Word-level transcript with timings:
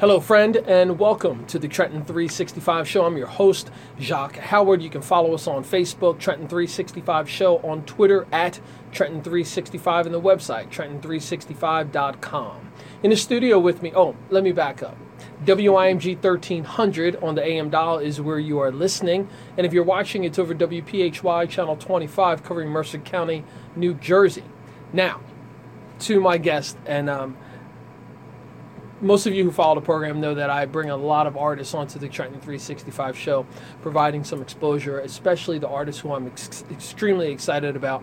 Hello, 0.00 0.20
friend, 0.20 0.58
and 0.58 1.00
welcome 1.00 1.44
to 1.46 1.58
the 1.58 1.66
Trenton 1.66 2.04
365 2.04 2.86
Show. 2.86 3.04
I'm 3.04 3.16
your 3.16 3.26
host, 3.26 3.68
Jacques 3.98 4.36
Howard. 4.36 4.80
You 4.80 4.90
can 4.90 5.02
follow 5.02 5.34
us 5.34 5.48
on 5.48 5.64
Facebook, 5.64 6.20
Trenton 6.20 6.46
365 6.46 7.28
Show, 7.28 7.58
on 7.68 7.84
Twitter 7.84 8.24
at 8.30 8.60
Trenton 8.92 9.24
365, 9.24 10.06
and 10.06 10.14
the 10.14 10.20
website, 10.20 10.70
Trenton365.com. 10.70 12.72
In 13.02 13.10
the 13.10 13.16
studio 13.16 13.58
with 13.58 13.82
me, 13.82 13.92
oh, 13.92 14.14
let 14.30 14.44
me 14.44 14.52
back 14.52 14.84
up. 14.84 14.96
WIMG 15.44 16.14
1300 16.14 17.16
on 17.16 17.34
the 17.34 17.44
AM 17.44 17.68
dial 17.68 17.98
is 17.98 18.20
where 18.20 18.38
you 18.38 18.60
are 18.60 18.70
listening. 18.70 19.28
And 19.56 19.66
if 19.66 19.72
you're 19.72 19.82
watching, 19.82 20.22
it's 20.22 20.38
over 20.38 20.54
WPHY 20.54 21.50
Channel 21.50 21.74
25 21.74 22.44
covering 22.44 22.68
Mercer 22.68 22.98
County, 22.98 23.42
New 23.74 23.94
Jersey. 23.94 24.44
Now, 24.92 25.20
to 25.98 26.20
my 26.20 26.38
guest, 26.38 26.78
and 26.86 27.10
um, 27.10 27.36
most 29.00 29.26
of 29.26 29.34
you 29.34 29.44
who 29.44 29.50
follow 29.50 29.76
the 29.76 29.80
program 29.80 30.20
know 30.20 30.34
that 30.34 30.50
I 30.50 30.66
bring 30.66 30.90
a 30.90 30.96
lot 30.96 31.26
of 31.26 31.36
artists 31.36 31.74
onto 31.74 31.98
the 31.98 32.08
Trenton 32.08 32.40
365 32.40 33.16
show, 33.16 33.46
providing 33.82 34.24
some 34.24 34.42
exposure, 34.42 35.00
especially 35.00 35.58
the 35.58 35.68
artists 35.68 36.00
who 36.00 36.12
I'm 36.12 36.26
ex- 36.26 36.64
extremely 36.70 37.30
excited 37.30 37.76
about. 37.76 38.02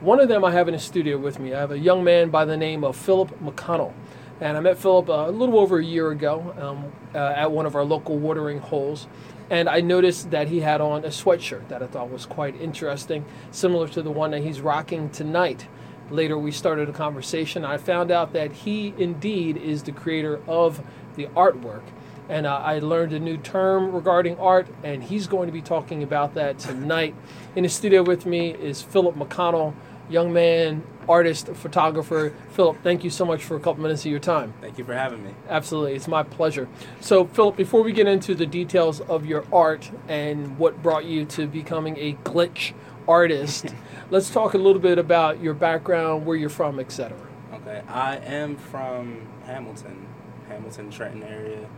One 0.00 0.20
of 0.20 0.28
them 0.28 0.44
I 0.44 0.50
have 0.52 0.68
in 0.68 0.74
the 0.74 0.80
studio 0.80 1.16
with 1.16 1.38
me. 1.38 1.54
I 1.54 1.60
have 1.60 1.70
a 1.70 1.78
young 1.78 2.04
man 2.04 2.28
by 2.28 2.44
the 2.44 2.56
name 2.56 2.84
of 2.84 2.96
Philip 2.96 3.30
McConell. 3.40 3.92
And 4.40 4.56
I 4.56 4.60
met 4.60 4.76
Philip 4.76 5.08
uh, 5.08 5.26
a 5.28 5.30
little 5.30 5.58
over 5.58 5.78
a 5.78 5.84
year 5.84 6.10
ago 6.10 6.54
um, 6.58 6.92
uh, 7.14 7.32
at 7.36 7.50
one 7.50 7.66
of 7.66 7.76
our 7.76 7.84
local 7.84 8.18
watering 8.18 8.58
holes. 8.58 9.06
And 9.48 9.68
I 9.68 9.80
noticed 9.80 10.30
that 10.30 10.48
he 10.48 10.60
had 10.60 10.80
on 10.80 11.04
a 11.04 11.08
sweatshirt 11.08 11.68
that 11.68 11.82
I 11.82 11.86
thought 11.86 12.10
was 12.10 12.26
quite 12.26 12.60
interesting, 12.60 13.24
similar 13.50 13.88
to 13.88 14.02
the 14.02 14.10
one 14.10 14.32
that 14.32 14.42
he's 14.42 14.60
rocking 14.60 15.10
tonight. 15.10 15.68
Later, 16.10 16.38
we 16.38 16.50
started 16.50 16.88
a 16.88 16.92
conversation. 16.92 17.64
I 17.64 17.78
found 17.78 18.10
out 18.10 18.32
that 18.32 18.52
he 18.52 18.94
indeed 18.98 19.56
is 19.56 19.82
the 19.82 19.92
creator 19.92 20.40
of 20.46 20.82
the 21.16 21.26
artwork. 21.28 21.82
And 22.28 22.46
uh, 22.46 22.56
I 22.56 22.78
learned 22.78 23.12
a 23.12 23.18
new 23.18 23.36
term 23.36 23.92
regarding 23.92 24.38
art, 24.38 24.66
and 24.82 25.04
he's 25.04 25.26
going 25.26 25.46
to 25.46 25.52
be 25.52 25.60
talking 25.60 26.02
about 26.02 26.34
that 26.34 26.58
tonight. 26.58 27.14
In 27.54 27.64
the 27.64 27.68
studio 27.68 28.02
with 28.02 28.24
me 28.24 28.50
is 28.50 28.80
Philip 28.80 29.14
McConell, 29.16 29.74
young 30.08 30.32
man, 30.32 30.82
artist, 31.08 31.48
photographer. 31.48 32.32
Philip, 32.50 32.78
thank 32.82 33.04
you 33.04 33.10
so 33.10 33.24
much 33.24 33.42
for 33.42 33.56
a 33.56 33.60
couple 33.60 33.82
minutes 33.82 34.04
of 34.04 34.10
your 34.10 34.20
time. 34.20 34.54
Thank 34.60 34.78
you 34.78 34.84
for 34.84 34.94
having 34.94 35.22
me. 35.22 35.34
Absolutely, 35.48 35.94
it's 35.94 36.08
my 36.08 36.22
pleasure. 36.22 36.68
So, 37.00 37.26
Philip, 37.26 37.56
before 37.56 37.82
we 37.82 37.92
get 37.92 38.06
into 38.06 38.34
the 38.34 38.46
details 38.46 39.00
of 39.02 39.26
your 39.26 39.44
art 39.52 39.90
and 40.08 40.58
what 40.58 40.82
brought 40.82 41.04
you 41.04 41.24
to 41.26 41.46
becoming 41.46 41.96
a 41.98 42.14
glitch 42.24 42.72
artist, 43.08 43.74
let's 44.10 44.30
talk 44.30 44.54
a 44.54 44.58
little 44.58 44.80
bit 44.80 44.98
about 44.98 45.40
your 45.40 45.54
background, 45.54 46.26
where 46.26 46.36
you're 46.36 46.48
from, 46.48 46.78
etc. 46.78 47.16
Okay, 47.54 47.82
I 47.88 48.16
am 48.16 48.56
from 48.56 49.26
Hamilton, 49.44 50.06
Hamilton, 50.48 50.90
Trenton 50.90 51.22
area. 51.22 51.68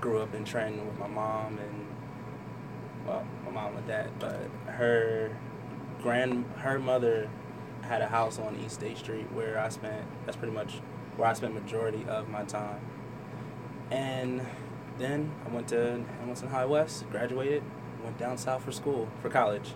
Grew 0.00 0.20
up 0.20 0.34
in 0.34 0.44
Trenton 0.44 0.86
with 0.86 0.98
my 0.98 1.08
mom 1.08 1.58
and, 1.58 1.86
well, 3.06 3.26
my 3.44 3.50
mom 3.50 3.76
and 3.76 3.86
dad, 3.86 4.10
but 4.18 4.40
her 4.66 5.36
grand, 6.02 6.44
her 6.58 6.78
mother 6.78 7.28
had 7.82 8.02
a 8.02 8.06
house 8.06 8.38
on 8.38 8.56
East 8.64 8.76
State 8.76 8.98
Street 8.98 9.30
where 9.32 9.58
I 9.58 9.68
spent. 9.68 10.04
That's 10.24 10.36
pretty 10.36 10.54
much 10.54 10.80
where 11.16 11.28
I 11.28 11.32
spent 11.32 11.54
majority 11.54 12.04
of 12.08 12.28
my 12.28 12.44
time. 12.44 12.80
And 13.90 14.44
then 14.98 15.30
I 15.46 15.54
went 15.54 15.68
to 15.68 16.04
Hamilton 16.20 16.48
High 16.48 16.64
West, 16.64 17.08
graduated, 17.10 17.62
went 18.02 18.18
down 18.18 18.38
south 18.38 18.64
for 18.64 18.72
school 18.72 19.08
for 19.20 19.28
college, 19.28 19.74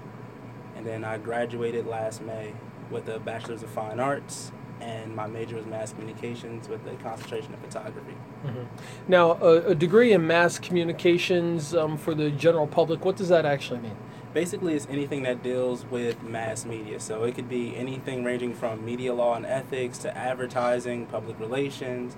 and 0.81 0.89
then 0.89 1.05
I 1.05 1.19
graduated 1.19 1.87
last 1.87 2.23
May 2.23 2.55
with 2.91 3.07
a 3.11 3.19
bachelor's 3.21 3.63
of 3.63 3.69
fine 3.69 4.01
arts. 4.01 4.51
And 4.81 5.15
my 5.15 5.27
major 5.27 5.57
was 5.57 5.67
mass 5.67 5.93
communications 5.93 6.71
with 6.71 6.81
a 6.87 6.95
concentration 7.03 7.53
in 7.53 7.61
photography. 7.61 8.15
Mm-hmm. 8.47 8.63
Now, 9.07 9.33
a, 9.33 9.67
a, 9.67 9.75
degree 9.75 10.15
in 10.15 10.27
mass 10.27 10.59
communications 10.59 11.75
um, 11.75 11.99
for 11.99 12.15
the 12.15 12.31
general 12.31 12.67
public, 12.67 13.05
what 13.05 13.17
does 13.17 13.29
that 13.29 13.45
actually 13.45 13.81
mean? 13.81 13.97
basically 14.33 14.75
it's 14.75 14.87
anything 14.89 15.25
that 15.25 15.43
deals 15.43 15.85
with 15.87 16.23
mass 16.23 16.65
media. 16.65 17.01
So 17.01 17.25
it 17.25 17.35
could 17.35 17.49
be 17.49 17.77
anything 17.77 18.23
ranging 18.23 18.55
from 18.55 18.85
media 18.85 19.13
law 19.13 19.35
and 19.35 19.45
ethics 19.45 19.99
to 19.99 20.17
advertising, 20.17 21.07
public 21.07 21.39
relations, 21.41 22.17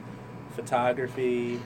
photography, 0.55 1.63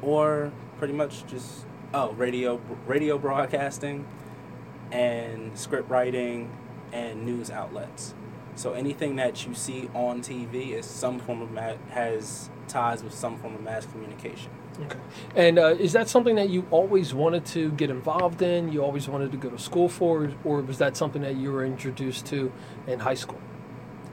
or 0.00 0.50
pretty 0.78 0.94
much 0.94 1.26
just 1.26 1.66
oh 1.92 2.12
radio 2.12 2.58
radio 2.86 3.18
broadcasting 3.18 4.06
and 4.92 5.56
script 5.58 5.90
writing 5.90 6.50
and 6.92 7.24
news 7.24 7.50
outlets. 7.50 8.14
So 8.56 8.72
anything 8.72 9.16
that 9.16 9.46
you 9.46 9.54
see 9.54 9.88
on 9.94 10.22
TV 10.22 10.72
is 10.72 10.86
some 10.86 11.18
form 11.18 11.42
of 11.42 11.50
ma- 11.50 11.76
has 11.90 12.50
ties 12.68 13.02
with 13.02 13.12
some 13.12 13.36
form 13.38 13.54
of 13.54 13.62
mass 13.62 13.86
communication. 13.86 14.50
Okay. 14.80 14.98
And 15.36 15.58
uh, 15.58 15.66
is 15.78 15.92
that 15.92 16.08
something 16.08 16.36
that 16.36 16.50
you 16.50 16.66
always 16.70 17.14
wanted 17.14 17.44
to 17.46 17.70
get 17.72 17.90
involved 17.90 18.42
in? 18.42 18.72
You 18.72 18.82
always 18.82 19.08
wanted 19.08 19.30
to 19.32 19.36
go 19.36 19.50
to 19.50 19.58
school 19.58 19.88
for, 19.88 20.32
or 20.44 20.62
was 20.62 20.78
that 20.78 20.96
something 20.96 21.22
that 21.22 21.36
you 21.36 21.52
were 21.52 21.64
introduced 21.64 22.26
to 22.26 22.52
in 22.86 23.00
high 23.00 23.14
school? 23.14 23.40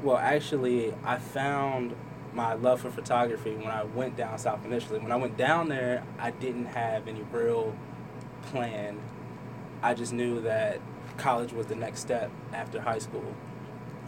Well, 0.04 0.18
actually, 0.18 0.94
I 1.04 1.18
found 1.18 1.96
my 2.34 2.54
love 2.54 2.82
for 2.82 2.92
photography 2.92 3.56
when 3.56 3.68
I 3.68 3.84
went 3.84 4.18
down 4.18 4.38
south 4.38 4.66
initially. 4.66 5.00
When 5.00 5.12
I 5.12 5.16
went 5.16 5.38
down 5.38 5.70
there, 5.70 6.04
I 6.18 6.32
didn't 6.32 6.66
have 6.66 7.08
any 7.08 7.22
real 7.32 7.76
plan. 8.44 9.00
I 9.82 9.94
just 9.94 10.14
knew 10.14 10.42
that 10.42 10.80
college 11.18 11.54
was 11.54 11.68
the 11.68 11.76
next 11.76 12.02
step 12.02 12.32
after 12.54 12.82
high 12.82 13.00
school. 13.00 13.36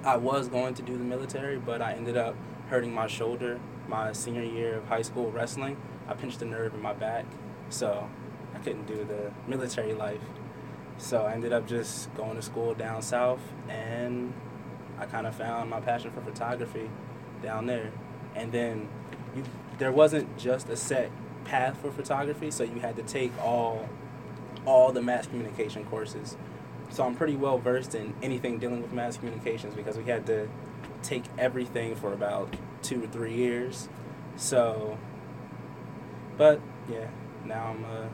I 0.03 0.17
was 0.17 0.47
going 0.47 0.73
to 0.75 0.81
do 0.81 0.97
the 0.97 1.03
military, 1.03 1.57
but 1.57 1.81
I 1.81 1.93
ended 1.93 2.17
up 2.17 2.35
hurting 2.69 2.93
my 2.93 3.07
shoulder 3.07 3.59
my 3.87 4.13
senior 4.13 4.43
year 4.43 4.75
of 4.75 4.87
high 4.87 5.01
school 5.01 5.29
wrestling 5.29 5.75
I 6.07 6.13
pinched 6.13 6.41
a 6.41 6.45
nerve 6.45 6.73
in 6.73 6.81
my 6.81 6.93
back, 6.93 7.25
so 7.69 8.09
I 8.53 8.59
couldn't 8.59 8.85
do 8.85 9.05
the 9.05 9.31
military 9.47 9.93
life. 9.93 10.21
So 10.97 11.23
I 11.23 11.33
ended 11.33 11.53
up 11.53 11.67
just 11.67 12.13
going 12.15 12.35
to 12.35 12.41
school 12.41 12.73
down 12.73 13.01
south, 13.01 13.41
and 13.69 14.33
I 14.99 15.05
kind 15.05 15.25
of 15.25 15.35
found 15.35 15.69
my 15.69 15.79
passion 15.79 16.11
for 16.11 16.21
photography 16.21 16.89
down 17.41 17.65
there. 17.65 17.91
And 18.35 18.51
then 18.51 18.89
you, 19.35 19.43
there 19.77 19.91
wasn't 19.91 20.37
just 20.37 20.69
a 20.69 20.75
set 20.75 21.09
path 21.45 21.77
for 21.81 21.91
photography, 21.91 22.51
so 22.51 22.63
you 22.63 22.79
had 22.79 22.95
to 22.97 23.03
take 23.03 23.31
all 23.41 23.87
all 24.65 24.91
the 24.91 25.01
mass 25.01 25.27
communication 25.27 25.85
courses. 25.85 26.37
So 26.89 27.03
I'm 27.03 27.15
pretty 27.15 27.35
well 27.35 27.57
versed 27.57 27.95
in 27.95 28.13
anything 28.21 28.59
dealing 28.59 28.81
with 28.81 28.91
mass 28.91 29.17
communications 29.17 29.73
because 29.73 29.97
we 29.97 30.03
had 30.03 30.25
to 30.27 30.47
take 31.01 31.23
everything 31.37 31.95
for 31.95 32.13
about 32.13 32.55
two 32.81 33.03
or 33.03 33.07
three 33.07 33.33
years. 33.33 33.89
So 34.35 34.97
but 36.37 36.59
yeah, 36.89 37.07
now 37.45 37.67
I'm 37.67 37.83
a 37.83 38.09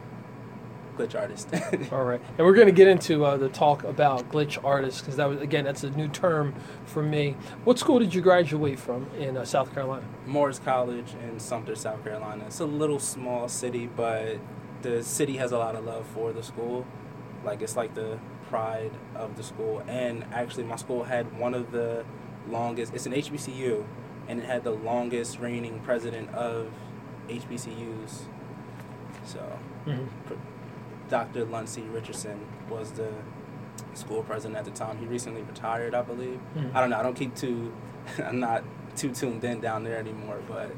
glitch 0.97 1.19
artist. 1.19 1.49
All 1.91 2.03
right, 2.03 2.21
and 2.37 2.45
we're 2.45 2.53
going 2.53 2.67
to 2.67 2.73
get 2.73 2.87
into 2.87 3.25
uh, 3.25 3.37
the 3.37 3.49
talk 3.49 3.83
about 3.83 4.29
glitch 4.29 4.61
artists 4.63 5.01
because 5.01 5.15
that 5.15 5.29
was 5.29 5.39
again 5.41 5.65
that's 5.65 5.83
a 5.83 5.89
new 5.91 6.07
term 6.07 6.53
for 6.85 7.01
me. 7.01 7.35
What 7.63 7.79
school 7.79 7.99
did 7.99 8.13
you 8.13 8.21
graduate 8.21 8.79
from 8.79 9.09
in 9.17 9.37
uh, 9.37 9.45
South 9.45 9.73
Carolina? 9.73 10.05
Morris 10.25 10.59
College 10.59 11.13
in 11.23 11.39
Sumter, 11.39 11.75
South 11.75 12.03
Carolina. 12.03 12.45
It's 12.47 12.59
a 12.59 12.65
little 12.65 12.99
small 12.99 13.47
city, 13.47 13.87
but 13.87 14.37
the 14.81 15.03
city 15.03 15.37
has 15.37 15.51
a 15.51 15.57
lot 15.57 15.75
of 15.75 15.85
love 15.85 16.05
for 16.07 16.31
the 16.31 16.43
school. 16.43 16.85
Like 17.43 17.61
it's 17.61 17.75
like 17.75 17.95
the 17.95 18.19
pride 18.49 18.91
of 19.15 19.37
the 19.37 19.43
school. 19.43 19.83
And 19.87 20.25
actually, 20.33 20.63
my 20.63 20.75
school 20.75 21.03
had 21.03 21.37
one 21.37 21.53
of 21.53 21.71
the 21.71 22.03
longest. 22.49 22.93
It's 22.93 23.05
an 23.05 23.13
HBCU, 23.13 23.85
and 24.27 24.39
it 24.39 24.45
had 24.45 24.63
the 24.63 24.71
longest 24.71 25.39
reigning 25.39 25.79
president 25.81 26.29
of 26.31 26.71
HBCUs. 27.27 28.23
So, 29.25 29.59
mm-hmm. 29.85 30.35
Dr. 31.09 31.45
Luns 31.45 31.69
C. 31.69 31.81
Richardson 31.81 32.45
was 32.69 32.91
the 32.91 33.11
school 33.93 34.23
president 34.23 34.57
at 34.57 34.65
the 34.65 34.71
time. 34.71 34.97
He 34.97 35.05
recently 35.05 35.41
retired, 35.43 35.93
I 35.93 36.01
believe. 36.01 36.39
Mm-hmm. 36.55 36.75
I 36.75 36.81
don't 36.81 36.89
know. 36.89 36.99
I 36.99 37.03
don't 37.03 37.15
keep 37.15 37.35
too. 37.35 37.73
I'm 38.23 38.39
not 38.39 38.63
too 38.95 39.13
tuned 39.13 39.43
in 39.43 39.61
down 39.61 39.83
there 39.83 39.97
anymore, 39.97 40.41
but 40.47 40.71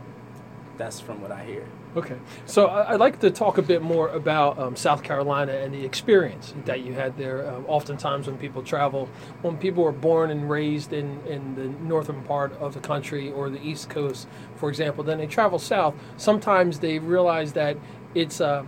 that's 0.78 1.00
from 1.00 1.22
what 1.22 1.32
I 1.32 1.44
hear. 1.46 1.68
Okay, 1.94 2.18
so 2.46 2.70
I'd 2.70 3.02
like 3.02 3.20
to 3.20 3.30
talk 3.30 3.58
a 3.58 3.62
bit 3.62 3.82
more 3.82 4.08
about 4.10 4.58
um, 4.58 4.78
South 4.78 5.04
Carolina 5.04 5.52
and 5.52 5.74
the 5.74 5.84
experience 5.84 6.54
that 6.64 6.82
you 6.82 6.94
had 6.94 7.18
there. 7.18 7.52
Um, 7.52 7.66
oftentimes, 7.68 8.28
when 8.28 8.38
people 8.38 8.64
travel, 8.64 9.10
when 9.42 9.58
people 9.58 9.84
are 9.84 9.92
born 9.92 10.32
and 10.32 10.50
raised 10.50 10.94
in, 10.94 11.20
in 11.28 11.56
the 11.56 11.66
northern 11.86 12.24
part 12.24 12.54
of 12.62 12.74
the 12.74 12.80
country 12.80 13.30
or 13.30 13.50
the 13.50 13.62
East 13.62 13.90
Coast, 13.90 14.30
for 14.56 14.70
example, 14.70 15.04
then 15.04 15.18
they 15.18 15.28
travel 15.28 15.60
south. 15.60 15.94
Sometimes 16.16 16.80
they 16.80 16.98
realize 16.98 17.52
that 17.54 17.76
it's 18.16 18.40
uh, 18.40 18.64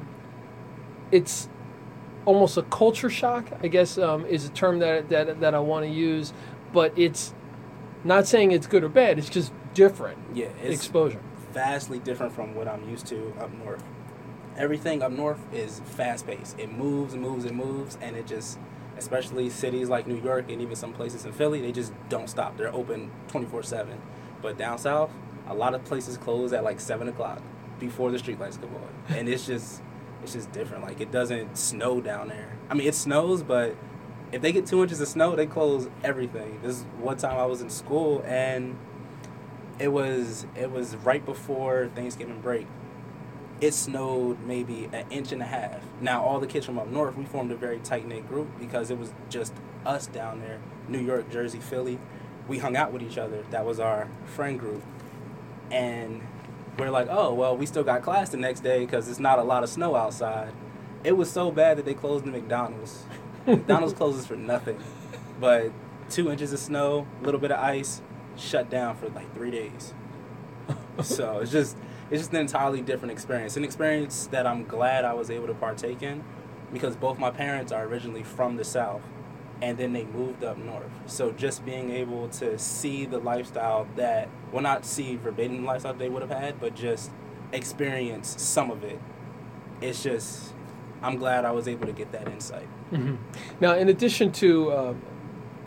it's 1.09 1.47
almost 2.25 2.57
a 2.57 2.63
culture 2.63 3.09
shock. 3.09 3.47
I 3.61 3.69
guess 3.69 3.97
um, 3.97 4.25
is 4.25 4.45
a 4.45 4.49
term 4.49 4.79
that 4.79 5.07
that 5.07 5.39
that 5.39 5.55
I 5.55 5.59
want 5.59 5.85
to 5.85 5.89
use, 5.89 6.33
but 6.73 6.91
it's 6.97 7.33
not 8.03 8.27
saying 8.27 8.51
it's 8.51 8.67
good 8.67 8.83
or 8.83 8.89
bad. 8.89 9.17
It's 9.17 9.29
just 9.29 9.53
different. 9.73 10.17
Yeah, 10.33 10.47
exposure 10.61 11.21
vastly 11.53 11.99
different 11.99 12.33
from 12.33 12.55
what 12.55 12.67
I'm 12.67 12.89
used 12.89 13.05
to 13.07 13.33
up 13.39 13.53
north. 13.53 13.83
Everything 14.57 15.01
up 15.01 15.11
north 15.11 15.39
is 15.53 15.81
fast 15.85 16.27
paced. 16.27 16.59
It 16.59 16.71
moves 16.71 17.13
and 17.13 17.21
moves 17.21 17.45
and 17.45 17.55
moves, 17.55 17.97
and 18.01 18.15
it 18.15 18.27
just, 18.27 18.59
especially 18.97 19.49
cities 19.49 19.89
like 19.89 20.07
New 20.07 20.21
York 20.21 20.51
and 20.51 20.61
even 20.61 20.75
some 20.75 20.93
places 20.93 21.25
in 21.25 21.31
Philly, 21.31 21.61
they 21.61 21.71
just 21.71 21.93
don't 22.09 22.29
stop. 22.29 22.57
They're 22.57 22.73
open 22.73 23.11
24 23.29 23.63
7. 23.63 24.01
But 24.41 24.57
down 24.57 24.77
south, 24.77 25.11
a 25.47 25.53
lot 25.53 25.73
of 25.73 25.83
places 25.85 26.17
close 26.17 26.53
at 26.53 26.63
like 26.63 26.79
7 26.79 27.07
o'clock 27.07 27.41
before 27.79 28.11
the 28.11 28.17
streetlights 28.17 28.59
come 28.59 28.75
on, 28.75 29.17
and 29.17 29.27
it's 29.27 29.45
just 29.45 29.81
it's 30.21 30.33
just 30.33 30.51
different. 30.51 30.83
Like 30.83 31.01
it 31.01 31.11
doesn't 31.11 31.57
snow 31.57 32.01
down 32.01 32.29
there. 32.29 32.57
I 32.69 32.73
mean, 32.73 32.87
it 32.87 32.95
snows, 32.95 33.43
but 33.43 33.75
if 34.31 34.41
they 34.41 34.51
get 34.51 34.65
two 34.65 34.81
inches 34.81 35.01
of 35.01 35.07
snow, 35.07 35.35
they 35.35 35.45
close 35.45 35.89
everything. 36.03 36.59
This 36.61 36.77
is 36.77 36.83
one 36.99 37.17
time 37.17 37.37
I 37.37 37.45
was 37.45 37.61
in 37.61 37.69
school 37.69 38.23
and 38.25 38.77
it 39.79 39.89
was 39.89 40.45
it 40.55 40.71
was 40.71 40.95
right 40.97 41.25
before 41.25 41.89
Thanksgiving 41.95 42.41
break. 42.41 42.67
It 43.61 43.73
snowed 43.73 44.39
maybe 44.45 44.89
an 44.91 45.05
inch 45.09 45.31
and 45.31 45.41
a 45.41 45.45
half. 45.45 45.81
Now 46.01 46.23
all 46.23 46.39
the 46.39 46.47
kids 46.47 46.65
from 46.65 46.77
up 46.77 46.87
north, 46.87 47.15
we 47.15 47.25
formed 47.25 47.51
a 47.51 47.55
very 47.55 47.79
tight 47.79 48.07
knit 48.07 48.27
group 48.27 48.47
because 48.59 48.91
it 48.91 48.97
was 48.97 49.13
just 49.29 49.53
us 49.85 50.07
down 50.07 50.41
there, 50.41 50.59
New 50.87 50.99
York, 50.99 51.29
Jersey, 51.31 51.59
Philly. 51.59 51.99
We 52.47 52.59
hung 52.59 52.75
out 52.75 52.91
with 52.91 53.01
each 53.01 53.17
other. 53.17 53.43
That 53.51 53.65
was 53.65 53.79
our 53.79 54.09
friend 54.25 54.59
group, 54.59 54.83
and 55.71 56.21
we're 56.77 56.89
like, 56.89 57.07
oh 57.09 57.33
well, 57.33 57.55
we 57.55 57.65
still 57.65 57.83
got 57.83 58.01
class 58.01 58.29
the 58.29 58.37
next 58.37 58.61
day 58.61 58.81
because 58.81 59.07
it's 59.07 59.19
not 59.19 59.39
a 59.39 59.43
lot 59.43 59.63
of 59.63 59.69
snow 59.69 59.95
outside. 59.95 60.51
It 61.03 61.13
was 61.13 61.31
so 61.31 61.51
bad 61.51 61.77
that 61.77 61.85
they 61.85 61.93
closed 61.93 62.25
the 62.25 62.31
McDonald's. 62.31 63.03
McDonald's 63.47 63.93
closes 63.93 64.25
for 64.25 64.35
nothing, 64.35 64.79
but 65.39 65.71
two 66.09 66.31
inches 66.31 66.53
of 66.53 66.59
snow, 66.59 67.07
a 67.21 67.25
little 67.25 67.39
bit 67.39 67.51
of 67.51 67.59
ice, 67.59 68.01
shut 68.37 68.69
down 68.69 68.95
for 68.95 69.09
like 69.09 69.33
three 69.33 69.51
days. 69.51 69.93
so 71.01 71.39
it's 71.39 71.51
just 71.51 71.77
it's 72.09 72.21
just 72.21 72.33
an 72.33 72.39
entirely 72.39 72.81
different 72.81 73.11
experience. 73.11 73.57
An 73.57 73.63
experience 73.63 74.27
that 74.27 74.45
I'm 74.45 74.65
glad 74.65 75.05
I 75.05 75.13
was 75.13 75.29
able 75.29 75.47
to 75.47 75.53
partake 75.53 76.03
in 76.03 76.23
because 76.71 76.95
both 76.95 77.19
my 77.19 77.31
parents 77.31 77.71
are 77.71 77.83
originally 77.85 78.23
from 78.23 78.55
the 78.55 78.63
South 78.63 79.01
and 79.61 79.77
then 79.77 79.93
they 79.93 80.03
moved 80.05 80.43
up 80.43 80.57
north. 80.57 80.91
So 81.05 81.31
just 81.31 81.65
being 81.65 81.91
able 81.91 82.27
to 82.29 82.57
see 82.59 83.05
the 83.05 83.19
lifestyle 83.19 83.87
that 83.95 84.29
well 84.51 84.61
not 84.61 84.85
see 84.85 85.15
verbatim 85.15 85.61
the 85.61 85.67
lifestyle 85.67 85.93
they 85.93 86.09
would 86.09 86.21
have 86.21 86.31
had, 86.31 86.59
but 86.59 86.75
just 86.75 87.11
experience 87.51 88.41
some 88.41 88.71
of 88.71 88.83
it. 88.83 88.99
It's 89.81 90.03
just 90.03 90.53
I'm 91.01 91.17
glad 91.17 91.45
I 91.45 91.51
was 91.51 91.67
able 91.67 91.85
to 91.85 91.91
get 91.91 92.11
that 92.13 92.27
insight. 92.29 92.67
Mm-hmm. 92.91 93.15
Now, 93.59 93.75
in 93.75 93.89
addition 93.89 94.31
to 94.33 94.71
uh, 94.71 94.93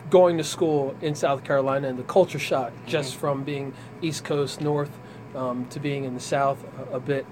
going 0.09 0.37
to 0.37 0.43
school 0.43 0.95
in 1.01 1.15
South 1.15 1.43
Carolina 1.43 1.87
and 1.87 1.99
the 1.99 2.03
culture 2.03 2.39
shock 2.39 2.71
just 2.85 3.13
Mhm. 3.15 3.17
from 3.17 3.43
being 3.43 3.73
East 4.01 4.23
Coast 4.23 4.61
North 4.61 4.91
um, 5.35 5.65
to 5.69 5.79
being 5.79 6.03
in 6.05 6.13
the 6.13 6.19
South 6.19 6.57
a, 6.91 6.95
a 6.95 6.99
bit, 6.99 7.25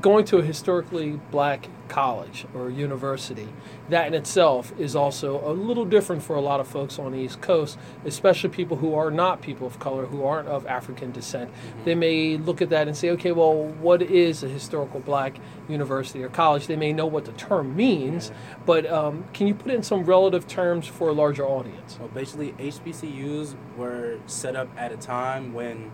going 0.00 0.24
to 0.26 0.38
a 0.38 0.42
historically 0.42 1.20
black 1.30 1.68
college 1.88 2.46
or 2.54 2.70
university, 2.70 3.48
that 3.90 4.06
in 4.06 4.14
itself 4.14 4.72
is 4.78 4.96
also 4.96 5.46
a 5.48 5.52
little 5.52 5.84
different 5.84 6.22
for 6.22 6.34
a 6.34 6.40
lot 6.40 6.58
of 6.58 6.66
folks 6.66 6.98
on 6.98 7.12
the 7.12 7.18
East 7.18 7.40
Coast, 7.42 7.78
especially 8.04 8.48
people 8.48 8.78
who 8.78 8.94
are 8.94 9.10
not 9.10 9.42
people 9.42 9.66
of 9.66 9.78
color, 9.78 10.06
who 10.06 10.24
aren't 10.24 10.48
of 10.48 10.66
African 10.66 11.12
descent. 11.12 11.50
Mhm. 11.50 11.84
They 11.84 11.94
may 11.94 12.36
look 12.38 12.62
at 12.62 12.70
that 12.70 12.88
and 12.88 12.96
say, 12.96 13.10
okay, 13.10 13.32
well, 13.32 13.54
what 13.80 14.00
is 14.02 14.42
a 14.42 14.48
historical 14.48 15.00
black 15.00 15.38
university 15.68 16.24
or 16.24 16.28
college? 16.30 16.66
They 16.66 16.76
may 16.76 16.92
know 16.92 17.06
what 17.06 17.26
the 17.26 17.32
term 17.32 17.76
means, 17.76 18.30
Yeah. 18.30 18.54
but 18.64 18.90
um, 18.90 19.24
can 19.34 19.46
you 19.46 19.54
put 19.54 19.70
in 19.70 19.82
some 19.82 20.04
relative 20.04 20.46
terms 20.46 20.86
for 20.86 21.08
a 21.08 21.12
larger 21.12 21.44
audience? 21.44 21.98
Well, 22.00 22.08
basically, 22.12 22.54
HBCUs 22.58 23.54
were 23.76 24.16
set 24.26 24.56
up 24.56 24.68
at 24.76 24.90
a 24.92 24.96
time 24.96 25.52
when 25.52 25.90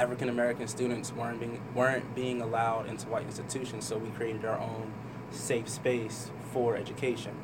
African 0.00 0.30
American 0.30 0.66
students 0.66 1.12
weren't 1.12 1.38
being 1.38 1.60
weren't 1.74 2.14
being 2.14 2.40
allowed 2.40 2.88
into 2.88 3.06
white 3.08 3.26
institutions, 3.26 3.86
so 3.86 3.98
we 3.98 4.08
created 4.10 4.46
our 4.46 4.58
own 4.58 4.94
safe 5.30 5.68
space 5.68 6.30
for 6.52 6.74
education. 6.74 7.34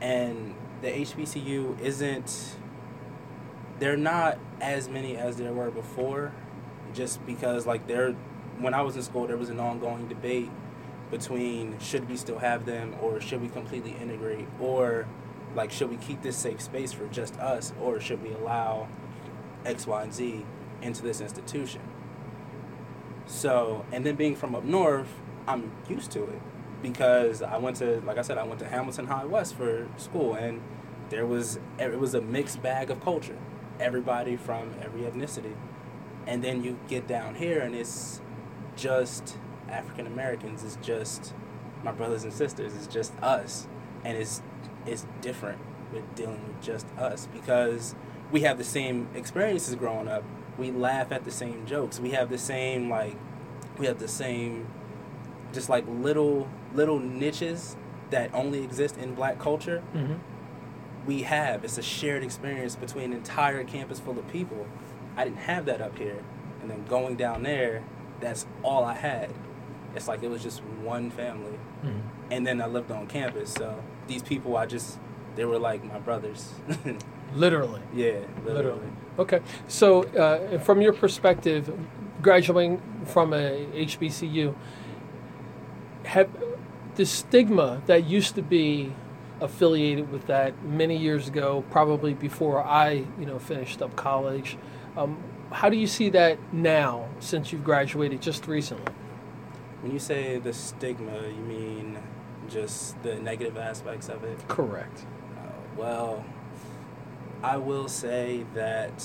And 0.00 0.54
the 0.80 0.88
HBCU 0.88 1.78
isn't 1.80 2.56
they're 3.78 3.98
not 3.98 4.38
as 4.58 4.88
many 4.88 5.18
as 5.18 5.36
there 5.36 5.52
were 5.52 5.70
before 5.70 6.32
just 6.94 7.24
because 7.26 7.66
like 7.66 7.86
there 7.86 8.12
when 8.58 8.72
I 8.72 8.80
was 8.80 8.96
in 8.96 9.02
school 9.02 9.26
there 9.26 9.36
was 9.36 9.50
an 9.50 9.60
ongoing 9.60 10.08
debate 10.08 10.48
between 11.10 11.78
should 11.78 12.08
we 12.08 12.16
still 12.16 12.38
have 12.38 12.64
them 12.64 12.94
or 13.02 13.20
should 13.20 13.42
we 13.42 13.48
completely 13.48 13.94
integrate 14.00 14.48
or 14.60 15.06
like 15.54 15.70
should 15.70 15.90
we 15.90 15.98
keep 15.98 16.22
this 16.22 16.38
safe 16.38 16.62
space 16.62 16.92
for 16.92 17.06
just 17.08 17.38
us 17.38 17.74
or 17.82 18.00
should 18.00 18.22
we 18.22 18.32
allow 18.32 18.88
X, 19.66 19.86
Y, 19.86 20.02
and 20.02 20.14
Z 20.14 20.46
into 20.82 21.02
this 21.02 21.20
institution? 21.20 21.82
So, 23.26 23.84
and 23.92 24.06
then 24.06 24.14
being 24.16 24.36
from 24.36 24.54
up 24.54 24.64
north, 24.64 25.08
I'm 25.48 25.72
used 25.88 26.10
to 26.12 26.24
it 26.24 26.40
because 26.82 27.42
I 27.42 27.56
went 27.58 27.76
to, 27.78 28.00
like 28.02 28.18
I 28.18 28.22
said, 28.22 28.38
I 28.38 28.44
went 28.44 28.60
to 28.60 28.66
Hamilton 28.66 29.06
High 29.06 29.24
West 29.24 29.56
for 29.56 29.88
school, 29.96 30.34
and 30.34 30.60
there 31.10 31.26
was 31.26 31.58
it 31.78 31.98
was 31.98 32.14
a 32.14 32.20
mixed 32.20 32.62
bag 32.62 32.90
of 32.90 33.00
culture, 33.02 33.38
everybody 33.80 34.36
from 34.36 34.74
every 34.80 35.02
ethnicity, 35.02 35.54
and 36.26 36.42
then 36.42 36.62
you 36.62 36.78
get 36.88 37.06
down 37.06 37.34
here, 37.34 37.60
and 37.60 37.74
it's 37.74 38.20
just 38.76 39.38
African 39.68 40.06
Americans. 40.06 40.62
It's 40.62 40.76
just 40.76 41.34
my 41.82 41.92
brothers 41.92 42.24
and 42.24 42.32
sisters. 42.32 42.74
It's 42.76 42.86
just 42.86 43.12
us, 43.22 43.66
and 44.04 44.16
it's 44.16 44.42
it's 44.86 45.06
different 45.20 45.58
with 45.92 46.14
dealing 46.14 46.46
with 46.46 46.62
just 46.62 46.86
us 46.98 47.28
because 47.32 47.94
we 48.30 48.42
have 48.42 48.58
the 48.58 48.64
same 48.64 49.08
experiences 49.14 49.74
growing 49.74 50.08
up. 50.08 50.24
We 50.58 50.70
laugh 50.70 51.12
at 51.12 51.24
the 51.24 51.30
same 51.30 51.66
jokes. 51.66 52.00
We 52.00 52.10
have 52.10 52.30
the 52.30 52.38
same 52.38 52.88
like 52.90 53.16
we 53.78 53.86
have 53.86 53.98
the 53.98 54.08
same 54.08 54.66
just 55.52 55.68
like 55.68 55.84
little 55.88 56.48
little 56.74 56.98
niches 56.98 57.76
that 58.10 58.30
only 58.34 58.62
exist 58.62 58.96
in 58.96 59.14
black 59.14 59.38
culture. 59.38 59.82
Mm-hmm. 59.94 60.14
We 61.06 61.22
have 61.22 61.64
it's 61.64 61.78
a 61.78 61.82
shared 61.82 62.22
experience 62.24 62.76
between 62.76 63.06
an 63.06 63.12
entire 63.14 63.64
campus 63.64 64.00
full 64.00 64.18
of 64.18 64.26
people. 64.28 64.66
I 65.16 65.24
didn't 65.24 65.38
have 65.38 65.64
that 65.66 65.80
up 65.80 65.96
here, 65.98 66.22
and 66.60 66.70
then 66.70 66.84
going 66.86 67.16
down 67.16 67.42
there, 67.42 67.82
that's 68.20 68.46
all 68.62 68.84
I 68.84 68.94
had. 68.94 69.30
It's 69.94 70.08
like 70.08 70.22
it 70.22 70.28
was 70.28 70.42
just 70.42 70.62
one 70.82 71.10
family 71.10 71.58
Mm-hmm. 71.84 71.98
and 72.32 72.46
then 72.46 72.60
I 72.62 72.66
lived 72.66 72.90
on 72.90 73.06
campus. 73.06 73.52
So 73.52 73.82
these 74.08 74.22
people, 74.22 74.56
I 74.56 74.64
just 74.66 74.98
they 75.36 75.44
were 75.44 75.58
like 75.58 75.84
my 75.84 75.98
brothers. 75.98 76.54
Literally. 77.34 77.80
yeah, 77.94 78.12
literally. 78.44 78.54
Literally. 78.54 78.90
Okay. 79.18 79.40
So, 79.68 80.04
uh, 80.04 80.58
from 80.58 80.80
your 80.80 80.92
perspective, 80.92 81.72
graduating 82.22 82.80
from 83.06 83.32
a 83.32 83.66
HBCU, 83.74 84.54
have 86.04 86.28
the 86.96 87.06
stigma 87.06 87.82
that 87.86 88.04
used 88.06 88.34
to 88.36 88.42
be 88.42 88.92
affiliated 89.40 90.10
with 90.10 90.26
that 90.26 90.62
many 90.64 90.96
years 90.96 91.28
ago, 91.28 91.64
probably 91.70 92.14
before 92.14 92.62
I, 92.64 93.04
you 93.18 93.26
know, 93.26 93.38
finished 93.38 93.82
up 93.82 93.94
college. 93.96 94.56
Um, 94.96 95.22
how 95.52 95.68
do 95.68 95.76
you 95.76 95.86
see 95.86 96.08
that 96.10 96.38
now, 96.52 97.08
since 97.20 97.52
you've 97.52 97.64
graduated 97.64 98.22
just 98.22 98.46
recently? 98.46 98.92
When 99.82 99.92
you 99.92 99.98
say 99.98 100.38
the 100.38 100.52
stigma, 100.52 101.28
you 101.28 101.42
mean 101.42 101.98
just 102.48 103.00
the 103.02 103.16
negative 103.16 103.56
aspects 103.56 104.08
of 104.08 104.24
it. 104.24 104.48
Correct. 104.48 105.06
Uh, 105.36 105.50
well, 105.76 106.24
I 107.42 107.56
will 107.58 107.88
say 107.88 108.44
that 108.54 109.02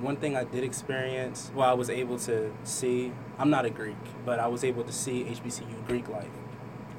one 0.00 0.16
thing 0.16 0.36
I 0.36 0.44
did 0.44 0.64
experience, 0.64 1.50
well, 1.54 1.68
I 1.68 1.72
was 1.72 1.88
able 1.88 2.18
to 2.20 2.52
see, 2.64 3.12
I'm 3.38 3.50
not 3.50 3.64
a 3.64 3.70
Greek, 3.70 3.96
but 4.24 4.38
I 4.38 4.46
was 4.48 4.64
able 4.64 4.84
to 4.84 4.92
see 4.92 5.24
HBCU 5.24 5.86
Greek 5.86 6.08
life. 6.08 6.28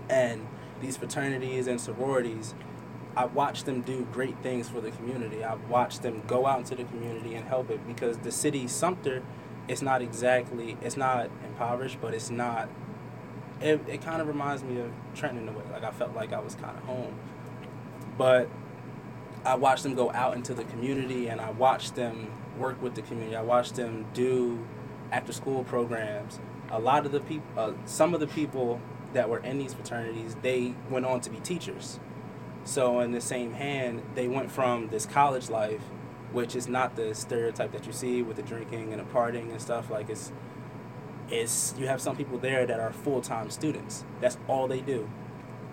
And 0.09 0.47
these 0.81 0.97
fraternities 0.97 1.67
and 1.67 1.79
sororities, 1.79 2.53
I 3.15 3.25
watched 3.25 3.65
them 3.65 3.81
do 3.81 4.07
great 4.11 4.37
things 4.39 4.67
for 4.69 4.81
the 4.81 4.91
community. 4.91 5.43
I 5.43 5.55
watched 5.55 6.01
them 6.01 6.23
go 6.27 6.45
out 6.45 6.59
into 6.59 6.75
the 6.75 6.83
community 6.83 7.35
and 7.35 7.47
help 7.47 7.69
it 7.69 7.85
because 7.87 8.17
the 8.19 8.31
city, 8.31 8.67
Sumter, 8.67 9.23
it's 9.67 9.81
not 9.81 10.01
exactly, 10.01 10.77
it's 10.81 10.97
not 10.97 11.29
impoverished, 11.45 11.99
but 12.01 12.13
it's 12.13 12.29
not, 12.29 12.69
it, 13.61 13.81
it 13.87 14.01
kind 14.01 14.21
of 14.21 14.27
reminds 14.27 14.63
me 14.63 14.79
of 14.79 14.91
Trenton 15.13 15.43
in 15.43 15.49
a 15.49 15.57
way. 15.57 15.63
Like 15.71 15.83
I 15.83 15.91
felt 15.91 16.15
like 16.15 16.33
I 16.33 16.39
was 16.39 16.55
kind 16.55 16.77
of 16.77 16.83
home. 16.83 17.15
But 18.17 18.49
I 19.45 19.53
watched 19.53 19.83
them 19.83 19.93
go 19.93 20.11
out 20.11 20.35
into 20.35 20.55
the 20.55 20.63
community 20.63 21.27
and 21.27 21.39
I 21.39 21.51
watched 21.51 21.95
them 21.95 22.31
work 22.57 22.81
with 22.81 22.95
the 22.95 23.03
community. 23.03 23.35
I 23.35 23.43
watched 23.43 23.75
them 23.75 24.07
do 24.13 24.65
after 25.11 25.31
school 25.31 25.63
programs. 25.63 26.39
A 26.71 26.79
lot 26.79 27.05
of 27.05 27.11
the 27.11 27.19
people, 27.19 27.47
uh, 27.55 27.73
some 27.85 28.15
of 28.15 28.19
the 28.19 28.27
people 28.27 28.81
that 29.13 29.29
were 29.29 29.37
in 29.37 29.59
these 29.59 29.73
fraternities, 29.73 30.35
they 30.41 30.73
went 30.89 31.05
on 31.05 31.21
to 31.21 31.29
be 31.29 31.39
teachers. 31.39 31.99
So, 32.63 32.99
in 33.01 33.11
the 33.11 33.21
same 33.21 33.53
hand, 33.53 34.01
they 34.15 34.27
went 34.27 34.51
from 34.51 34.89
this 34.89 35.05
college 35.05 35.51
life, 35.51 35.81
which 36.31 36.55
is 36.55 36.67
not 36.67 36.95
the 36.95 37.13
stereotype 37.13 37.71
that 37.73 37.85
you 37.85 37.93
see 37.93 38.23
with 38.23 38.37
the 38.37 38.41
drinking 38.41 38.91
and 38.91 38.99
the 38.99 39.05
partying 39.05 39.51
and 39.51 39.61
stuff. 39.61 39.91
Like, 39.91 40.09
it's, 40.09 40.31
it's 41.29 41.75
you 41.77 41.85
have 41.85 42.01
some 42.01 42.15
people 42.15 42.39
there 42.39 42.65
that 42.65 42.79
are 42.79 42.91
full 42.91 43.21
time 43.21 43.51
students. 43.51 44.03
That's 44.19 44.39
all 44.47 44.67
they 44.67 44.81
do. 44.81 45.07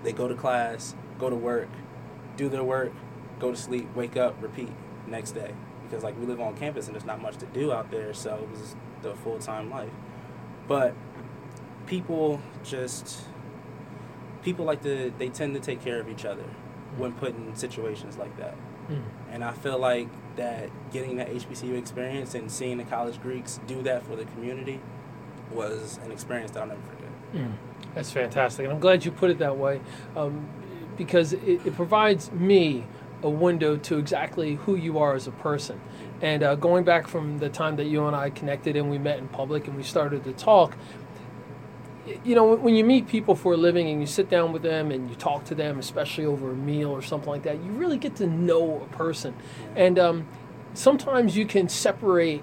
They 0.05 0.13
go 0.13 0.29
to 0.29 0.35
class, 0.35 0.95
go 1.19 1.31
to 1.31 1.37
work, 1.37 1.71
do 2.37 2.51
their 2.51 2.63
work, 2.65 2.93
go 3.43 3.51
to 3.51 3.57
sleep, 3.57 3.87
wake 3.95 4.17
up, 4.17 4.41
repeat 4.41 4.71
next 5.07 5.33
day. 5.33 5.53
Because 5.83 6.03
like 6.03 6.19
we 6.19 6.25
live 6.25 6.41
on 6.41 6.57
campus 6.57 6.87
and 6.87 6.95
there's 6.95 7.05
not 7.05 7.21
much 7.21 7.37
to 7.39 7.47
do 7.47 7.73
out 7.73 7.91
there, 7.91 8.15
so 8.15 8.37
it 8.37 8.51
was 8.51 8.75
the 9.03 9.15
full 9.17 9.39
time 9.39 9.69
life. 9.71 9.91
But 10.67 10.95
people 11.87 12.41
just 12.65 13.25
people 14.43 14.65
like 14.65 14.83
to 14.83 15.13
they 15.19 15.29
tend 15.29 15.55
to 15.55 15.61
take 15.61 15.83
care 15.83 16.01
of 16.01 16.09
each 16.09 16.25
other 16.25 16.45
when 16.97 17.13
put 17.13 17.35
in 17.37 17.55
situations 17.55 18.17
like 18.17 18.35
that. 18.39 18.55
Mm. 18.89 19.03
And 19.31 19.45
I 19.45 19.53
feel 19.53 19.79
like 19.79 20.09
that 20.37 20.71
getting 20.93 21.17
that 21.17 21.29
HBCU 21.29 21.77
experience 21.77 22.35
and 22.35 22.51
seeing 22.51 22.79
the 22.79 22.85
college 22.85 23.21
Greeks 23.21 23.61
do 23.67 23.83
that 23.83 24.03
for 24.05 24.17
the 24.17 24.25
community, 24.25 24.81
was 25.51 25.99
an 26.05 26.13
experience 26.13 26.53
that 26.53 26.61
I'll 26.63 26.69
never 26.69 26.81
forget. 26.83 27.09
Mm, 27.35 27.53
that's 27.95 28.11
fantastic, 28.11 28.65
and 28.65 28.73
I'm 28.73 28.81
glad 28.81 29.05
you 29.05 29.11
put 29.11 29.31
it 29.31 29.39
that 29.39 29.57
way, 29.57 29.81
um, 30.17 30.49
because 30.97 31.33
it, 31.33 31.67
it, 31.67 31.75
provides 31.75 32.31
me 32.33 32.85
a 33.23 33.31
window 33.31 33.77
to 33.77 33.99
exactly 33.99 34.57
who 34.57 34.77
you 34.77 34.99
are 34.99 35.15
as 35.15 35.27
a 35.27 35.31
person. 35.33 35.81
And 36.21 36.43
uh, 36.43 36.55
going 36.55 36.85
back 36.85 37.09
from 37.09 37.39
the 37.39 37.49
time 37.49 37.77
that 37.77 37.85
you 37.87 38.07
and 38.07 38.15
I 38.15 38.31
connected 38.31 38.77
and 38.77 38.91
we 38.91 38.99
met 38.99 39.19
in 39.19 39.29
public 39.29 39.67
and 39.67 39.77
we 39.77 39.83
started 39.83 40.25
to 40.25 40.33
talk, 40.33 40.77
you 42.25 42.35
know, 42.35 42.55
when 42.55 42.75
you 42.75 42.85
meet 42.85 43.09
people 43.09 43.35
for 43.35 43.55
a 43.55 43.57
living 43.57 43.89
and 43.89 44.01
you 44.01 44.07
sit 44.07 44.29
down 44.29 44.53
with 44.53 44.63
them 44.63 44.91
and 44.91 45.09
you 45.09 45.15
talk 45.17 45.45
to 45.45 45.55
them, 45.55 45.79
especially 45.79 46.25
over 46.25 46.51
a 46.51 46.57
meal 46.57 46.91
or 46.91 47.03
something 47.03 47.29
like 47.29 47.45
that, 47.45 47.57
you 47.63 47.71
really 47.73 47.99
get 47.99 48.17
to 48.17 48.27
know 48.27 48.83
a 48.83 48.97
person. 48.97 49.35
And 49.77 49.99
um, 49.99 50.27
sometimes 50.75 51.37
you 51.37 51.47
can 51.47 51.69
separate 51.69 52.43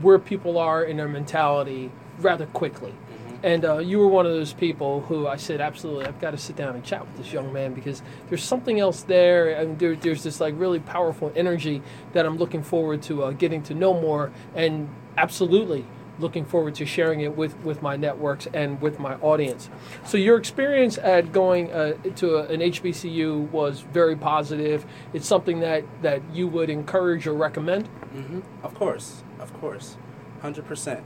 where 0.00 0.18
people 0.18 0.58
are 0.58 0.82
in 0.82 0.96
their 0.96 1.08
mentality 1.08 1.90
rather 2.18 2.46
quickly. 2.46 2.94
And 3.42 3.64
uh, 3.64 3.78
you 3.78 3.98
were 3.98 4.08
one 4.08 4.26
of 4.26 4.32
those 4.32 4.52
people 4.52 5.00
who 5.02 5.26
I 5.26 5.36
said, 5.36 5.60
absolutely, 5.60 6.06
I've 6.06 6.20
got 6.20 6.32
to 6.32 6.38
sit 6.38 6.56
down 6.56 6.74
and 6.74 6.84
chat 6.84 7.06
with 7.06 7.16
this 7.16 7.32
young 7.32 7.52
man 7.52 7.72
because 7.72 8.02
there's 8.28 8.44
something 8.44 8.78
else 8.78 9.02
there. 9.02 9.50
And 9.50 9.78
there, 9.78 9.96
there's 9.96 10.22
this 10.22 10.40
like 10.40 10.54
really 10.56 10.80
powerful 10.80 11.32
energy 11.34 11.82
that 12.12 12.26
I'm 12.26 12.36
looking 12.36 12.62
forward 12.62 13.02
to 13.02 13.24
uh, 13.24 13.30
getting 13.32 13.62
to 13.64 13.74
know 13.74 13.98
more. 13.98 14.30
And 14.54 14.90
absolutely, 15.16 15.86
looking 16.20 16.44
forward 16.44 16.74
to 16.76 16.86
sharing 16.86 17.20
it 17.20 17.36
with, 17.36 17.56
with 17.64 17.82
my 17.82 17.96
networks 17.96 18.46
and 18.52 18.80
with 18.80 18.98
my 18.98 19.14
audience. 19.16 19.70
So 20.04 20.18
your 20.18 20.36
experience 20.36 20.98
at 20.98 21.32
going 21.32 21.72
uh, 21.72 21.94
to 22.16 22.36
a, 22.36 22.42
an 22.48 22.60
HBCU 22.60 23.50
was 23.50 23.80
very 23.80 24.16
positive. 24.16 24.84
It's 25.12 25.26
something 25.26 25.60
that, 25.60 25.84
that 26.02 26.22
you 26.32 26.46
would 26.48 26.70
encourage 26.70 27.26
or 27.26 27.34
recommend? 27.34 27.88
Mm-hmm. 28.14 28.40
Of 28.62 28.74
course, 28.74 29.22
of 29.38 29.52
course, 29.60 29.96
100%. 30.42 31.02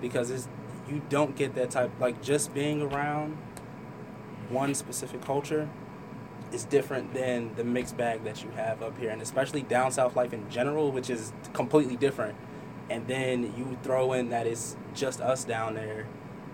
Because 0.00 0.30
it's, 0.30 0.48
you 0.88 1.02
don't 1.08 1.36
get 1.36 1.54
that 1.54 1.70
type, 1.70 1.90
like 2.00 2.22
just 2.22 2.54
being 2.54 2.82
around 2.82 3.36
one 4.48 4.74
specific 4.74 5.22
culture 5.22 5.68
is 6.52 6.64
different 6.64 7.12
than 7.14 7.54
the 7.56 7.64
mixed 7.64 7.96
bag 7.96 8.22
that 8.24 8.44
you 8.44 8.50
have 8.50 8.82
up 8.82 8.98
here. 8.98 9.10
And 9.10 9.20
especially 9.22 9.62
down 9.62 9.90
south 9.92 10.14
life 10.14 10.32
in 10.32 10.48
general, 10.50 10.92
which 10.92 11.10
is 11.10 11.32
completely 11.52 11.96
different 11.96 12.36
and 12.90 13.06
then 13.06 13.54
you 13.56 13.76
throw 13.82 14.12
in 14.12 14.30
that 14.30 14.46
it's 14.46 14.76
just 14.94 15.20
us 15.20 15.44
down 15.44 15.74
there. 15.74 16.06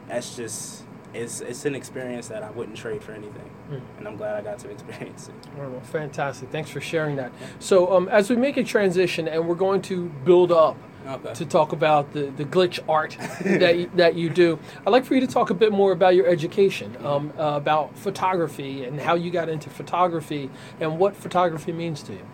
That's 0.08 0.36
just 0.36 0.84
it's 1.12 1.40
it's 1.40 1.64
an 1.64 1.74
experience 1.74 2.28
that 2.28 2.42
I 2.42 2.50
wouldn't 2.50 2.76
trade 2.76 3.02
for 3.02 3.12
anything, 3.12 3.50
mm. 3.70 3.80
and 3.98 4.06
I'm 4.06 4.16
glad 4.16 4.36
I 4.36 4.42
got 4.42 4.58
to 4.60 4.70
experience 4.70 5.28
it. 5.28 5.34
Well, 5.58 5.80
fantastic! 5.80 6.50
Thanks 6.50 6.70
for 6.70 6.80
sharing 6.80 7.16
that. 7.16 7.32
So, 7.58 7.92
um, 7.92 8.08
as 8.08 8.30
we 8.30 8.36
make 8.36 8.56
a 8.56 8.64
transition, 8.64 9.28
and 9.28 9.48
we're 9.48 9.54
going 9.54 9.82
to 9.82 10.08
build 10.24 10.52
up. 10.52 10.76
Okay. 11.10 11.34
To 11.34 11.44
talk 11.44 11.72
about 11.72 12.12
the, 12.12 12.26
the 12.36 12.44
glitch 12.44 12.78
art 12.88 13.16
that 13.44 13.76
you, 13.76 13.90
that 13.96 14.14
you 14.14 14.30
do, 14.30 14.60
I'd 14.86 14.90
like 14.90 15.04
for 15.04 15.14
you 15.14 15.20
to 15.20 15.26
talk 15.26 15.50
a 15.50 15.54
bit 15.54 15.72
more 15.72 15.90
about 15.90 16.14
your 16.14 16.28
education, 16.28 16.96
um, 17.04 17.32
uh, 17.36 17.56
about 17.56 17.98
photography 17.98 18.84
and 18.84 19.00
how 19.00 19.16
you 19.16 19.32
got 19.32 19.48
into 19.48 19.70
photography 19.70 20.50
and 20.78 21.00
what 21.00 21.16
photography 21.16 21.72
means 21.72 22.04
to 22.04 22.12
you. 22.12 22.26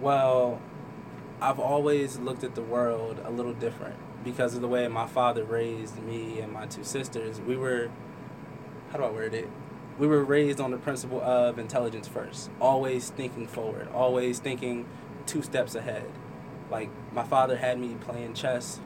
Well, 0.00 0.58
I've 1.38 1.58
always 1.58 2.18
looked 2.18 2.44
at 2.44 2.54
the 2.54 2.62
world 2.62 3.20
a 3.24 3.30
little 3.30 3.52
different 3.52 3.96
because 4.24 4.54
of 4.54 4.62
the 4.62 4.68
way 4.68 4.88
my 4.88 5.06
father 5.06 5.44
raised 5.44 6.02
me 6.02 6.40
and 6.40 6.50
my 6.50 6.64
two 6.64 6.84
sisters. 6.84 7.42
We 7.42 7.58
were, 7.58 7.90
how 8.90 8.98
do 8.98 9.04
I 9.04 9.10
word 9.10 9.34
it? 9.34 9.50
We 9.98 10.06
were 10.06 10.24
raised 10.24 10.60
on 10.60 10.70
the 10.70 10.78
principle 10.78 11.20
of 11.20 11.58
intelligence 11.58 12.08
first, 12.08 12.48
always 12.58 13.10
thinking 13.10 13.46
forward, 13.46 13.88
always 13.92 14.38
thinking 14.38 14.86
two 15.26 15.42
steps 15.42 15.74
ahead. 15.74 16.06
Like, 16.70 16.90
my 17.12 17.24
father 17.24 17.56
had 17.56 17.78
me 17.78 17.96
playing 18.00 18.34
chess 18.34 18.80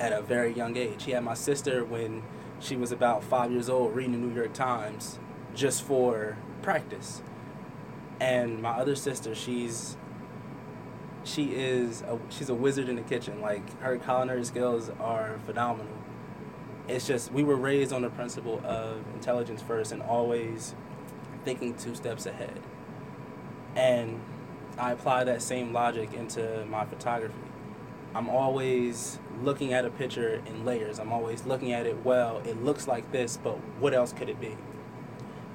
at 0.00 0.12
a 0.12 0.22
very 0.22 0.52
young 0.52 0.76
age. 0.76 1.04
He 1.04 1.12
had 1.12 1.24
my 1.24 1.34
sister 1.34 1.84
when 1.84 2.22
she 2.60 2.76
was 2.76 2.92
about 2.92 3.22
five 3.24 3.50
years 3.50 3.68
old 3.68 3.94
reading 3.94 4.12
the 4.12 4.18
New 4.18 4.34
York 4.34 4.52
Times 4.52 5.18
just 5.54 5.82
for 5.82 6.36
practice. 6.62 7.22
And 8.20 8.62
my 8.62 8.70
other 8.70 8.94
sister, 8.94 9.34
she's 9.34 9.96
she 11.24 11.54
is 11.54 12.02
a, 12.02 12.18
she's 12.30 12.48
a 12.48 12.54
wizard 12.54 12.88
in 12.88 12.96
the 12.96 13.02
kitchen. 13.02 13.40
Like 13.40 13.80
her 13.80 13.96
culinary 13.98 14.44
skills 14.44 14.90
are 15.00 15.38
phenomenal. 15.44 15.92
It's 16.88 17.06
just 17.06 17.32
we 17.32 17.42
were 17.44 17.56
raised 17.56 17.92
on 17.92 18.02
the 18.02 18.10
principle 18.10 18.60
of 18.64 19.04
intelligence 19.14 19.62
first 19.62 19.92
and 19.92 20.02
always 20.02 20.74
thinking 21.44 21.74
two 21.74 21.94
steps 21.94 22.26
ahead. 22.26 22.60
And 23.74 24.20
I 24.78 24.92
apply 24.92 25.24
that 25.24 25.42
same 25.42 25.72
logic 25.72 26.14
into 26.14 26.64
my 26.66 26.84
photography. 26.84 27.34
I'm 28.14 28.28
always 28.28 29.18
looking 29.42 29.72
at 29.72 29.84
a 29.84 29.90
picture 29.90 30.42
in 30.46 30.64
layers. 30.64 30.98
I'm 30.98 31.12
always 31.12 31.44
looking 31.46 31.72
at 31.72 31.86
it, 31.86 32.04
well, 32.04 32.38
it 32.44 32.62
looks 32.62 32.86
like 32.86 33.10
this, 33.12 33.38
but 33.42 33.56
what 33.80 33.94
else 33.94 34.12
could 34.12 34.28
it 34.28 34.40
be? 34.40 34.56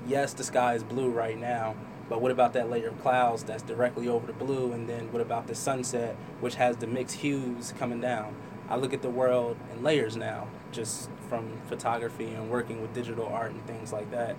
Yes, 0.08 0.34
the 0.34 0.44
sky 0.44 0.74
is 0.76 0.84
blue 0.84 1.10
right 1.10 1.38
now, 1.38 1.76
but 2.10 2.22
what 2.22 2.32
about 2.32 2.54
that 2.54 2.70
layer 2.70 2.90
of 2.90 3.02
clouds 3.02 3.44
that's 3.44 3.64
directly 3.64 4.08
over 4.08 4.28
the 4.28 4.34
blue? 4.34 4.72
And 4.72 4.88
then 4.88 5.12
what 5.12 5.22
about 5.22 5.48
the 5.48 5.56
sunset, 5.56 6.16
which 6.40 6.56
has 6.56 6.78
the 6.78 6.88
mixed 6.88 7.18
hues 7.18 7.74
coming 7.78 8.02
down? 8.02 8.36
I 8.70 8.76
look 8.76 8.94
at 8.94 9.02
the 9.02 9.10
world 9.10 9.58
in 9.72 9.84
layers 9.84 10.16
now, 10.16 10.48
just 10.72 11.10
from 11.30 11.62
photography 11.68 12.28
and 12.28 12.50
working 12.50 12.82
with 12.82 12.94
digital 12.94 13.28
art 13.28 13.52
and 13.52 13.66
things 13.66 13.94
like 13.94 14.12
that. 14.12 14.36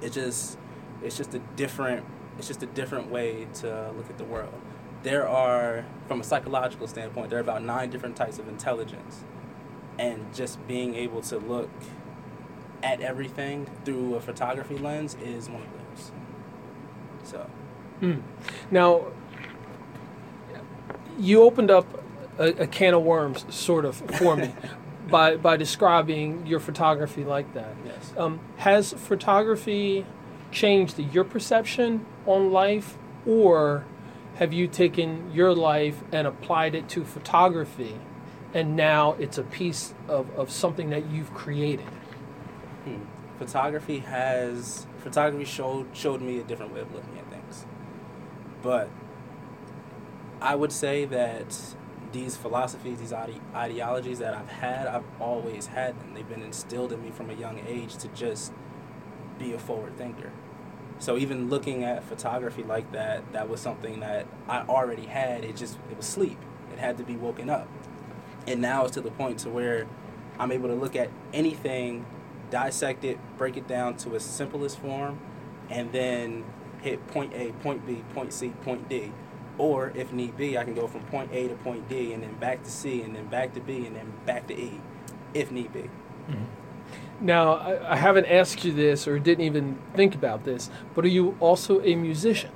It 0.00 0.12
just, 0.12 0.58
it's 1.02 1.16
just 1.16 1.34
a 1.34 1.38
different, 1.56 2.04
it's 2.38 2.48
just 2.48 2.62
a 2.62 2.66
different 2.66 3.10
way 3.10 3.46
to 3.54 3.92
look 3.96 4.08
at 4.08 4.18
the 4.18 4.24
world. 4.24 4.60
There 5.02 5.28
are, 5.28 5.84
from 6.06 6.20
a 6.20 6.24
psychological 6.24 6.86
standpoint, 6.86 7.30
there 7.30 7.38
are 7.38 7.42
about 7.42 7.62
nine 7.62 7.90
different 7.90 8.16
types 8.16 8.38
of 8.38 8.48
intelligence, 8.48 9.24
and 9.98 10.32
just 10.34 10.66
being 10.66 10.94
able 10.94 11.20
to 11.22 11.38
look 11.38 11.70
at 12.82 13.00
everything 13.00 13.68
through 13.84 14.14
a 14.14 14.20
photography 14.20 14.76
lens 14.76 15.16
is 15.22 15.48
one 15.48 15.62
of 15.62 15.68
those. 15.72 16.12
So. 17.24 17.50
Mm. 18.00 18.22
Now, 18.70 19.06
you 21.18 21.42
opened 21.42 21.70
up 21.70 21.86
a, 22.38 22.48
a, 22.62 22.66
can 22.66 22.94
of 22.94 23.02
worms, 23.02 23.44
sort 23.54 23.84
of, 23.84 23.96
for 23.96 24.36
me. 24.36 24.54
by, 25.08 25.36
by 25.36 25.56
describing 25.56 26.46
your 26.46 26.60
photography 26.60 27.24
like 27.24 27.52
that. 27.54 27.74
Yes. 27.84 28.12
Um, 28.16 28.40
has 28.56 28.92
photography 28.92 30.06
changed 30.50 30.98
your 30.98 31.24
perception 31.24 32.06
on 32.26 32.52
life, 32.52 32.96
or 33.26 33.84
have 34.36 34.52
you 34.52 34.66
taken 34.66 35.30
your 35.32 35.54
life 35.54 36.02
and 36.12 36.26
applied 36.26 36.74
it 36.74 36.88
to 36.90 37.04
photography, 37.04 37.98
and 38.54 38.76
now 38.76 39.12
it's 39.18 39.38
a 39.38 39.42
piece 39.42 39.94
of, 40.08 40.30
of 40.36 40.50
something 40.50 40.90
that 40.90 41.06
you've 41.10 41.32
created? 41.34 41.88
Hmm. 42.84 43.04
Photography 43.38 44.00
has 44.00 44.86
photography 45.02 45.44
showed 45.44 45.86
showed 45.92 46.20
me 46.22 46.38
a 46.38 46.44
different 46.44 46.72
way 46.72 46.80
of 46.80 46.94
looking 46.94 47.18
at 47.18 47.28
things. 47.28 47.66
But 48.62 48.88
I 50.40 50.54
would 50.54 50.72
say 50.72 51.04
that 51.06 51.58
these 52.12 52.36
philosophies, 52.36 52.98
these 53.00 53.12
ide- 53.12 53.40
ideologies 53.54 54.18
that 54.18 54.34
I've 54.34 54.48
had, 54.48 54.86
I've 54.86 55.04
always 55.20 55.66
had 55.66 55.98
them. 56.00 56.14
They've 56.14 56.28
been 56.28 56.42
instilled 56.42 56.92
in 56.92 57.02
me 57.02 57.10
from 57.10 57.30
a 57.30 57.34
young 57.34 57.60
age 57.66 57.96
to 57.98 58.08
just 58.08 58.52
be 59.38 59.52
a 59.54 59.58
forward 59.58 59.96
thinker. 59.96 60.30
So 61.02 61.18
even 61.18 61.50
looking 61.50 61.82
at 61.82 62.04
photography 62.04 62.62
like 62.62 62.92
that, 62.92 63.32
that 63.32 63.48
was 63.48 63.60
something 63.60 63.98
that 63.98 64.24
I 64.48 64.60
already 64.60 65.06
had. 65.06 65.44
It 65.44 65.56
just 65.56 65.76
it 65.90 65.96
was 65.96 66.06
sleep. 66.06 66.38
It 66.72 66.78
had 66.78 66.96
to 66.98 67.02
be 67.02 67.16
woken 67.16 67.50
up. 67.50 67.66
And 68.46 68.60
now 68.60 68.84
it's 68.84 68.94
to 68.94 69.00
the 69.00 69.10
point 69.10 69.40
to 69.40 69.50
where 69.50 69.88
I'm 70.38 70.52
able 70.52 70.68
to 70.68 70.76
look 70.76 70.94
at 70.94 71.10
anything 71.32 72.06
dissect 72.50 73.02
it, 73.02 73.18
break 73.36 73.56
it 73.56 73.66
down 73.66 73.96
to 73.96 74.14
its 74.14 74.24
simplest 74.24 74.78
form, 74.78 75.18
and 75.70 75.90
then 75.90 76.44
hit 76.82 77.04
point 77.08 77.32
A, 77.34 77.50
point 77.64 77.84
B, 77.84 78.04
point 78.14 78.32
C, 78.32 78.50
point 78.62 78.88
D. 78.88 79.10
Or 79.58 79.90
if 79.96 80.12
need 80.12 80.36
be, 80.36 80.56
I 80.56 80.62
can 80.62 80.74
go 80.74 80.86
from 80.86 81.02
point 81.06 81.32
A 81.32 81.48
to 81.48 81.56
point 81.56 81.88
D 81.88 82.12
and 82.12 82.22
then 82.22 82.34
back 82.34 82.62
to 82.62 82.70
C 82.70 83.02
and 83.02 83.16
then 83.16 83.26
back 83.26 83.54
to 83.54 83.60
B 83.60 83.86
and 83.86 83.96
then 83.96 84.12
back 84.24 84.46
to 84.46 84.54
E, 84.54 84.80
if 85.34 85.50
need 85.50 85.72
be. 85.72 85.80
Mm-hmm. 85.80 86.61
Now, 87.22 87.54
I, 87.54 87.92
I 87.92 87.96
haven't 87.96 88.26
asked 88.26 88.64
you 88.64 88.72
this 88.72 89.06
or 89.06 89.20
didn't 89.20 89.44
even 89.44 89.78
think 89.94 90.16
about 90.16 90.44
this, 90.44 90.70
but 90.94 91.04
are 91.04 91.08
you 91.08 91.36
also 91.38 91.80
a 91.82 91.94
musician? 91.94 92.50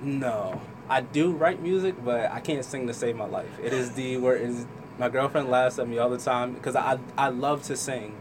No. 0.00 0.60
I 0.88 1.00
do 1.00 1.32
write 1.32 1.60
music, 1.60 1.96
but 2.04 2.30
I 2.30 2.38
can't 2.38 2.64
sing 2.64 2.86
to 2.86 2.94
save 2.94 3.16
my 3.16 3.24
life. 3.24 3.50
It 3.60 3.72
is 3.72 3.92
the 3.92 4.18
where 4.18 4.36
is 4.36 4.66
my 4.98 5.08
girlfriend 5.08 5.48
laughs 5.48 5.78
at 5.78 5.88
me 5.88 5.98
all 5.98 6.08
the 6.08 6.18
time 6.18 6.52
because 6.52 6.76
I 6.76 6.98
I 7.16 7.30
love 7.30 7.62
to 7.64 7.76
sing, 7.76 8.14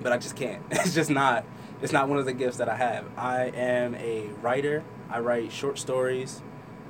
but 0.00 0.12
I 0.12 0.18
just 0.18 0.36
can't. 0.36 0.62
It's 0.70 0.94
just 0.94 1.10
not. 1.10 1.44
It's 1.82 1.92
not 1.92 2.08
one 2.08 2.18
of 2.18 2.26
the 2.26 2.32
gifts 2.32 2.58
that 2.58 2.68
I 2.68 2.76
have. 2.76 3.06
I 3.16 3.44
am 3.46 3.94
a 3.96 4.28
writer. 4.42 4.84
I 5.08 5.20
write 5.20 5.50
short 5.50 5.78
stories. 5.78 6.42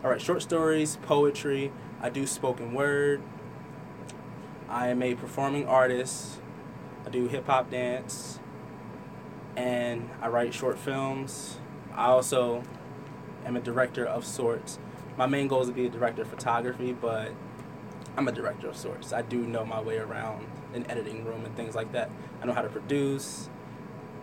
I 0.02 0.08
write 0.08 0.20
short 0.20 0.42
stories, 0.42 0.98
poetry. 1.02 1.72
I 2.02 2.10
do 2.10 2.26
spoken 2.26 2.74
word. 2.74 3.22
I 4.68 4.88
am 4.88 5.02
a 5.02 5.14
performing 5.14 5.66
artist. 5.66 6.40
I 7.10 7.12
do 7.12 7.26
hip 7.26 7.46
hop 7.46 7.72
dance. 7.72 8.38
And 9.56 10.08
I 10.22 10.28
write 10.28 10.54
short 10.54 10.78
films. 10.78 11.58
I 11.92 12.06
also 12.06 12.62
am 13.44 13.56
a 13.56 13.60
director 13.60 14.06
of 14.06 14.24
sorts. 14.24 14.78
My 15.16 15.26
main 15.26 15.48
goal 15.48 15.62
is 15.62 15.66
to 15.66 15.74
be 15.74 15.86
a 15.86 15.90
director 15.90 16.22
of 16.22 16.28
photography, 16.28 16.92
but 16.92 17.32
I'm 18.16 18.28
a 18.28 18.32
director 18.32 18.68
of 18.68 18.76
sorts. 18.76 19.12
I 19.12 19.22
do 19.22 19.38
know 19.38 19.64
my 19.64 19.80
way 19.80 19.98
around 19.98 20.46
an 20.72 20.88
editing 20.88 21.24
room 21.24 21.44
and 21.44 21.56
things 21.56 21.74
like 21.74 21.90
that. 21.92 22.12
I 22.40 22.46
know 22.46 22.52
how 22.52 22.62
to 22.62 22.68
produce, 22.68 23.50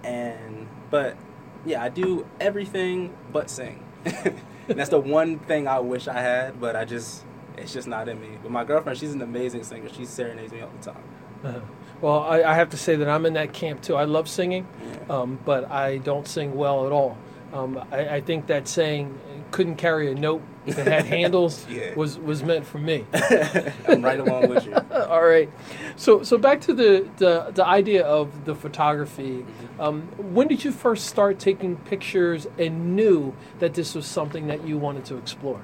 and 0.06 0.70
but 0.90 1.18
yeah, 1.66 1.84
I 1.84 1.90
do 1.90 2.26
everything 2.40 3.18
but 3.34 3.50
sing. 3.50 3.84
that's 4.68 4.92
the 4.92 5.00
one 5.00 5.40
thing 5.40 5.68
I 5.68 5.80
wish 5.80 6.08
I 6.08 6.22
had, 6.22 6.62
but 6.62 6.78
I 6.78 6.86
just 6.86 7.26
it's 7.58 7.74
just 7.74 7.88
not 7.88 8.08
in 8.08 8.22
me. 8.22 8.38
But 8.42 8.52
my 8.52 8.64
girlfriend, 8.64 8.98
she's 8.98 9.12
an 9.12 9.22
amazing 9.22 9.66
singer. 9.66 9.90
She 9.90 10.06
serenades 10.06 10.54
me 10.54 10.62
all 10.62 10.72
the 10.80 10.92
time. 10.92 11.04
Uh-huh. 11.44 11.60
Well, 12.02 12.20
I, 12.20 12.44
I, 12.44 12.54
have 12.54 12.70
to 12.72 12.78
say 12.78 12.96
that 12.96 13.10
I'm 13.10 13.26
in 13.26 13.34
that 13.34 13.54
camp 13.54 13.82
too. 13.82 13.96
I 13.96 14.04
love 14.04 14.28
singing, 14.30 14.68
Yeah. 14.82 15.16
um, 15.22 15.40
but 15.46 15.70
I 15.72 15.98
don't 15.98 16.28
sing 16.28 16.56
well 16.56 16.86
at 16.86 16.92
all. 16.92 17.18
Um, 17.54 17.84
I, 17.92 18.16
I 18.18 18.22
think 18.22 18.48
that 18.48 18.68
saying 18.68 19.18
couldn't 19.52 19.78
carry 19.78 20.12
a 20.12 20.16
note 20.16 20.42
that 20.66 20.86
had 20.86 21.06
handles 21.18 21.66
Yeah. 21.70 21.96
was, 21.96 22.20
was 22.20 22.44
meant 22.44 22.66
for 22.66 22.78
me. 22.78 23.06
I'm 23.88 24.04
right 24.04 24.20
along 24.20 24.50
with 24.50 24.66
you. 24.66 24.74
All 24.92 25.24
right. 25.24 25.50
So 25.96 26.24
so 26.24 26.38
back 26.38 26.60
to 26.62 26.74
the 26.74 27.10
the, 27.18 27.52
the 27.54 27.66
idea 27.66 28.06
of 28.06 28.46
the 28.46 28.54
photography. 28.54 29.46
Um, 29.80 30.02
when 30.18 30.48
did 30.50 30.66
you 30.66 30.72
first 30.72 31.06
start 31.08 31.40
taking 31.40 31.78
pictures 31.78 32.48
and 32.60 32.96
knew 32.96 33.34
that 33.60 33.74
this 33.74 33.96
was 33.96 34.06
something 34.06 34.48
that 34.48 34.68
you 34.68 34.78
wanted 34.78 35.06
to 35.06 35.18
explore? 35.18 35.62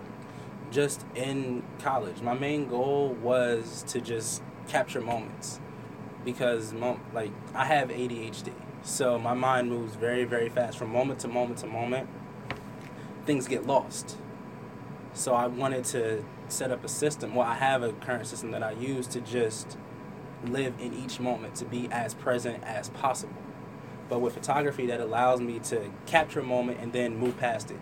just 0.71 1.05
in 1.13 1.61
college. 1.83 2.19
My 2.21 2.33
main 2.33 2.67
goal 2.67 3.15
was 3.21 3.83
to 3.89 4.01
just 4.01 4.41
capture 4.67 5.01
moments 5.01 5.59
because 6.25 6.73
like 7.13 7.31
I 7.53 7.65
have 7.65 7.89
ADHD. 7.89 8.53
So 8.83 9.17
my 9.17 9.33
mind 9.33 9.69
moves 9.69 9.95
very 9.95 10.25
very 10.25 10.49
fast 10.49 10.77
from 10.77 10.91
moment 10.91 11.19
to 11.21 11.27
moment 11.27 11.59
to 11.59 11.67
moment. 11.67 12.09
Things 13.25 13.47
get 13.47 13.65
lost. 13.65 14.17
So 15.13 15.33
I 15.33 15.47
wanted 15.47 15.85
to 15.85 16.25
set 16.47 16.71
up 16.71 16.83
a 16.83 16.87
system. 16.87 17.35
Well, 17.35 17.47
I 17.47 17.55
have 17.55 17.83
a 17.83 17.93
current 17.93 18.27
system 18.27 18.51
that 18.51 18.63
I 18.63 18.71
use 18.71 19.07
to 19.07 19.21
just 19.21 19.77
live 20.45 20.73
in 20.79 20.93
each 20.93 21.19
moment 21.19 21.55
to 21.55 21.65
be 21.65 21.87
as 21.91 22.13
present 22.13 22.63
as 22.63 22.89
possible. 22.89 23.41
But 24.09 24.19
with 24.19 24.33
photography 24.33 24.85
that 24.87 24.99
allows 24.99 25.39
me 25.39 25.59
to 25.59 25.89
capture 26.05 26.41
a 26.41 26.43
moment 26.43 26.79
and 26.81 26.91
then 26.91 27.17
move 27.17 27.37
past 27.37 27.71
it 27.71 27.79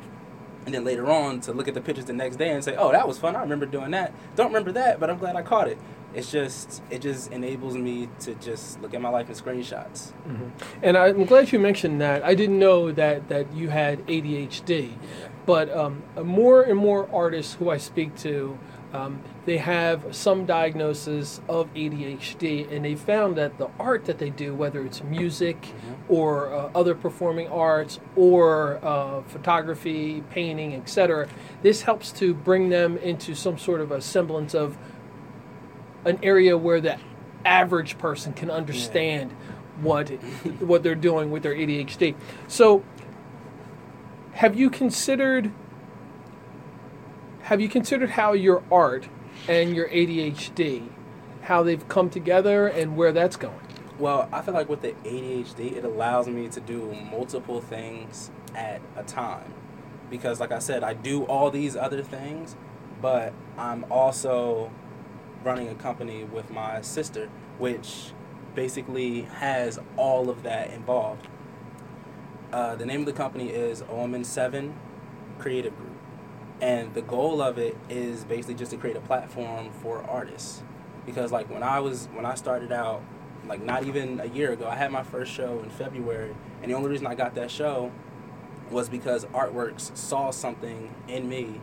and 0.65 0.73
then 0.73 0.83
later 0.83 1.09
on 1.09 1.41
to 1.41 1.53
look 1.53 1.67
at 1.67 1.73
the 1.73 1.81
pictures 1.81 2.05
the 2.05 2.13
next 2.13 2.35
day 2.35 2.49
and 2.49 2.63
say, 2.63 2.75
"Oh, 2.75 2.91
that 2.91 3.07
was 3.07 3.17
fun. 3.17 3.35
I 3.35 3.41
remember 3.41 3.65
doing 3.65 3.91
that. 3.91 4.13
Don't 4.35 4.47
remember 4.47 4.71
that, 4.73 4.99
but 4.99 5.09
I'm 5.09 5.17
glad 5.17 5.35
I 5.35 5.41
caught 5.41 5.67
it." 5.67 5.77
It's 6.13 6.31
just 6.31 6.81
it 6.89 7.01
just 7.01 7.31
enables 7.31 7.75
me 7.75 8.09
to 8.21 8.35
just 8.35 8.81
look 8.81 8.93
at 8.93 9.01
my 9.01 9.09
life 9.09 9.29
in 9.29 9.35
screenshots. 9.35 10.11
And 10.83 10.97
I'm 10.97 11.25
glad 11.25 11.51
you 11.51 11.59
mentioned 11.59 12.01
that. 12.01 12.23
I 12.23 12.35
didn't 12.35 12.59
know 12.59 12.91
that 12.91 13.29
that 13.29 13.53
you 13.53 13.69
had 13.69 14.05
ADHD, 14.07 14.91
but 15.45 15.69
um, 15.75 16.03
more 16.21 16.63
and 16.63 16.77
more 16.77 17.09
artists 17.13 17.53
who 17.55 17.69
I 17.69 17.77
speak 17.77 18.15
to, 18.17 18.57
um, 18.93 19.21
they 19.45 19.57
have 19.57 20.13
some 20.13 20.45
diagnosis 20.45 21.39
of 21.47 21.73
ADHD, 21.73 22.69
and 22.71 22.83
they 22.83 22.95
found 22.95 23.37
that 23.37 23.57
the 23.57 23.69
art 23.79 24.05
that 24.05 24.17
they 24.17 24.29
do, 24.29 24.53
whether 24.53 24.83
it's 24.85 25.01
music 25.03 25.73
or 26.09 26.53
uh, 26.53 26.69
other 26.75 26.93
performing 26.93 27.47
arts 27.47 27.99
or 28.17 28.79
uh, 28.83 29.21
photography, 29.23 30.23
painting, 30.29 30.75
etc., 30.75 31.27
this 31.61 31.83
helps 31.83 32.11
to 32.11 32.33
bring 32.33 32.69
them 32.69 32.97
into 32.97 33.33
some 33.33 33.57
sort 33.57 33.79
of 33.79 33.91
a 33.91 34.01
semblance 34.01 34.53
of 34.53 34.77
an 36.05 36.19
area 36.23 36.57
where 36.57 36.81
the 36.81 36.97
average 37.45 37.97
person 37.97 38.33
can 38.33 38.51
understand 38.51 39.31
what 39.81 40.09
what 40.59 40.83
they're 40.83 40.95
doing 40.95 41.31
with 41.31 41.43
their 41.43 41.55
ADHD. 41.55 42.15
So, 42.47 42.83
have 44.33 44.55
you 44.55 44.69
considered 44.69 45.51
have 47.43 47.59
you 47.59 47.67
considered 47.67 48.11
how 48.11 48.33
your 48.33 48.63
art 48.71 49.09
and 49.47 49.75
your 49.75 49.89
ADHD 49.89 50.87
how 51.43 51.63
they've 51.63 51.87
come 51.87 52.09
together 52.09 52.67
and 52.67 52.95
where 52.95 53.11
that's 53.11 53.35
going? 53.35 53.59
Well, 53.99 54.29
I 54.31 54.41
feel 54.41 54.53
like 54.53 54.69
with 54.69 54.81
the 54.81 54.93
ADHD, 55.03 55.75
it 55.75 55.83
allows 55.83 56.27
me 56.27 56.47
to 56.49 56.59
do 56.59 56.95
multiple 57.11 57.61
things 57.61 58.31
at 58.55 58.81
a 58.95 59.03
time. 59.03 59.53
Because, 60.09 60.39
like 60.39 60.51
I 60.51 60.59
said, 60.59 60.83
I 60.83 60.93
do 60.93 61.23
all 61.23 61.51
these 61.51 61.75
other 61.75 62.01
things, 62.01 62.55
but 63.01 63.33
I'm 63.57 63.85
also 63.91 64.71
running 65.43 65.69
a 65.69 65.75
company 65.75 66.23
with 66.23 66.51
my 66.51 66.81
sister, 66.81 67.29
which 67.57 68.11
basically 68.55 69.21
has 69.21 69.79
all 69.97 70.29
of 70.29 70.43
that 70.43 70.71
involved. 70.71 71.27
Uh, 72.51 72.75
the 72.75 72.85
name 72.85 72.99
of 72.99 73.05
the 73.05 73.13
company 73.13 73.49
is 73.49 73.81
OMN7 73.83 74.73
Creative 75.39 75.75
Group. 75.75 75.89
And 76.59 76.93
the 76.93 77.01
goal 77.01 77.41
of 77.41 77.57
it 77.57 77.75
is 77.89 78.23
basically 78.23 78.55
just 78.55 78.71
to 78.71 78.77
create 78.77 78.95
a 78.95 79.01
platform 79.01 79.71
for 79.71 80.03
artists. 80.03 80.61
Because, 81.05 81.31
like, 81.31 81.49
when 81.49 81.63
I 81.63 81.79
was, 81.79 82.07
when 82.13 82.25
I 82.25 82.35
started 82.35 82.71
out, 82.71 83.01
like 83.47 83.63
not 83.63 83.83
even 83.85 84.19
a 84.19 84.25
year 84.25 84.51
ago. 84.51 84.67
I 84.67 84.75
had 84.75 84.91
my 84.91 85.03
first 85.03 85.31
show 85.31 85.59
in 85.63 85.69
February, 85.69 86.35
and 86.61 86.71
the 86.71 86.75
only 86.75 86.89
reason 86.89 87.07
I 87.07 87.15
got 87.15 87.35
that 87.35 87.51
show 87.51 87.91
was 88.69 88.87
because 88.87 89.25
Artworks 89.25 89.95
saw 89.97 90.31
something 90.31 90.93
in 91.07 91.27
me 91.27 91.59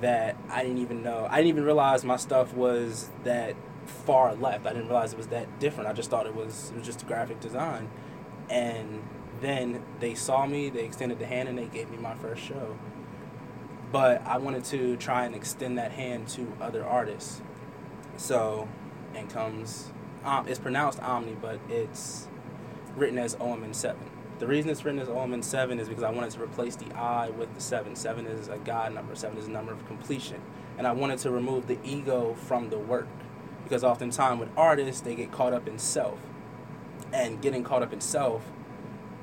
that 0.00 0.36
I 0.50 0.62
didn't 0.62 0.78
even 0.78 1.02
know. 1.02 1.26
I 1.30 1.36
didn't 1.36 1.48
even 1.48 1.64
realize 1.64 2.04
my 2.04 2.16
stuff 2.16 2.54
was 2.54 3.10
that 3.24 3.54
far 3.86 4.34
left. 4.34 4.66
I 4.66 4.70
didn't 4.70 4.88
realize 4.88 5.12
it 5.12 5.16
was 5.16 5.28
that 5.28 5.58
different. 5.58 5.88
I 5.88 5.92
just 5.92 6.10
thought 6.10 6.26
it 6.26 6.34
was 6.34 6.70
it 6.70 6.78
was 6.78 6.86
just 6.86 7.06
graphic 7.06 7.40
design. 7.40 7.90
And 8.48 9.02
then 9.40 9.82
they 10.00 10.14
saw 10.14 10.46
me, 10.46 10.70
they 10.70 10.84
extended 10.84 11.18
the 11.18 11.26
hand 11.26 11.48
and 11.48 11.58
they 11.58 11.66
gave 11.66 11.90
me 11.90 11.96
my 11.96 12.14
first 12.14 12.42
show. 12.42 12.78
But 13.92 14.26
I 14.26 14.38
wanted 14.38 14.64
to 14.64 14.96
try 14.96 15.24
and 15.24 15.34
extend 15.34 15.78
that 15.78 15.92
hand 15.92 16.28
to 16.28 16.52
other 16.60 16.84
artists. 16.84 17.40
So, 18.16 18.68
in 19.14 19.28
comes 19.28 19.90
um, 20.26 20.48
it's 20.48 20.58
pronounced 20.58 21.00
Omni, 21.00 21.36
but 21.40 21.60
it's 21.68 22.26
written 22.96 23.16
as 23.16 23.36
OMN7. 23.36 23.94
The 24.38 24.46
reason 24.46 24.70
it's 24.70 24.84
written 24.84 25.00
as 25.00 25.08
OMN7 25.08 25.80
is 25.80 25.88
because 25.88 26.02
I 26.02 26.10
wanted 26.10 26.30
to 26.32 26.42
replace 26.42 26.76
the 26.76 26.94
I 26.94 27.30
with 27.30 27.54
the 27.54 27.60
7. 27.60 27.96
7 27.96 28.26
is 28.26 28.48
a 28.48 28.58
God 28.58 28.92
number, 28.92 29.14
7 29.14 29.38
is 29.38 29.46
a 29.46 29.50
number 29.50 29.72
of 29.72 29.86
completion. 29.86 30.42
And 30.76 30.86
I 30.86 30.92
wanted 30.92 31.18
to 31.20 31.30
remove 31.30 31.68
the 31.68 31.78
ego 31.82 32.34
from 32.34 32.68
the 32.68 32.78
work. 32.78 33.08
Because 33.64 33.82
oftentimes 33.82 34.38
with 34.38 34.50
artists, 34.56 35.00
they 35.00 35.14
get 35.14 35.32
caught 35.32 35.54
up 35.54 35.66
in 35.66 35.78
self. 35.78 36.18
And 37.12 37.40
getting 37.40 37.64
caught 37.64 37.82
up 37.82 37.94
in 37.94 38.00
self, 38.00 38.44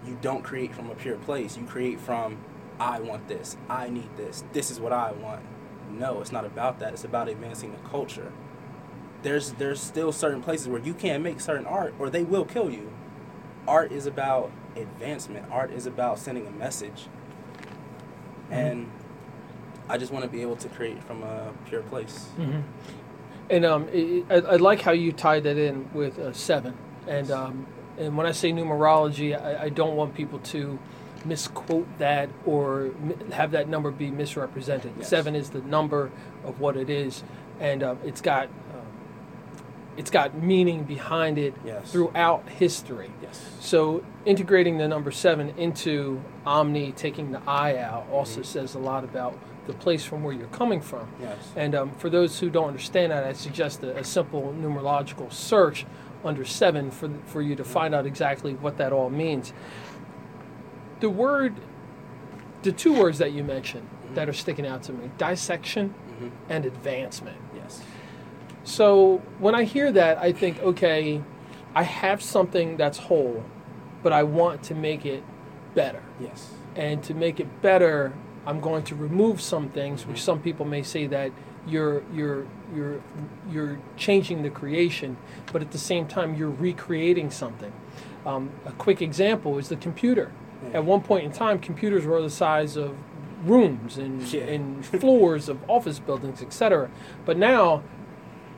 you 0.06 0.17
don't 0.21 0.43
create 0.43 0.73
from 0.73 0.89
a 0.89 0.95
pure 0.95 1.17
place. 1.17 1.58
You 1.58 1.65
create 1.65 1.99
from, 1.99 2.38
I 2.80 2.99
want 2.99 3.28
this, 3.28 3.56
I 3.69 3.89
need 3.89 4.17
this, 4.17 4.43
this 4.52 4.71
is 4.71 4.80
what 4.80 4.91
I 4.91 5.12
want. 5.12 5.41
No, 5.91 6.21
it's 6.21 6.32
not 6.32 6.43
about 6.43 6.80
that. 6.80 6.93
It's 6.93 7.04
about 7.04 7.30
advancing 7.30 7.71
the 7.71 7.89
culture 7.89 8.32
there's 9.23 9.54
there's 9.54 9.82
still 9.82 10.12
certain 10.12 10.41
places 10.41 10.67
where 10.67 10.82
you 10.82 10.93
can't 10.93 11.23
make 11.23 11.39
certain 11.39 11.65
art 11.65 11.93
or 11.97 12.10
they 12.10 12.23
will 12.23 12.45
kill 12.45 12.69
you. 12.69 12.91
Art 13.67 13.91
is 13.91 14.06
about 14.06 14.52
advancement. 14.76 15.46
Art 15.52 15.72
is 15.72 15.86
about 15.86 16.20
sending 16.20 16.48
a 16.48 16.52
message. 16.52 17.08
And 18.50 18.92
I 19.90 19.98
just 19.98 20.12
want 20.12 20.26
to 20.26 20.32
be 20.32 20.42
able 20.42 20.56
to 20.58 20.70
create 20.70 21.04
from 21.04 21.24
a 21.24 21.54
pure 21.68 21.82
place. 21.84 22.28
Mm-hmm. 22.38 22.62
And 23.50 23.66
um, 23.66 23.90
it, 23.92 24.26
I, 24.30 24.36
I 24.36 24.56
like 24.56 24.82
how 24.82 24.92
you 24.92 25.12
tied 25.12 25.44
that 25.44 25.58
in 25.58 25.90
with 25.94 26.18
uh, 26.20 26.34
seven. 26.34 26.78
And 27.08 27.32
um, 27.32 27.68
and 27.98 28.18
when 28.18 28.26
I 28.26 28.32
say 28.32 28.52
numerology, 28.52 29.40
I, 29.40 29.64
I 29.64 29.70
don't 29.70 29.96
want 29.96 30.16
people 30.16 30.40
to 30.40 30.80
misquote 31.26 31.88
that 32.00 32.30
or 32.46 32.92
mi- 33.02 33.16
have 33.34 33.52
that 33.52 33.68
number 33.68 33.92
be 33.92 34.10
misrepresented. 34.12 34.94
Yes. 34.98 35.10
Seven 35.10 35.36
is 35.36 35.50
the 35.50 35.62
number 35.62 36.12
of 36.44 36.60
what 36.60 36.76
it 36.78 36.90
is, 36.90 37.24
and 37.60 37.84
um, 37.84 38.00
it's 38.04 38.22
got 38.22 38.50
it's 39.98 40.10
got 40.12 40.42
meaning 40.42 40.84
behind 40.84 41.38
it 41.38 41.54
Yes. 41.66 41.92
throughout 41.92 42.48
history. 42.50 43.12
Yes. 43.22 43.40
So 43.60 44.04
integrating 44.26 44.78
the 44.78 44.88
number 44.88 45.12
seven 45.12 45.54
into 45.58 46.22
Omni, 46.46 46.94
taking 46.94 47.32
the 47.32 47.42
I 47.48 47.78
out, 47.78 48.08
also 48.12 48.42
Mhm. 48.42 48.46
says 48.46 48.76
a 48.76 48.80
lot 48.80 49.04
about 49.04 49.38
the 49.68 49.74
place 49.74 50.04
from 50.04 50.24
where 50.24 50.34
you're 50.34 50.48
coming 50.48 50.82
from. 50.82 51.08
Yes. 51.22 51.38
And 51.56 51.74
um, 51.76 51.92
for 51.92 52.10
those 52.10 52.40
who 52.40 52.50
don't 52.50 52.68
understand 52.68 53.12
that, 53.12 53.24
I 53.24 53.34
suggest 53.34 53.82
a, 53.84 53.98
a 53.98 54.04
simple 54.04 54.54
numerological 54.60 55.32
search 55.32 55.86
under 56.26 56.44
seven 56.46 56.90
for, 56.92 57.10
for 57.26 57.42
you 57.42 57.56
to 57.56 57.64
find 57.64 57.94
out 57.96 58.06
exactly 58.06 58.54
what 58.56 58.78
that 58.78 58.92
all 58.92 59.10
means. 59.10 59.54
The 61.00 61.10
word, 61.10 61.54
the 62.64 62.72
two 62.72 62.94
words 62.94 63.18
that 63.20 63.32
you 63.34 63.44
mentioned 63.44 63.88
that 64.16 64.30
are 64.30 64.34
sticking 64.34 64.66
out 64.66 64.84
to 64.84 64.94
me 64.94 65.10
dissection 65.18 65.90
hmm 66.20 66.28
and 66.50 66.66
advancement. 66.66 67.38
Yes. 67.56 67.82
So 68.63 69.21
when 69.39 69.56
I 69.56 69.63
hear 69.63 69.91
that, 69.91 70.17
I 70.17 70.32
think, 70.32 70.60
okay, 70.62 71.21
I 71.76 71.84
have 71.84 72.21
something 72.21 72.78
that's 72.78 72.97
whole, 72.97 73.43
but 74.02 74.13
I 74.13 74.23
want 74.23 74.63
to 74.63 74.76
make 74.76 75.06
it 75.06 75.23
better. 75.76 76.02
Yes. 76.19 76.52
And 76.76 77.04
to 77.04 77.13
make 77.13 77.39
it 77.39 77.62
better, 77.62 78.13
I'm 78.45 78.60
going 78.60 78.84
to 78.86 78.95
remove 78.95 79.41
some 79.41 79.69
things, 79.69 80.06
which 80.06 80.21
some 80.21 80.39
people 80.39 80.65
may 80.65 80.84
say 80.84 81.08
that 81.08 81.32
you're 81.65 82.04
you're 82.13 82.45
you're 82.76 83.02
you're 83.49 83.80
changing 83.95 84.43
the 84.43 84.49
creation, 84.49 85.15
but 85.54 85.62
at 85.62 85.71
the 85.71 85.78
same 85.78 86.08
time 86.08 86.36
you're 86.36 86.49
recreating 86.49 87.32
something. 87.32 87.71
Um, 88.26 88.52
a 88.65 88.71
quick 88.73 89.02
example 89.02 89.58
is 89.58 89.69
the 89.69 89.78
computer. 89.78 90.32
Yeah. 90.63 90.78
At 90.78 90.86
one 90.86 91.02
point 91.02 91.26
in 91.26 91.32
time, 91.32 91.60
computers 91.60 92.06
were 92.06 92.21
the 92.21 92.30
size 92.30 92.76
of 92.76 92.95
rooms 93.45 93.97
and, 93.97 94.21
Yeah. 94.23 94.43
and 94.43 94.86
floors 94.86 95.47
of 95.49 95.58
office 95.69 95.99
buildings, 95.99 96.41
etc. 96.41 96.89
But 97.26 97.38
now 97.38 97.84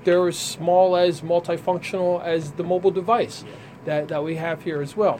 they're 0.05 0.27
as 0.27 0.39
small 0.39 0.95
as 0.95 1.21
multifunctional 1.21 2.23
as 2.23 2.53
the 2.53 2.63
mobile 2.63 2.91
device 2.91 3.43
that, 3.83 4.07
that 4.07 4.23
we 4.23 4.35
have 4.35 4.63
here 4.63 4.81
as 4.81 4.95
well. 4.95 5.19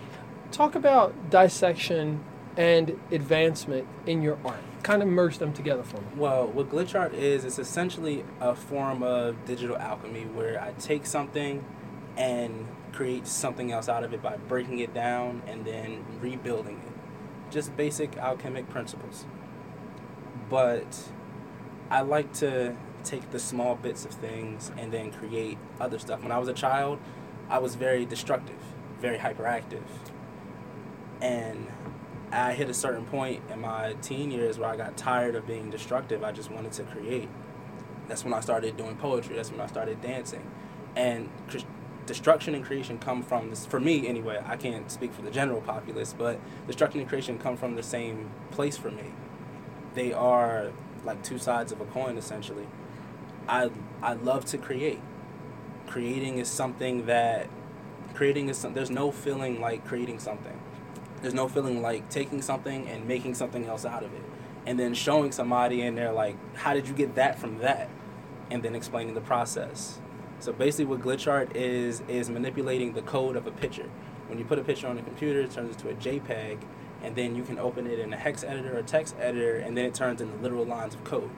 Talk 0.51 0.75
about 0.75 1.29
dissection 1.29 2.23
and 2.55 2.97
advancement 3.11 3.87
in 4.05 4.21
your 4.21 4.37
art. 4.45 4.61
Kind 4.83 5.01
of 5.01 5.09
merge 5.09 5.39
them 5.39 5.51
together 5.51 5.83
for 5.83 5.97
me. 5.97 6.07
Well, 6.15 6.47
what 6.47 6.69
glitch 6.69 6.97
art 6.97 7.13
is, 7.13 7.43
it's 7.43 7.59
essentially 7.59 8.23
a 8.39 8.55
form 8.55 9.03
of 9.03 9.43
digital 9.45 9.75
alchemy 9.75 10.25
where 10.25 10.61
I 10.61 10.71
take 10.79 11.05
something 11.05 11.65
and 12.15 12.67
create 12.93 13.27
something 13.27 13.71
else 13.71 13.89
out 13.89 14.03
of 14.03 14.13
it 14.13 14.21
by 14.21 14.37
breaking 14.37 14.79
it 14.79 14.93
down 14.93 15.41
and 15.47 15.65
then 15.65 16.05
rebuilding 16.21 16.75
it. 16.75 17.51
Just 17.51 17.75
basic 17.75 18.15
alchemic 18.17 18.69
principles. 18.69 19.25
But 20.49 21.09
I 21.89 22.01
like 22.01 22.31
to 22.35 22.75
take 23.05 23.31
the 23.31 23.39
small 23.39 23.75
bits 23.75 24.05
of 24.05 24.11
things 24.11 24.71
and 24.77 24.91
then 24.91 25.11
create 25.11 25.57
other 25.79 25.99
stuff. 25.99 26.21
When 26.21 26.31
I 26.31 26.37
was 26.37 26.47
a 26.47 26.53
child, 26.53 26.99
I 27.49 27.59
was 27.59 27.75
very 27.75 28.05
destructive, 28.05 28.57
very 28.99 29.17
hyperactive. 29.17 29.83
And 31.21 31.67
I 32.31 32.53
hit 32.53 32.69
a 32.69 32.73
certain 32.73 33.05
point 33.05 33.43
in 33.51 33.61
my 33.61 33.93
teen 34.01 34.31
years 34.31 34.57
where 34.57 34.69
I 34.69 34.75
got 34.75 34.97
tired 34.97 35.35
of 35.35 35.47
being 35.47 35.69
destructive. 35.69 36.23
I 36.23 36.31
just 36.31 36.51
wanted 36.51 36.71
to 36.73 36.83
create. 36.83 37.29
That's 38.07 38.23
when 38.23 38.33
I 38.33 38.39
started 38.39 38.77
doing 38.77 38.97
poetry. 38.97 39.35
That's 39.35 39.51
when 39.51 39.61
I 39.61 39.67
started 39.67 40.01
dancing. 40.01 40.45
And 40.95 41.29
destruction 42.05 42.55
and 42.55 42.63
creation 42.63 42.97
come 42.97 43.23
from 43.23 43.49
this, 43.49 43.65
for 43.65 43.79
me 43.79 44.07
anyway. 44.07 44.41
I 44.45 44.57
can't 44.57 44.89
speak 44.91 45.13
for 45.13 45.21
the 45.21 45.31
general 45.31 45.61
populace, 45.61 46.13
but 46.17 46.39
destruction 46.67 46.99
and 46.99 47.09
creation 47.09 47.37
come 47.37 47.57
from 47.57 47.75
the 47.75 47.83
same 47.83 48.29
place 48.51 48.77
for 48.77 48.91
me. 48.91 49.13
They 49.93 50.13
are 50.13 50.71
like 51.03 51.23
two 51.23 51.37
sides 51.37 51.71
of 51.71 51.81
a 51.81 51.85
coin 51.85 52.17
essentially. 52.17 52.67
I 53.47 53.69
I 54.01 54.13
love 54.13 54.45
to 54.45 54.58
create. 54.58 55.01
Creating 55.88 56.39
is 56.39 56.47
something 56.47 57.05
that 57.05 57.47
creating 58.13 58.49
is 58.49 58.58
some, 58.58 58.73
there's 58.73 58.89
no 58.89 59.12
feeling 59.12 59.62
like 59.62 59.86
creating 59.86 60.19
something. 60.19 60.60
There's 61.21 61.34
no 61.34 61.47
feeling 61.47 61.81
like 61.81 62.10
taking 62.10 62.41
something 62.41 62.88
and 62.88 63.08
making 63.08 63.36
something 63.36 63.65
else 63.65 63.86
out 63.86 64.03
of 64.03 64.13
it. 64.13 64.23
And 64.65 64.79
then 64.79 64.93
showing 64.93 65.31
somebody 65.31 65.81
and 65.81 65.97
they're 65.97 66.12
like, 66.12 66.38
how 66.55 66.73
did 66.73 66.88
you 66.88 66.93
get 66.93 67.15
that 67.15 67.38
from 67.39 67.60
that? 67.60 67.89
And 68.49 68.63
then 68.63 68.75
explaining 68.75 69.13
the 69.13 69.21
process. 69.21 69.99
So 70.39 70.51
basically 70.53 70.86
what 70.86 71.01
glitch 71.01 71.31
art 71.31 71.55
is 71.55 72.01
is 72.08 72.29
manipulating 72.29 72.93
the 72.93 73.01
code 73.01 73.36
of 73.36 73.47
a 73.47 73.51
picture. 73.51 73.89
When 74.27 74.39
you 74.39 74.45
put 74.45 74.58
a 74.58 74.63
picture 74.63 74.88
on 74.88 74.97
a 74.97 75.03
computer, 75.03 75.41
it 75.41 75.51
turns 75.51 75.75
into 75.75 75.89
a 75.89 75.93
JPEG, 75.93 76.58
and 77.03 77.15
then 77.15 77.36
you 77.36 77.43
can 77.43 77.60
open 77.60 77.86
it 77.86 77.99
in 77.99 78.12
a 78.12 78.17
hex 78.17 78.43
editor 78.43 78.77
or 78.77 78.81
text 78.81 79.15
editor, 79.19 79.58
and 79.58 79.77
then 79.77 79.86
it 79.86 79.93
turns 79.93 80.19
into 80.19 80.36
literal 80.38 80.65
lines 80.65 80.95
of 80.95 81.03
code. 81.03 81.29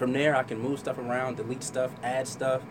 From 0.00 0.14
there, 0.14 0.34
I 0.34 0.44
can 0.44 0.58
move 0.58 0.78
stuff 0.78 0.96
around, 0.96 1.36
delete 1.36 1.62
stuff, 1.62 1.90
add 2.02 2.26
stuff, 2.26 2.62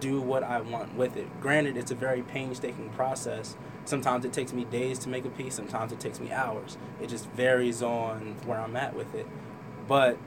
do 0.00 0.20
what 0.20 0.42
I 0.42 0.60
want 0.60 0.96
with 0.96 1.16
it. 1.16 1.28
Granted, 1.40 1.76
it's 1.76 1.92
a 1.92 1.94
very 1.94 2.22
painstaking 2.22 2.90
process. 2.90 3.56
Sometimes 3.84 4.24
it 4.24 4.32
takes 4.32 4.52
me 4.52 4.64
days 4.64 4.98
to 4.98 5.08
make 5.08 5.24
a 5.24 5.28
piece, 5.28 5.54
sometimes 5.54 5.92
it 5.92 6.00
takes 6.00 6.18
me 6.18 6.32
hours. 6.32 6.76
It 7.00 7.08
just 7.08 7.30
varies 7.30 7.84
on 7.84 8.34
where 8.46 8.58
I'm 8.58 8.74
at 8.74 8.96
with 8.96 9.14
it. 9.14 9.28
But 9.86 10.18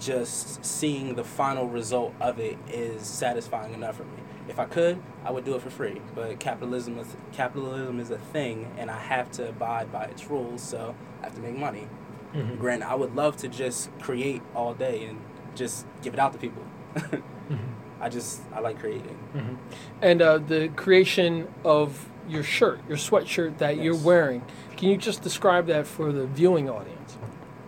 just 0.00 0.64
seeing 0.64 1.16
the 1.16 1.24
final 1.24 1.68
result 1.68 2.14
of 2.18 2.38
it 2.38 2.56
is 2.66 3.06
satisfying 3.06 3.74
enough 3.74 3.96
for 3.96 4.04
me. 4.04 4.22
If 4.48 4.58
I 4.58 4.64
could, 4.64 5.02
I 5.22 5.32
would 5.32 5.44
do 5.44 5.54
it 5.54 5.60
for 5.60 5.68
free. 5.68 6.00
But 6.14 6.40
capitalism 6.40 6.98
is 6.98 7.14
capitalism 7.32 8.00
is 8.00 8.10
a 8.10 8.16
thing, 8.16 8.72
and 8.78 8.90
I 8.90 8.98
have 8.98 9.30
to 9.32 9.50
abide 9.50 9.92
by 9.92 10.04
its 10.04 10.30
rules. 10.30 10.62
So 10.62 10.94
I 11.20 11.24
have 11.24 11.34
to 11.34 11.42
make 11.42 11.58
money. 11.58 11.88
Mm-hmm. 12.34 12.56
Granted, 12.56 12.88
I 12.88 12.94
would 12.94 13.14
love 13.14 13.36
to 13.38 13.48
just 13.48 13.90
create 14.00 14.42
all 14.54 14.74
day 14.74 15.04
and 15.04 15.20
just 15.54 15.86
give 16.02 16.14
it 16.14 16.20
out 16.20 16.32
to 16.32 16.38
people. 16.38 16.62
I 18.00 18.08
just 18.08 18.42
I 18.54 18.60
like 18.60 18.78
creating. 18.78 19.18
Mm-hmm. 19.34 19.54
And 20.02 20.22
uh, 20.22 20.38
the 20.38 20.68
creation 20.68 21.48
of 21.64 22.08
your 22.28 22.42
shirt, 22.42 22.80
your 22.88 22.96
sweatshirt 22.96 23.58
that 23.58 23.78
you're 23.78 23.96
wearing, 23.96 24.44
can 24.76 24.88
you 24.88 24.96
just 24.96 25.22
describe 25.22 25.66
that 25.66 25.86
for 25.86 26.12
the 26.12 26.26
viewing 26.26 26.68
audience? 26.68 27.18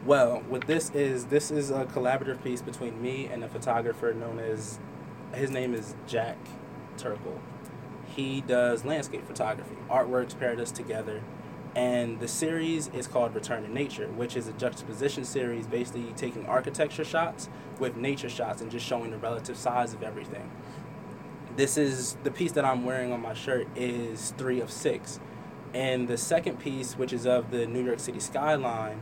Well, 0.05 0.42
what 0.49 0.66
this 0.66 0.90
is, 0.90 1.27
this 1.27 1.51
is 1.51 1.70
a 1.70 1.85
collaborative 1.85 2.42
piece 2.42 2.62
between 2.62 3.01
me 3.03 3.27
and 3.27 3.44
a 3.44 3.49
photographer 3.49 4.14
known 4.14 4.38
as, 4.38 4.79
his 5.35 5.51
name 5.51 5.75
is 5.75 5.94
Jack 6.07 6.38
Turkle. 6.96 7.40
He 8.07 8.40
does 8.40 8.85
landscape 8.85 9.27
photography. 9.27 9.77
Artworks 9.88 10.38
paired 10.38 10.59
us 10.59 10.73
together. 10.73 11.20
And 11.76 12.18
the 12.18 12.26
series 12.26 12.88
is 12.88 13.06
called 13.06 13.35
Return 13.35 13.62
to 13.62 13.72
Nature, 13.72 14.09
which 14.09 14.37
is 14.37 14.48
a 14.48 14.52
juxtaposition 14.52 15.24
series 15.24 15.66
basically 15.66 16.12
taking 16.16 16.46
architecture 16.46 17.04
shots 17.04 17.48
with 17.78 17.96
nature 17.96 18.28
shots 18.28 18.61
and 18.61 18.70
just 18.70 18.85
showing 18.85 19.11
the 19.11 19.18
relative 19.18 19.56
size 19.56 19.94
of 19.94 20.02
everything. 20.02 20.50
This 21.56 21.76
is 21.76 22.16
the 22.24 22.30
piece 22.30 22.52
that 22.52 22.64
I'm 22.64 22.85
wearing 22.85 23.12
on 23.12 23.20
my 23.20 23.35
shirt 23.35 23.68
is 23.76 24.35
three 24.37 24.61
of 24.61 24.70
six. 24.70 25.20
And 25.72 26.09
the 26.09 26.16
second 26.16 26.59
piece, 26.59 26.94
which 26.94 27.12
is 27.12 27.26
of 27.26 27.50
the 27.52 27.66
New 27.66 27.85
York 27.85 28.00
City 28.00 28.18
skyline, 28.18 29.00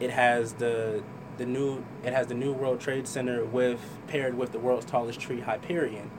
it 0.00 0.10
has 0.10 0.54
the 0.54 1.02
the 1.36 1.46
new 1.46 1.84
it 2.02 2.12
has 2.12 2.26
the 2.26 2.34
New 2.34 2.52
World 2.52 2.80
Trade 2.80 3.06
Center 3.06 3.44
with 3.44 3.80
paired 4.08 4.36
with 4.36 4.50
the 4.50 4.58
world's 4.58 4.86
tallest 4.86 5.20
tree, 5.20 5.40
Hyperion, 5.40 6.10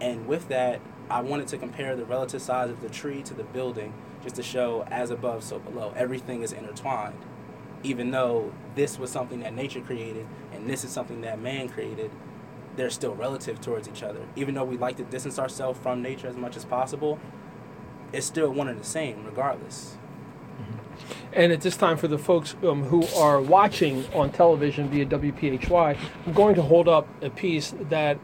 and 0.00 0.26
with 0.26 0.48
that, 0.48 0.80
I 1.10 1.20
wanted 1.20 1.48
to 1.48 1.58
compare 1.58 1.96
the 1.96 2.04
relative 2.04 2.42
size 2.42 2.70
of 2.70 2.80
the 2.80 2.88
tree 2.88 3.22
to 3.22 3.34
the 3.34 3.44
building, 3.44 3.92
just 4.22 4.36
to 4.36 4.42
show 4.42 4.84
as 4.90 5.10
above, 5.10 5.42
so 5.42 5.58
below. 5.58 5.92
Everything 5.96 6.42
is 6.42 6.52
intertwined, 6.52 7.18
even 7.82 8.10
though 8.10 8.52
this 8.74 8.98
was 8.98 9.10
something 9.10 9.40
that 9.40 9.54
nature 9.54 9.80
created 9.80 10.26
and 10.52 10.68
this 10.68 10.84
is 10.84 10.90
something 10.90 11.20
that 11.22 11.40
man 11.40 11.68
created. 11.68 12.10
They're 12.76 12.90
still 12.90 13.14
relative 13.14 13.60
towards 13.60 13.88
each 13.88 14.02
other. 14.02 14.20
Even 14.36 14.54
though 14.54 14.64
we 14.64 14.76
like 14.76 14.96
to 14.98 15.04
distance 15.04 15.38
ourselves 15.38 15.78
from 15.80 16.00
nature 16.00 16.28
as 16.28 16.36
much 16.36 16.56
as 16.56 16.64
possible, 16.64 17.18
it's 18.12 18.26
still 18.26 18.50
one 18.50 18.68
and 18.68 18.78
the 18.80 18.84
same, 18.84 19.24
regardless. 19.24 19.96
And 21.32 21.52
at 21.52 21.60
this 21.60 21.76
time, 21.76 21.96
for 21.96 22.08
the 22.08 22.18
folks 22.18 22.56
um, 22.62 22.84
who 22.84 23.06
are 23.16 23.40
watching 23.40 24.06
on 24.14 24.30
television 24.30 24.88
via 24.88 25.06
WPHY, 25.06 25.96
I'm 26.26 26.32
going 26.32 26.54
to 26.54 26.62
hold 26.62 26.88
up 26.88 27.06
a 27.22 27.30
piece 27.30 27.74
that 27.80 28.18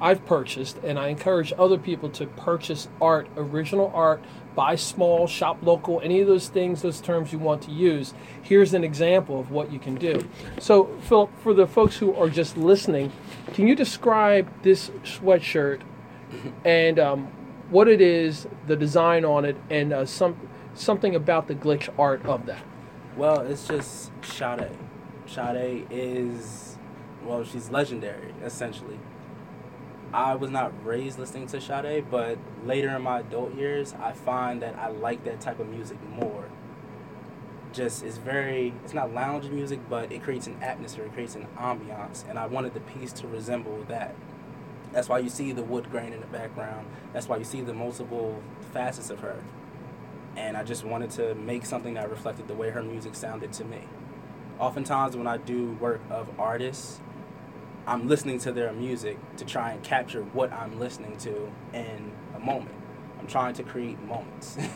I've 0.00 0.24
purchased, 0.24 0.78
and 0.84 0.98
I 0.98 1.08
encourage 1.08 1.52
other 1.58 1.78
people 1.78 2.08
to 2.10 2.26
purchase 2.26 2.88
art, 3.00 3.28
original 3.36 3.90
art, 3.94 4.22
buy 4.54 4.74
small, 4.74 5.26
shop 5.26 5.58
local, 5.62 6.00
any 6.02 6.20
of 6.20 6.26
those 6.26 6.48
things, 6.48 6.82
those 6.82 7.00
terms 7.00 7.32
you 7.32 7.38
want 7.38 7.62
to 7.62 7.70
use. 7.70 8.14
Here's 8.42 8.74
an 8.74 8.84
example 8.84 9.38
of 9.40 9.50
what 9.50 9.72
you 9.72 9.78
can 9.78 9.94
do. 9.94 10.28
So, 10.58 10.90
Philip, 11.02 11.30
for 11.42 11.54
the 11.54 11.66
folks 11.66 11.96
who 11.98 12.14
are 12.14 12.28
just 12.28 12.56
listening, 12.56 13.12
can 13.54 13.66
you 13.66 13.74
describe 13.74 14.50
this 14.62 14.90
sweatshirt 15.04 15.80
and 16.64 16.98
um, 16.98 17.28
what 17.70 17.88
it 17.88 18.00
is, 18.00 18.46
the 18.66 18.76
design 18.76 19.24
on 19.24 19.44
it, 19.44 19.56
and 19.70 19.92
uh, 19.92 20.04
some 20.04 20.48
something 20.74 21.14
about 21.14 21.48
the 21.48 21.54
glitch 21.54 21.88
art 21.98 22.24
of 22.24 22.46
that? 22.46 22.62
Well, 23.16 23.40
it's 23.40 23.66
just 23.66 24.10
Sade. 24.22 24.70
Sade 25.26 25.86
is, 25.90 26.78
well, 27.24 27.44
she's 27.44 27.70
legendary, 27.70 28.34
essentially. 28.42 28.98
I 30.12 30.34
was 30.34 30.50
not 30.50 30.72
raised 30.84 31.18
listening 31.18 31.46
to 31.48 31.60
Sade, 31.60 32.10
but 32.10 32.38
later 32.64 32.88
in 32.90 33.02
my 33.02 33.20
adult 33.20 33.54
years, 33.54 33.94
I 34.00 34.12
find 34.12 34.60
that 34.62 34.76
I 34.76 34.88
like 34.88 35.24
that 35.24 35.40
type 35.40 35.60
of 35.60 35.68
music 35.68 35.98
more. 36.08 36.48
Just, 37.72 38.02
it's 38.02 38.18
very, 38.18 38.74
it's 38.84 38.94
not 38.94 39.14
lounge 39.14 39.48
music, 39.48 39.80
but 39.88 40.10
it 40.10 40.22
creates 40.22 40.48
an 40.48 40.60
atmosphere, 40.60 41.04
it 41.04 41.12
creates 41.12 41.36
an 41.36 41.46
ambiance, 41.56 42.28
and 42.28 42.38
I 42.38 42.46
wanted 42.46 42.74
the 42.74 42.80
piece 42.80 43.12
to 43.14 43.28
resemble 43.28 43.84
that. 43.88 44.16
That's 44.92 45.08
why 45.08 45.20
you 45.20 45.28
see 45.28 45.52
the 45.52 45.62
wood 45.62 45.88
grain 45.90 46.12
in 46.12 46.20
the 46.20 46.26
background. 46.26 46.88
That's 47.12 47.28
why 47.28 47.36
you 47.36 47.44
see 47.44 47.60
the 47.60 47.72
multiple 47.72 48.42
facets 48.72 49.10
of 49.10 49.20
her 49.20 49.40
and 50.36 50.56
I 50.56 50.64
just 50.64 50.84
wanted 50.84 51.10
to 51.12 51.34
make 51.34 51.66
something 51.66 51.94
that 51.94 52.10
reflected 52.10 52.48
the 52.48 52.54
way 52.54 52.70
her 52.70 52.82
music 52.82 53.14
sounded 53.14 53.52
to 53.54 53.64
me. 53.64 53.80
Oftentimes, 54.58 55.16
when 55.16 55.26
I 55.26 55.38
do 55.38 55.72
work 55.72 56.00
of 56.10 56.28
artists, 56.38 57.00
I'm 57.86 58.08
listening 58.08 58.38
to 58.40 58.52
their 58.52 58.72
music 58.72 59.18
to 59.36 59.44
try 59.44 59.72
and 59.72 59.82
capture 59.82 60.22
what 60.22 60.52
I'm 60.52 60.78
listening 60.78 61.16
to 61.18 61.50
in 61.72 62.12
a 62.36 62.38
moment. 62.38 62.74
I'm 63.18 63.26
trying 63.26 63.54
to 63.54 63.62
create 63.62 64.00
moments. 64.02 64.56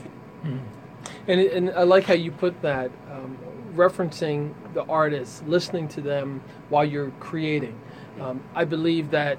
And, 1.27 1.41
and 1.41 1.71
I 1.71 1.83
like 1.83 2.05
how 2.05 2.15
you 2.15 2.31
put 2.31 2.61
that, 2.63 2.91
um, 3.11 3.37
referencing 3.75 4.55
the 4.73 4.85
artists, 4.85 5.43
listening 5.47 5.87
to 5.89 6.01
them 6.01 6.41
while 6.71 6.85
you're 6.85 7.11
creating. 7.21 7.79
Um, 8.21 8.43
I 8.55 8.65
believe 8.65 9.11
that 9.11 9.39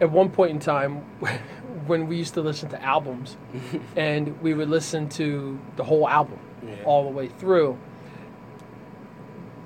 at 0.00 0.10
one 0.10 0.30
point 0.30 0.50
in 0.52 0.58
time, 0.58 0.96
when 1.86 2.06
we 2.08 2.16
used 2.16 2.34
to 2.34 2.40
listen 2.40 2.68
to 2.70 2.82
albums, 2.82 3.36
and 3.96 4.40
we 4.42 4.54
would 4.54 4.68
listen 4.68 5.08
to 5.10 5.58
the 5.76 5.84
whole 5.84 6.08
album 6.08 6.38
Yeah. 6.66 6.74
all 6.84 7.04
the 7.04 7.10
way 7.10 7.28
through, 7.28 7.78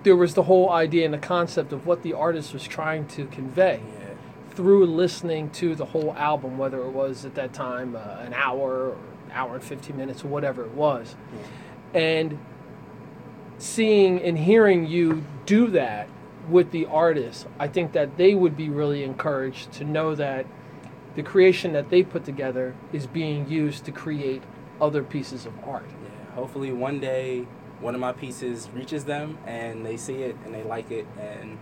there 0.02 0.16
was 0.16 0.34
the 0.34 0.44
whole 0.44 0.70
idea 0.70 1.04
and 1.04 1.14
the 1.14 1.18
concept 1.18 1.72
of 1.72 1.86
what 1.86 2.02
the 2.02 2.12
artist 2.12 2.52
was 2.52 2.66
trying 2.66 3.06
to 3.06 3.26
convey 3.26 3.80
yeah. 3.98 4.06
through 4.50 4.86
listening 4.86 5.50
to 5.50 5.74
the 5.74 5.86
whole 5.86 6.14
album, 6.14 6.58
whether 6.58 6.80
it 6.82 6.90
was 6.90 7.24
at 7.24 7.34
that 7.34 7.52
time 7.52 7.94
uh, 7.94 8.16
an 8.20 8.34
hour 8.34 8.90
or 8.90 8.96
hour 9.32 9.54
and 9.54 9.64
15 9.64 9.96
minutes 9.96 10.24
or 10.24 10.28
whatever 10.28 10.64
it 10.64 10.72
was. 10.72 11.14
And 11.94 12.38
seeing 13.58 14.20
and 14.22 14.38
hearing 14.38 14.86
you 14.86 15.24
do 15.46 15.68
that 15.68 16.08
with 16.48 16.70
the 16.72 16.86
artists, 16.86 17.46
I 17.58 17.68
think 17.68 17.92
that 17.92 18.16
they 18.16 18.34
would 18.34 18.56
be 18.56 18.68
really 18.68 19.04
encouraged 19.04 19.72
to 19.72 19.84
know 19.84 20.14
that 20.14 20.46
the 21.14 21.22
creation 21.22 21.72
that 21.72 21.90
they 21.90 22.02
put 22.02 22.24
together 22.24 22.74
is 22.92 23.06
being 23.06 23.48
used 23.48 23.84
to 23.84 23.92
create 23.92 24.42
other 24.80 25.02
pieces 25.02 25.46
of 25.46 25.52
art. 25.64 25.86
Yeah, 25.88 26.34
hopefully 26.34 26.72
one 26.72 26.98
day 26.98 27.46
one 27.82 27.94
of 27.94 28.00
my 28.00 28.12
pieces 28.12 28.68
reaches 28.74 29.04
them 29.04 29.36
and 29.46 29.84
they 29.84 29.96
see 29.96 30.22
it 30.22 30.36
and 30.44 30.54
they 30.54 30.62
like 30.62 30.90
it 30.90 31.06
and 31.18 31.58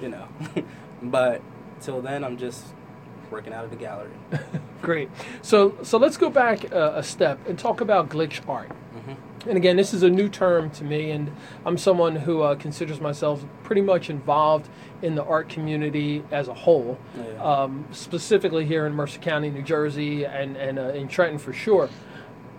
you 0.00 0.08
know. 0.08 0.28
but 1.02 1.42
till 1.80 2.00
then, 2.00 2.24
I'm 2.24 2.36
just 2.38 2.64
working 3.30 3.52
out 3.52 3.64
of 3.64 3.70
the 3.70 3.76
gallery. 3.76 4.12
Great. 4.82 5.10
So 5.42 5.76
so 5.82 5.98
let's 5.98 6.16
go 6.16 6.30
back 6.30 6.72
uh, 6.72 6.92
a 6.94 7.02
step 7.02 7.46
and 7.48 7.58
talk 7.58 7.80
about 7.80 8.08
glitch 8.08 8.46
art. 8.48 8.70
Mm-hmm. 8.70 9.48
And 9.48 9.58
again, 9.58 9.76
this 9.76 9.92
is 9.92 10.02
a 10.02 10.08
new 10.08 10.30
term 10.30 10.70
to 10.70 10.84
me, 10.84 11.10
and 11.10 11.30
I'm 11.66 11.76
someone 11.76 12.16
who 12.16 12.40
uh, 12.40 12.54
considers 12.54 12.98
myself 12.98 13.44
pretty 13.62 13.82
much 13.82 14.08
involved 14.08 14.70
in 15.02 15.16
the 15.16 15.24
art 15.24 15.50
community 15.50 16.24
as 16.30 16.48
a 16.48 16.54
whole, 16.54 16.98
Yeah. 17.14 17.42
um, 17.42 17.86
specifically 17.90 18.64
here 18.64 18.86
in 18.86 18.94
Mercer 18.94 19.18
County, 19.20 19.50
New 19.50 19.60
Jersey, 19.60 20.24
and, 20.24 20.56
and 20.56 20.78
uh, 20.78 20.82
in 20.94 21.08
Trenton 21.08 21.38
for 21.38 21.52
sure. 21.52 21.90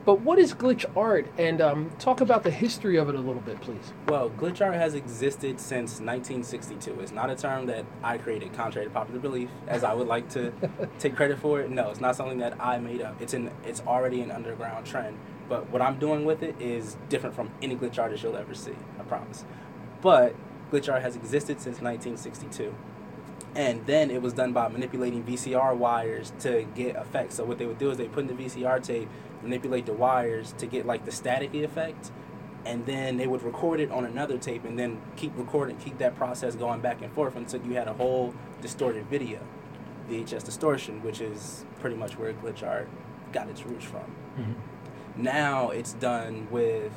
But 0.05 0.21
what 0.21 0.37
is 0.37 0.53
glitch 0.53 0.85
art? 0.95 1.25
And 1.39 1.59
um, 1.61 1.89
talk 1.97 2.21
about 2.21 2.43
the 2.43 2.51
history 2.51 2.97
of 2.97 3.09
it 3.09 3.15
a 3.15 3.19
little 3.19 3.41
bit, 3.41 3.59
please. 3.59 3.91
Well, 4.07 4.29
glitch 4.29 4.63
art 4.63 4.75
has 4.75 4.93
existed 4.93 5.59
since 5.59 5.93
1962. 5.93 6.99
It's 6.99 7.11
not 7.11 7.31
a 7.31 7.35
term 7.35 7.65
that 7.65 7.85
I 8.03 8.19
created, 8.19 8.53
contrary 8.53 8.87
to 8.87 8.93
popular 8.93 9.19
belief, 9.19 9.49
as 9.67 9.83
I 9.83 9.93
would 9.93 10.07
like 10.07 10.29
to 10.29 10.53
take 10.99 11.15
credit 11.15 11.39
for 11.39 11.59
it. 11.61 11.71
No, 11.71 11.89
it's 11.89 11.99
not 11.99 12.15
something 12.15 12.37
that 12.37 12.55
I 12.61 12.77
made 12.77 13.01
up. 13.01 13.19
It's 13.19 13.33
an 13.33 13.49
it's 13.65 13.81
already 13.81 14.21
an 14.21 14.29
underground 14.29 14.85
trend. 14.85 15.17
But 15.49 15.71
what 15.71 15.81
I'm 15.81 15.97
doing 15.97 16.23
with 16.23 16.43
it 16.43 16.55
is 16.61 16.97
different 17.09 17.35
from 17.35 17.49
any 17.63 17.75
glitch 17.75 17.97
artist 17.97 18.23
you'll 18.23 18.37
ever 18.37 18.53
see. 18.53 18.75
I 18.99 19.03
promise. 19.03 19.43
But 20.01 20.35
glitch 20.71 20.91
art 20.91 21.01
has 21.01 21.15
existed 21.15 21.59
since 21.59 21.81
1962. 21.81 22.75
And 23.55 23.85
then 23.85 24.11
it 24.11 24.21
was 24.21 24.33
done 24.33 24.51
by 24.51 24.67
manipulating 24.67 25.23
VCR 25.23 25.75
wires 25.77 26.33
to 26.39 26.67
get 26.75 26.97
effects. 26.97 27.35
So 27.35 27.45
what 27.45 27.57
they 27.57 27.65
would 27.65 27.77
do 27.77 27.89
is 27.89 27.97
they 27.97 28.07
put 28.09 28.29
in 28.29 28.35
the 28.35 28.43
VCR 28.43 28.83
tape, 28.83 29.07
manipulate 29.45 29.85
the 29.85 29.93
wires 29.93 30.53
to 30.57 30.65
get 30.65 30.85
like 30.85 31.05
the 31.05 31.11
staticky 31.11 31.63
effect, 31.63 32.11
and 32.65 32.85
then 32.85 33.17
they 33.17 33.27
would 33.27 33.43
record 33.43 33.79
it 33.79 33.91
on 33.91 34.05
another 34.05 34.37
tape 34.37 34.65
and 34.65 34.77
then 34.77 34.99
keep 35.15 35.31
recording, 35.37 35.77
keep 35.77 35.97
that 35.99 36.15
process 36.17 36.55
going 36.55 36.81
back 36.81 37.01
and 37.01 37.13
forth 37.13 37.35
until 37.35 37.61
you 37.61 37.73
had 37.75 37.87
a 37.87 37.93
whole 37.93 38.33
distorted 38.61 39.05
video. 39.07 39.39
VHS 40.09 40.43
distortion, 40.43 41.01
which 41.03 41.21
is 41.21 41.65
pretty 41.79 41.95
much 41.95 42.17
where 42.17 42.33
glitch 42.33 42.61
art 42.67 42.87
got 43.31 43.47
its 43.49 43.65
roots 43.65 43.85
from. 43.85 44.03
Now 45.15 45.69
it's 45.69 45.93
done 45.93 46.47
with 46.51 46.91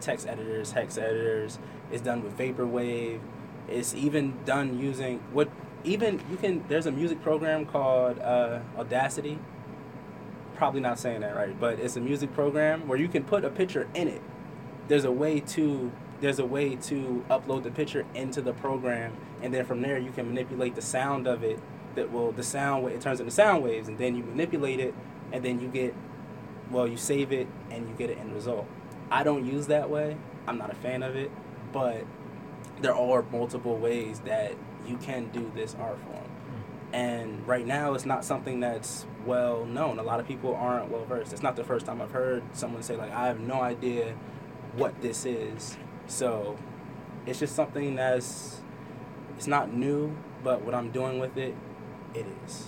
text 0.00 0.26
editors, 0.26 0.72
hex 0.72 0.96
editors. 0.98 1.58
It's 1.92 2.02
done 2.02 2.22
with 2.22 2.36
vaporwave. 2.38 3.20
It's 3.68 3.94
even 3.94 4.34
done 4.44 4.78
using 4.78 5.20
what 5.32 5.50
even 5.84 6.20
you 6.30 6.36
can. 6.36 6.64
There's 6.68 6.86
a 6.86 6.92
music 6.92 7.22
program 7.22 7.66
called 7.66 8.18
uh, 8.18 8.60
Audacity. 8.78 9.38
Probably 10.60 10.82
not 10.82 10.98
saying 10.98 11.22
that 11.22 11.34
right, 11.34 11.58
but 11.58 11.80
it's 11.80 11.96
a 11.96 12.02
music 12.02 12.34
program 12.34 12.86
where 12.86 12.98
you 12.98 13.08
can 13.08 13.24
put 13.24 13.46
a 13.46 13.48
picture 13.48 13.88
in 13.94 14.08
it. 14.08 14.20
There's 14.88 15.06
a 15.06 15.10
way 15.10 15.40
to 15.40 15.90
there's 16.20 16.38
a 16.38 16.44
way 16.44 16.76
to 16.76 17.24
upload 17.30 17.62
the 17.62 17.70
picture 17.70 18.04
into 18.14 18.42
the 18.42 18.52
program, 18.52 19.16
and 19.40 19.54
then 19.54 19.64
from 19.64 19.80
there 19.80 19.96
you 19.96 20.10
can 20.12 20.26
manipulate 20.26 20.74
the 20.74 20.82
sound 20.82 21.26
of 21.26 21.42
it. 21.42 21.58
That 21.94 22.12
will 22.12 22.32
the 22.32 22.42
sound 22.42 22.86
it 22.88 23.00
turns 23.00 23.20
into 23.20 23.32
sound 23.32 23.64
waves, 23.64 23.88
and 23.88 23.96
then 23.96 24.14
you 24.14 24.22
manipulate 24.22 24.80
it, 24.80 24.92
and 25.32 25.42
then 25.42 25.60
you 25.60 25.68
get 25.68 25.94
well, 26.70 26.86
you 26.86 26.98
save 26.98 27.32
it 27.32 27.48
and 27.70 27.88
you 27.88 27.94
get 27.94 28.10
an 28.10 28.18
end 28.18 28.34
result. 28.34 28.66
I 29.10 29.22
don't 29.22 29.46
use 29.46 29.66
that 29.68 29.88
way. 29.88 30.18
I'm 30.46 30.58
not 30.58 30.70
a 30.70 30.76
fan 30.76 31.02
of 31.02 31.16
it, 31.16 31.30
but 31.72 32.04
there 32.82 32.94
are 32.94 33.22
multiple 33.32 33.78
ways 33.78 34.20
that 34.26 34.56
you 34.86 34.98
can 34.98 35.30
do 35.30 35.50
this 35.54 35.74
art 35.80 35.98
form. 36.02 36.19
And 36.92 37.46
right 37.46 37.66
now, 37.66 37.94
it's 37.94 38.06
not 38.06 38.24
something 38.24 38.60
that's 38.60 39.06
well 39.24 39.64
known. 39.64 39.98
A 39.98 40.02
lot 40.02 40.18
of 40.18 40.26
people 40.26 40.54
aren't 40.54 40.90
well 40.90 41.04
versed. 41.04 41.32
It's 41.32 41.42
not 41.42 41.54
the 41.56 41.64
first 41.64 41.86
time 41.86 42.00
I've 42.02 42.10
heard 42.10 42.42
someone 42.52 42.82
say 42.82 42.96
like, 42.96 43.12
"I 43.12 43.26
have 43.26 43.40
no 43.40 43.60
idea 43.60 44.14
what 44.74 45.00
this 45.00 45.24
is." 45.24 45.76
So, 46.06 46.56
it's 47.26 47.38
just 47.38 47.54
something 47.54 47.94
that's 47.94 48.60
it's 49.36 49.46
not 49.46 49.72
new, 49.72 50.16
but 50.42 50.62
what 50.62 50.74
I'm 50.74 50.90
doing 50.90 51.18
with 51.20 51.36
it, 51.36 51.54
it 52.14 52.26
is. 52.44 52.66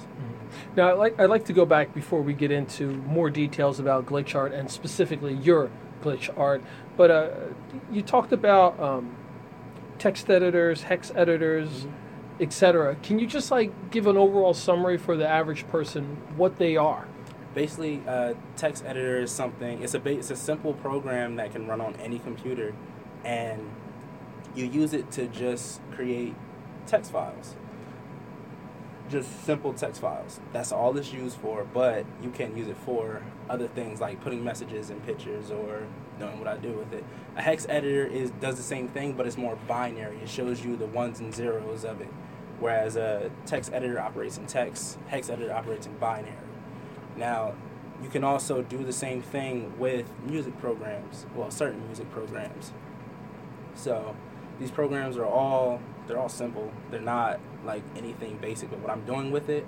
Now, 0.76 0.90
I'd 0.90 0.98
like, 0.98 1.20
I'd 1.20 1.28
like 1.30 1.44
to 1.46 1.52
go 1.52 1.66
back 1.66 1.94
before 1.94 2.22
we 2.22 2.32
get 2.32 2.50
into 2.50 2.88
more 2.88 3.28
details 3.30 3.78
about 3.78 4.06
glitch 4.06 4.34
art 4.34 4.52
and 4.52 4.70
specifically 4.70 5.34
your 5.34 5.70
glitch 6.02 6.30
art. 6.38 6.62
But 6.96 7.10
uh, 7.10 7.30
you 7.90 8.02
talked 8.02 8.32
about 8.32 8.78
um, 8.80 9.16
text 9.98 10.30
editors, 10.30 10.82
hex 10.82 11.12
editors, 11.14 11.86
etc. 12.42 12.96
Can 13.02 13.18
you 13.18 13.26
just 13.26 13.50
like 13.50 13.90
give 13.90 14.06
an 14.06 14.16
overall 14.16 14.52
summary 14.52 14.98
for 14.98 15.16
the 15.16 15.26
average 15.26 15.66
person 15.68 16.18
what 16.36 16.58
they 16.58 16.76
are? 16.76 17.06
basically 17.54 18.02
uh, 18.06 18.34
text 18.56 18.84
editor 18.84 19.18
is 19.20 19.30
something 19.30 19.82
it's 19.82 19.94
a 19.94 20.08
it's 20.08 20.30
a 20.30 20.36
simple 20.36 20.72
program 20.74 21.36
that 21.36 21.52
can 21.52 21.66
run 21.66 21.80
on 21.80 21.94
any 21.96 22.18
computer 22.18 22.74
and 23.24 23.70
you 24.54 24.64
use 24.66 24.92
it 24.92 25.10
to 25.10 25.26
just 25.28 25.80
create 25.92 26.34
text 26.86 27.12
files. 27.12 27.54
Just 29.08 29.44
simple 29.44 29.72
text 29.72 30.00
files. 30.00 30.40
That's 30.52 30.72
all 30.72 30.96
it's 30.96 31.12
used 31.12 31.36
for 31.38 31.66
but 31.72 32.06
you 32.22 32.30
can 32.30 32.56
use 32.56 32.68
it 32.68 32.76
for 32.78 33.22
other 33.48 33.68
things 33.68 34.00
like 34.00 34.22
putting 34.22 34.42
messages 34.42 34.90
and 34.90 35.04
pictures 35.04 35.50
or 35.50 35.82
doing 36.18 36.38
what 36.38 36.48
i 36.48 36.56
do 36.56 36.72
with 36.72 36.92
it. 36.92 37.04
A 37.36 37.42
hex 37.42 37.66
editor 37.68 38.06
is 38.06 38.30
does 38.40 38.56
the 38.56 38.62
same 38.62 38.88
thing 38.88 39.12
but 39.12 39.26
it's 39.26 39.36
more 39.36 39.56
binary. 39.68 40.16
It 40.18 40.28
shows 40.28 40.64
you 40.64 40.76
the 40.76 40.86
ones 40.86 41.20
and 41.20 41.34
zeros 41.34 41.84
of 41.84 42.00
it 42.00 42.08
whereas 42.62 42.96
a 42.96 43.30
text 43.44 43.72
editor 43.72 44.00
operates 44.00 44.38
in 44.38 44.46
text 44.46 44.98
hex 45.08 45.28
editor 45.28 45.52
operates 45.52 45.86
in 45.86 45.96
binary 45.98 46.36
now, 47.16 47.54
you 48.02 48.08
can 48.08 48.24
also 48.24 48.62
do 48.62 48.84
the 48.84 48.92
same 48.92 49.22
thing 49.22 49.78
with 49.78 50.06
music 50.26 50.58
programs, 50.60 51.26
well, 51.34 51.50
certain 51.50 51.86
music 51.86 52.10
programs. 52.10 52.72
So, 53.74 54.16
these 54.58 54.70
programs 54.70 55.16
are 55.16 55.24
all 55.24 55.80
they're 56.06 56.18
all 56.18 56.28
simple. 56.28 56.72
They're 56.90 57.00
not 57.00 57.38
like 57.64 57.84
anything 57.96 58.36
basic, 58.38 58.70
but 58.70 58.80
what 58.80 58.90
I'm 58.90 59.04
doing 59.04 59.30
with 59.30 59.48
it, 59.48 59.66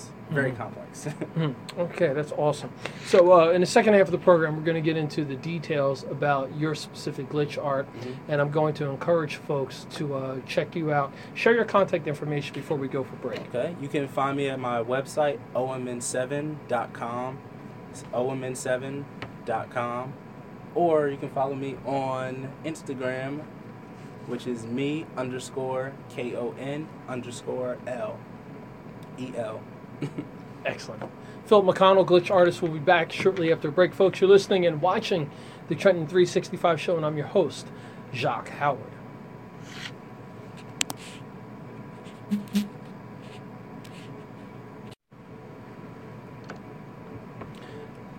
is 0.00 0.10
very 0.30 0.52
Mhm. 0.52 0.56
complex. 0.56 1.08
Mhm. 1.36 1.54
Okay, 1.78 2.12
that's 2.12 2.32
awesome. 2.32 2.70
So, 3.06 3.32
uh, 3.32 3.50
in 3.50 3.60
the 3.60 3.66
second 3.66 3.94
half 3.94 4.06
of 4.06 4.12
the 4.12 4.18
program, 4.18 4.56
we're 4.56 4.62
going 4.62 4.76
to 4.82 4.82
get 4.82 4.96
into 4.96 5.24
the 5.24 5.36
details 5.36 6.04
about 6.10 6.54
your 6.56 6.74
specific 6.74 7.28
glitch 7.28 7.62
art, 7.62 7.86
Mhm. 8.00 8.14
and 8.28 8.40
I'm 8.40 8.50
going 8.50 8.74
to 8.74 8.86
encourage 8.90 9.36
folks 9.36 9.86
to 9.92 10.14
uh, 10.14 10.36
check 10.46 10.74
you 10.76 10.92
out. 10.92 11.12
Share 11.34 11.54
your 11.54 11.64
contact 11.64 12.06
information 12.06 12.54
before 12.54 12.76
we 12.76 12.88
go 12.88 13.02
for 13.04 13.16
break. 13.16 13.40
Okay, 13.54 13.74
you 13.80 13.88
can 13.88 14.08
find 14.08 14.36
me 14.36 14.48
at 14.48 14.58
my 14.60 14.82
website, 14.82 15.38
omn7.com. 15.54 17.38
It's 17.90 18.04
omn7.com. 18.12 20.12
Or 20.74 21.08
you 21.08 21.16
can 21.16 21.30
follow 21.30 21.54
me 21.54 21.76
on 21.86 22.50
Instagram, 22.64 23.40
which 24.26 24.46
is 24.46 24.66
me 24.66 25.06
underscore 25.16 25.92
K 26.10 26.36
O 26.36 26.54
N 26.60 26.86
underscore 27.08 27.78
L. 27.86 28.18
E 29.18 29.32
L. 29.36 29.60
Excellent. 30.64 31.02
Philip 31.46 31.64
McConell, 31.64 32.06
glitch 32.06 32.30
artist, 32.30 32.60
will 32.60 32.68
be 32.68 32.78
back 32.78 33.10
shortly 33.10 33.52
after 33.52 33.70
break. 33.70 33.94
Folks, 33.94 34.20
you're 34.20 34.28
listening 34.28 34.66
and 34.66 34.82
watching 34.82 35.30
the 35.68 35.74
Trenton 35.74 36.06
365 36.06 36.80
show, 36.80 36.96
and 36.96 37.06
I'm 37.06 37.16
your 37.16 37.26
host, 37.26 37.66
Jacques 38.12 38.50
Howard. 38.50 38.92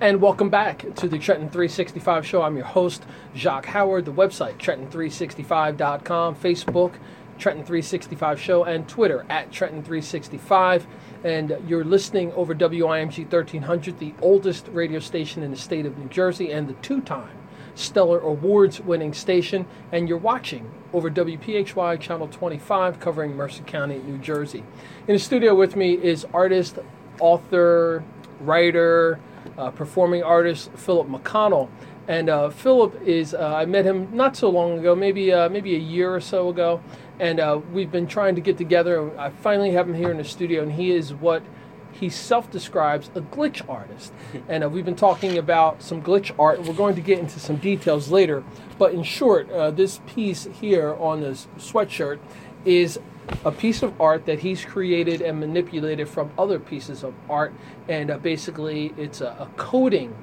And 0.02 0.22
welcome 0.22 0.50
back 0.50 0.96
to 0.96 1.10
the 1.10 1.20
Trenton 1.20 1.50
365 1.50 2.26
show. 2.26 2.42
I'm 2.42 2.56
your 2.56 2.65
host, 2.65 3.04
Jacques 3.36 3.65
Howard. 3.65 4.06
The 4.06 4.13
website, 4.13 4.58
Trenton365.com, 4.58 6.36
Facebook, 6.36 6.94
Trenton 7.38 7.65
365 7.65 8.39
show, 8.39 8.63
and 8.63 8.88
Twitter 8.88 9.26
at 9.30 9.52
Trenton 9.52 9.84
365. 9.84 10.88
And 11.23 11.58
you're 11.67 11.84
listening 11.84 12.32
over 12.34 12.55
WIMG 12.55 13.23
1300, 13.32 13.99
the 13.99 14.13
oldest 14.21 14.67
radio 14.69 14.99
station 14.99 15.43
in 15.43 15.51
the 15.51 15.58
state 15.58 15.86
of 15.86 15.97
New 15.97 16.08
Jersey, 16.08 16.51
and 16.51 16.67
the 16.67 16.73
two 16.73 17.01
time 17.01 17.38
Stellar 17.75 18.19
Awards 18.19 18.79
winning 18.79 19.13
station. 19.13 19.65
And 19.91 20.08
you're 20.08 20.17
watching 20.17 20.69
over 20.93 21.10
WPHY 21.10 21.99
Channel 21.99 22.27
25, 22.27 22.99
covering 22.99 23.36
Mercer 23.36 23.63
County, 23.63 23.99
New 23.99 24.17
Jersey. 24.17 24.63
In 25.08 25.15
the 25.15 25.19
studio 25.19 25.55
with 25.55 25.75
me 25.75 25.93
is 25.93 26.25
artist, 26.34 26.79
author, 27.19 28.03
writer, 28.39 29.19
uh, 29.58 29.71
performing 29.71 30.23
artist 30.23 30.71
Philip 30.75 31.08
McConell. 31.08 31.69
And 32.08 32.27
uh, 32.27 32.49
Philip 32.49 32.99
is, 33.03 33.36
uh, 33.36 33.55
I 33.55 33.65
met 33.65 33.86
him 33.86 34.10
not 34.12 34.36
so 34.36 34.49
long 34.49 34.79
ago, 34.79 34.95
maybe 34.95 35.32
uh, 35.32 35.47
maybe 35.47 35.75
a 35.75 35.79
year 35.79 36.13
or 36.13 36.19
so 36.19 36.49
ago. 36.49 36.82
And 37.19 37.39
uh, 37.39 37.60
we've 37.73 37.91
been 37.91 38.08
trying 38.08 38.36
to 38.36 38.41
get 38.41 38.58
together. 38.58 39.17
I 39.19 39.29
finally 39.29 39.71
have 39.71 39.89
him 39.89 39.95
here 39.95 40.12
in 40.12 40.17
the 40.17 40.23
studio, 40.23 40.63
and 40.63 40.71
he 40.71 40.91
is 40.91 41.13
what 41.13 41.43
he 41.91 42.10
self 42.10 42.49
describes 42.49 43.10
a 43.15 43.21
glitch 43.21 43.67
artist. 43.69 44.13
and 44.49 44.63
uh, 44.63 44.69
we've 44.69 44.86
been 44.86 44.95
talking 44.95 45.38
about 45.38 45.82
some 45.82 46.01
glitch 46.01 46.32
art. 46.39 46.63
We're 46.63 46.73
going 46.73 46.95
to 46.95 47.01
get 47.01 47.19
into 47.19 47.39
some 47.39 47.58
details 47.58 48.10
later. 48.10 48.43
But 48.77 48.93
in 48.93 49.03
short, 49.03 49.51
uh, 49.51 49.71
this 49.71 49.99
piece 50.08 50.47
here 50.62 50.95
on 50.95 51.21
this 51.21 51.47
sweatshirt 51.58 52.19
is 52.63 52.99
a 53.45 53.51
piece 53.51 53.84
of 53.84 53.99
art 54.01 54.25
that 54.25 54.39
he's 54.39 54.65
created 54.65 55.21
and 55.21 55.39
manipulated 55.39 56.08
from 56.10 56.32
other 56.38 56.60
pieces 56.60 57.03
of 57.03 57.13
art. 57.29 57.53
And 57.88 58.10
uh, 58.10 58.17
basically, 58.17 58.93
it's 58.97 59.21
a, 59.21 59.36
a 59.39 59.49
coding 59.58 60.15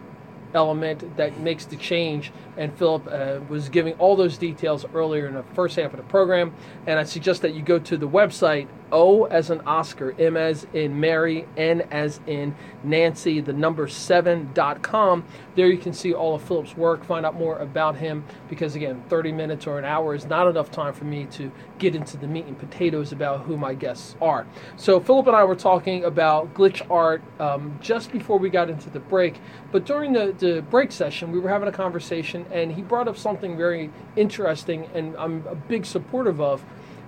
element 0.57 1.17
that 1.17 1.39
makes 1.39 1.65
the 1.65 1.77
change. 1.77 2.33
And 2.57 2.77
Philip 2.77 3.07
uh, 3.11 3.41
was 3.49 3.69
giving 3.69 3.95
all 3.95 4.17
those 4.17 4.39
details 4.39 4.85
earlier 4.95 5.27
in 5.27 5.35
the 5.35 5.43
first 5.55 5.77
half 5.77 5.93
of 5.93 5.99
the 5.99 6.05
program. 6.05 6.55
And 6.87 6.99
I 6.99 7.05
suggest 7.05 7.43
that 7.43 7.55
you 7.55 7.63
go 7.63 7.79
to 7.79 7.97
the 7.97 8.09
website 8.09 8.69
O 8.93 9.25
as 9.25 9.51
an 9.51 9.61
Oscar, 9.63 10.15
M 10.19 10.37
as 10.37 10.67
in 10.73 10.99
Mary, 11.01 11.47
N 11.57 11.83
as 11.91 12.21
in 12.27 12.55
Nancy, 12.85 13.41
the 13.41 13.53
number 13.53 13.89
seven.com. 13.89 15.25
There 15.57 15.67
you 15.67 15.79
can 15.79 15.93
see 15.93 16.13
all 16.13 16.37
of 16.37 16.43
Philip's 16.43 16.77
work, 16.77 17.05
find 17.05 17.27
out 17.27 17.35
more 17.35 17.59
about 17.59 17.97
him, 17.97 18.25
because 18.49 18.77
again, 18.77 19.03
30 19.09 19.33
minutes 19.33 19.67
or 19.67 19.79
an 19.79 19.85
hour 19.85 20.15
is 20.15 20.27
not 20.27 20.47
enough 20.47 20.71
time 20.71 20.93
for 20.93 21.05
me 21.05 21.27
to 21.33 21.51
get 21.79 21.95
into 21.95 22.17
the 22.17 22.27
meat 22.27 22.47
and 22.47 22.59
potatoes 22.59 23.13
about 23.13 23.43
who 23.43 23.57
my 23.57 23.75
guests 23.75 24.15
are. 24.21 24.47
So, 24.77 25.01
Philip 25.01 25.27
and 25.27 25.37
I 25.37 25.45
were 25.45 25.57
talking 25.57 26.05
about 26.05 26.55
glitch 26.55 26.89
art 26.91 27.23
um, 27.41 27.79
just 27.83 28.13
before 28.13 28.39
we 28.39 28.51
got 28.51 28.71
into 28.71 28.89
the 28.91 29.01
break, 29.01 29.41
but 29.73 29.85
during 29.85 30.13
the, 30.13 30.35
the 30.39 30.46
break 30.63 30.93
session, 30.93 31.33
we 31.33 31.39
were 31.39 31.49
having 31.49 31.69
a 31.69 31.73
conversation, 31.73 32.47
and 32.53 32.73
he 32.73 32.83
brought 32.83 33.09
up 33.09 33.17
something 33.17 33.57
very 33.57 33.91
interesting, 34.17 34.89
and 34.95 35.17
I'm 35.17 35.47
a 35.47 35.55
big 35.55 35.87
supportive 35.87 36.41
of 36.41 36.65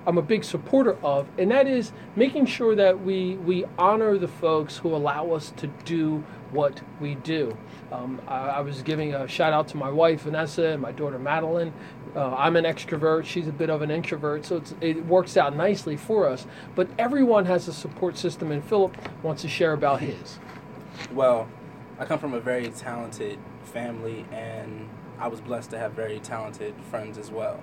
I'm 0.09 0.16
a 0.16 0.22
big 0.22 0.42
supporter 0.42 0.96
of, 1.03 1.29
and 1.37 1.51
that 1.51 1.66
is 1.66 1.92
making 2.16 2.46
sure 2.46 2.74
that 2.74 2.98
we 2.98 3.37
we 3.37 3.66
honor 3.77 4.16
the 4.16 4.27
folks 4.27 4.79
who 4.79 4.96
allow 4.96 5.33
us 5.33 5.53
to 5.59 5.66
do 5.85 6.24
what 6.51 6.81
we 6.98 7.16
do. 7.16 7.55
Um, 7.92 8.18
I, 8.27 8.38
I, 8.48 8.61
was 8.61 8.81
giving 8.81 9.12
a 9.14 9.29
shout 9.29 9.53
out 9.53 9.68
to 9.68 9.77
my 9.77 9.90
wife 9.90 10.22
Vanessa 10.22 10.68
and 10.68 10.81
my 10.81 10.92
daughter 10.92 11.18
Madeline. 11.18 11.74
Uh, 12.16 12.35
I'm 12.35 12.57
an 12.57 12.64
extrovert; 12.64 13.27
she's 13.27 13.48
a 13.48 13.53
bit 13.53 13.68
of 13.68 13.83
an 13.83 13.90
introvert, 13.90 14.46
so 14.46 14.62
it 14.81 15.05
works 15.05 15.37
out 15.37 15.55
nicely 15.55 15.98
for 15.98 16.27
us. 16.27 16.46
But 16.74 16.88
everyone 16.98 17.44
has 17.44 17.68
a 17.68 17.72
support 17.74 18.16
system, 18.16 18.51
and 18.51 18.64
Philip 18.64 18.96
wants 19.22 19.42
to 19.42 19.48
share 19.48 19.74
about 19.74 20.01
his. 20.01 20.38
Well, 21.12 21.48
I 21.99 22.05
come 22.05 22.19
from 22.19 22.35
a 22.35 22.41
very 22.41 22.69
talented 22.69 23.39
family, 23.65 24.25
and 24.31 24.89
I 25.19 25.29
was 25.29 25.41
blessed 25.41 25.71
to 25.71 25.79
have 25.79 25.93
very 25.93 26.21
talented 26.21 26.75
friends 26.91 27.19
as 27.19 27.31
well 27.31 27.61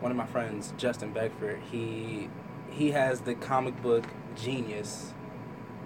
one 0.00 0.10
of 0.10 0.18
my 0.18 0.26
friends, 0.26 0.74
Justin 0.76 1.12
Beckford, 1.12 1.60
he 1.70 2.28
he 2.70 2.90
has 2.90 3.20
the 3.20 3.34
comic 3.34 3.80
book 3.80 4.04
genius 4.36 5.14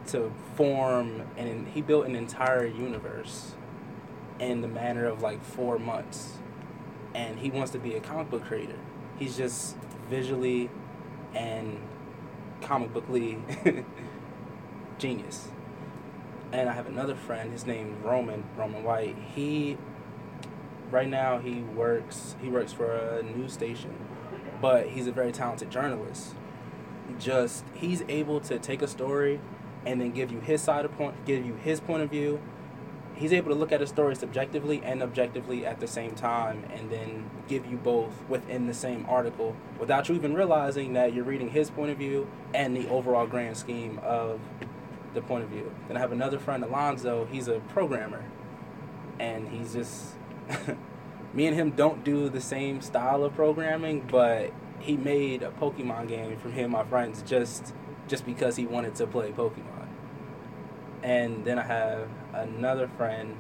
to 0.09 0.33
form 0.57 1.23
and 1.37 1.69
he 1.69 1.83
built 1.83 2.07
an 2.07 2.17
entire 2.17 2.67
universe 2.67 3.55
in 4.41 4.63
the 4.63 4.67
manner 4.67 5.05
of 5.05 5.23
like 5.23 5.45
four 5.45 5.79
months. 5.79 6.39
And 7.15 7.39
he 7.39 7.51
wants 7.51 7.71
to 7.73 7.79
be 7.79 7.95
a 7.95 8.01
comic 8.01 8.31
book 8.31 8.45
creator. 8.45 8.79
He's 9.19 9.37
just 9.37 9.77
visually 10.09 10.69
and 11.35 11.79
comic 12.61 12.93
bookly 12.93 13.39
genius. 14.99 15.49
And 16.53 16.69
I 16.69 16.73
have 16.73 16.87
another 16.87 17.15
friend, 17.15 17.53
his 17.53 17.67
name 17.67 17.97
Roman, 18.03 18.45
Roman 18.57 18.83
White. 18.83 19.17
He 19.35 19.77
right 20.91 21.09
now 21.09 21.39
he 21.39 21.61
works 21.61 22.35
he 22.41 22.49
works 22.49 22.73
for 22.73 22.91
a 22.95 23.23
news 23.23 23.53
station 23.53 23.95
but 24.61 24.89
he's 24.89 25.07
a 25.07 25.13
very 25.13 25.33
talented 25.33 25.71
journalist. 25.71 26.35
Just 27.19 27.65
he's 27.75 28.03
able 28.09 28.41
to 28.41 28.59
take 28.59 28.83
a 28.83 28.89
story 28.89 29.41
and 29.87 30.01
then 30.01 30.11
give 30.11 30.31
you 30.31 30.41
his 30.41 30.61
side 30.61 30.85
of 30.85 30.93
point, 30.93 31.25
give 31.25 31.45
you 31.45 31.55
his 31.55 31.81
point 31.81 32.03
of 32.03 32.11
view. 32.11 32.41
He's 33.15 33.33
able 33.33 33.51
to 33.51 33.59
look 33.59 33.73
at 33.73 33.83
a 33.83 33.87
story 33.87 34.15
subjectively 34.15 34.81
and 34.85 35.03
objectively 35.03 35.67
at 35.67 35.81
the 35.81 35.89
same 35.89 36.15
time, 36.15 36.65
and 36.73 36.89
then 36.89 37.29
give 37.49 37.67
you 37.67 37.77
both 37.77 38.13
within 38.29 38.67
the 38.69 38.75
same 38.75 39.05
article 39.09 39.57
without 39.81 40.09
you 40.09 40.15
even 40.15 40.35
realizing 40.35 40.93
that 40.93 41.13
you're 41.13 41.25
reading 41.25 41.51
his 41.51 41.71
point 41.71 41.91
of 41.91 41.99
view 41.99 42.29
and 42.55 42.77
the 42.77 42.89
overall 42.89 43.27
grand 43.27 43.57
scheme 43.57 43.99
of 44.03 44.39
the 45.15 45.23
point 45.23 45.45
of 45.45 45.51
view. 45.51 45.73
Then 45.87 45.97
I 45.97 46.01
have 46.01 46.13
another 46.13 46.39
friend, 46.39 46.63
Alonzo. 46.65 47.27
He's 47.31 47.49
a 47.49 47.61
programmer, 47.61 48.25
and 49.19 49.49
he's 49.49 49.73
just 49.73 50.15
me 51.35 51.47
and 51.47 51.57
him 51.57 51.71
don't 51.71 52.05
do 52.05 52.29
the 52.29 52.41
same 52.41 52.81
style 52.81 53.25
of 53.25 53.35
programming, 53.35 54.07
but 54.11 54.53
he 54.81 54.97
made 54.97 55.43
a 55.43 55.51
Pokemon 55.51 56.09
game 56.09 56.37
from 56.39 56.53
him 56.53 56.71
my 56.71 56.85
friends 56.85 57.23
just 57.23 57.75
just 58.07 58.25
because 58.25 58.57
he 58.57 58.67
wanted 58.67 58.95
to 58.97 59.07
play 59.07 59.33
Pokemon. 59.33 59.87
And 61.03 61.45
then 61.45 61.59
I 61.59 61.65
have 61.65 62.09
another 62.33 62.89
friend. 62.89 63.37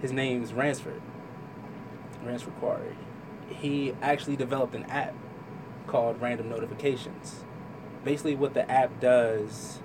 His 0.00 0.12
name's 0.12 0.52
Ransford. 0.52 1.02
Ransford 2.24 2.54
Quarry. 2.60 2.96
He 3.48 3.94
actually 4.00 4.36
developed 4.36 4.74
an 4.74 4.84
app 4.84 5.14
called 5.86 6.20
Random 6.20 6.48
Notifications. 6.48 7.44
Basically, 8.04 8.34
what 8.34 8.54
the 8.54 8.68
app 8.70 9.00
does, 9.00 9.80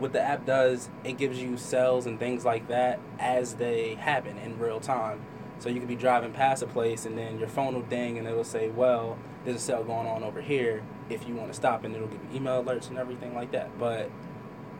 what 0.00 0.12
the 0.12 0.20
app 0.20 0.46
does, 0.46 0.88
it 1.04 1.18
gives 1.18 1.38
you 1.38 1.56
cells 1.56 2.06
and 2.06 2.18
things 2.18 2.44
like 2.44 2.68
that 2.68 2.98
as 3.18 3.54
they 3.54 3.94
happen 3.94 4.38
in 4.38 4.58
real 4.58 4.80
time 4.80 5.20
so 5.60 5.68
you 5.68 5.78
could 5.78 5.88
be 5.88 5.96
driving 5.96 6.32
past 6.32 6.62
a 6.62 6.66
place 6.66 7.04
and 7.04 7.16
then 7.18 7.38
your 7.38 7.48
phone 7.48 7.74
will 7.74 7.82
ding 7.82 8.18
and 8.18 8.26
it'll 8.26 8.42
say, 8.44 8.68
well, 8.70 9.18
there's 9.44 9.56
a 9.56 9.60
sale 9.60 9.84
going 9.84 10.06
on 10.06 10.22
over 10.22 10.40
here 10.40 10.82
if 11.10 11.28
you 11.28 11.34
want 11.34 11.50
to 11.50 11.54
stop 11.54 11.84
and 11.84 11.94
it'll 11.94 12.08
give 12.08 12.20
you 12.24 12.38
email 12.38 12.64
alerts 12.64 12.88
and 12.88 12.98
everything 12.98 13.34
like 13.34 13.52
that. 13.52 13.78
But 13.78 14.10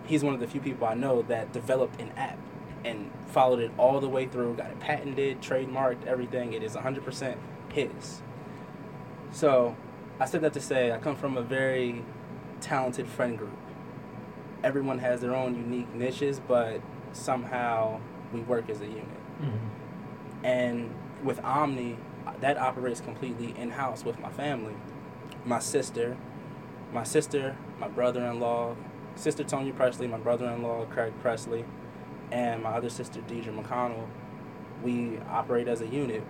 he's 0.07 0.25
one 0.25 0.33
of 0.33 0.41
the 0.41 0.47
few 0.47 0.61
people 0.61 0.87
I 0.87 0.95
know 0.95 1.21
that 1.23 1.53
developed 1.53 2.01
an 2.01 2.13
app 2.17 2.39
and 2.83 3.11
followed 3.27 3.61
it 3.61 3.71
all 3.77 4.01
the 4.01 4.09
way 4.09 4.27
through, 4.27 4.55
got 4.55 4.71
it 4.71 4.81
patented, 4.81 5.43
trademarked, 5.43 6.07
everything. 6.07 6.55
It 6.55 6.63
is 6.63 6.75
100% 6.75 7.37
his. 7.73 8.23
So 9.33 9.77
I 10.19 10.25
said 10.25 10.41
that 10.41 10.55
to 10.55 10.61
say 10.61 10.93
I 10.93 10.99
come 10.99 11.15
from 11.15 11.37
a 11.37 11.43
very 11.43 12.03
talented 12.63 13.07
friend 13.07 13.37
group. 13.37 13.53
Everyone 14.63 14.99
has 14.99 15.21
their 15.21 15.35
own 15.35 15.57
unique 15.57 15.93
niches, 15.95 16.41
but 16.47 16.81
somehow 17.13 18.01
we 18.33 18.41
work 18.41 18.69
as 18.69 18.81
a 18.81 18.87
unit. 18.87 19.07
Mm-hmm. 19.41 20.45
And 20.45 20.95
with 21.23 21.43
Omni, 21.45 21.97
that 22.41 22.59
operates 22.59 23.01
completely 23.01 23.55
in 23.59 23.71
house 23.71 24.05
with 24.05 24.19
my 24.19 24.31
family. 24.31 24.75
My 25.45 25.59
sister, 25.59 26.17
my 26.93 27.05
sister, 27.05 27.57
my 27.79 27.89
brother 27.89 28.25
in 28.25 28.41
law, 28.41 28.77
sister 29.15 29.45
Tony 29.45 29.73
Presley, 29.73 30.07
my 30.07 30.19
brother 30.19 30.47
in 30.47 30.63
law 30.63 30.85
Craig 30.87 31.13
Presley, 31.21 31.65
and 32.31 32.63
my 32.63 32.71
other 32.71 32.91
sister 32.91 33.21
Deidre 33.21 33.55
McConell. 33.55 34.07
We 34.83 35.19
operate 35.29 35.69
as 35.69 35.81
a 35.81 35.87
unit, 35.87 36.23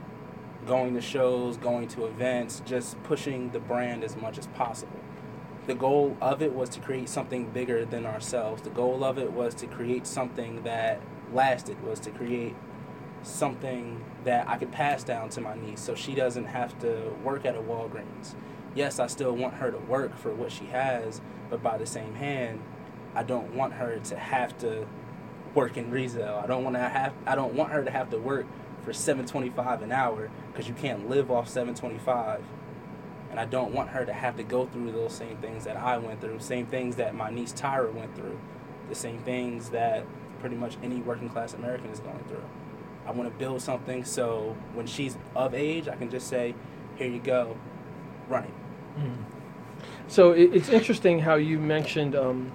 going 0.67 0.95
to 0.95 1.01
shows, 1.01 1.57
going 1.57 1.89
to 1.89 2.07
events, 2.07 2.63
just 2.65 3.01
pushing 3.05 3.51
the 3.51 3.61
brand 3.61 4.03
as 4.03 4.17
much 4.17 4.39
as 4.39 4.47
possible. 4.49 5.01
The 5.71 5.77
goal 5.77 6.17
of 6.21 6.43
it 6.43 6.53
was 6.53 6.69
to 6.71 6.81
create 6.81 7.09
something 7.09 7.49
bigger 7.51 7.85
than 7.85 8.05
ourselves. 8.05 8.63
The 8.63 8.71
goal 8.71 9.05
of 9.05 9.19
it 9.19 9.31
was 9.31 9.55
to 9.55 9.69
create 9.69 10.05
something 10.05 10.65
that 10.65 11.01
lasted, 11.33 11.81
was 11.85 12.01
to 12.01 12.11
create 12.11 12.57
something 13.23 14.05
that 14.25 14.49
I 14.49 14.59
could 14.59 14.73
pass 14.73 15.05
down 15.05 15.29
to 15.29 15.41
my 15.41 15.55
niece 15.55 15.81
so 15.81 15.95
she 15.95 16.17
doesn't 16.17 16.47
have 16.47 16.77
to 16.81 17.13
work 17.23 17.45
at 17.45 17.55
a 17.55 17.61
Walgreens. 17.61 18.35
Yes, 18.75 18.99
I 18.99 19.07
still 19.07 19.31
want 19.37 19.55
her 19.55 19.71
to 19.71 19.79
work 19.79 20.19
for 20.19 20.35
what 20.35 20.51
she 20.51 20.65
has, 20.65 21.21
but 21.49 21.63
by 21.63 21.79
the 21.79 21.87
same 21.87 22.17
hand, 22.17 22.61
I 23.15 23.23
don't 23.23 23.55
want 23.55 23.75
her 23.75 24.01
to 24.01 24.17
have 24.17 24.59
to 24.59 24.89
work 25.55 25.77
in 25.77 25.93
resale. 25.93 26.41
I 26.43 26.49
don't 26.49 26.65
want 26.65 26.75
to 26.75 26.81
have 26.81 27.13
I 27.27 27.37
don't 27.37 27.55
want 27.55 27.71
her 27.71 27.85
to 27.85 27.93
have 27.93 28.11
to 28.11 28.19
work 28.19 28.47
for 28.83 28.91
7.25 28.91 29.83
an 29.83 29.93
hour 29.93 30.33
because 30.51 30.67
you 30.67 30.75
can't 30.75 31.09
live 31.09 31.31
off 31.31 31.49
7.25. 31.49 32.41
And 33.31 33.39
I 33.39 33.45
don't 33.45 33.73
want 33.73 33.91
her 33.91 34.05
to 34.05 34.13
have 34.13 34.37
to 34.37 34.43
go 34.43 34.67
through 34.67 34.93
those 34.93 35.13
same 35.13 35.37
things 35.37 35.65
that 35.65 35.77
I 35.77 35.99
went 35.99 36.21
through, 36.21 36.41
same 36.41 36.67
things 36.67 36.97
that 36.97 37.15
my 37.15 37.31
niece 37.31 37.53
Tyra 37.53 37.93
went 37.93 38.15
through, 38.17 38.39
the 38.89 38.95
same 38.95 39.19
things 39.21 39.71
that 39.71 40.05
pretty 40.41 40.57
much 40.57 40.77
any 40.83 40.97
working 40.97 41.29
class 41.29 41.55
American 41.55 41.91
is 41.91 42.01
going 42.01 42.25
through. 42.25 42.45
I 43.07 43.13
want 43.13 43.31
to 43.31 43.39
build 43.39 43.63
something 43.63 44.05
so 44.05 44.57
when 44.75 44.87
she's 44.87 45.17
of 45.35 45.55
age, 45.55 45.89
I 45.89 45.97
can 45.97 46.11
just 46.11 46.27
say, 46.27 46.55
here 46.97 47.09
you 47.09 47.21
go, 47.21 47.57
run 48.29 48.45
it. 48.45 48.51
Mm. 48.99 49.17
So 50.09 50.33
it's 50.33 50.69
interesting 50.69 51.21
how 51.21 51.37
you 51.37 51.59
mentioned 51.59 52.17
um, 52.17 52.51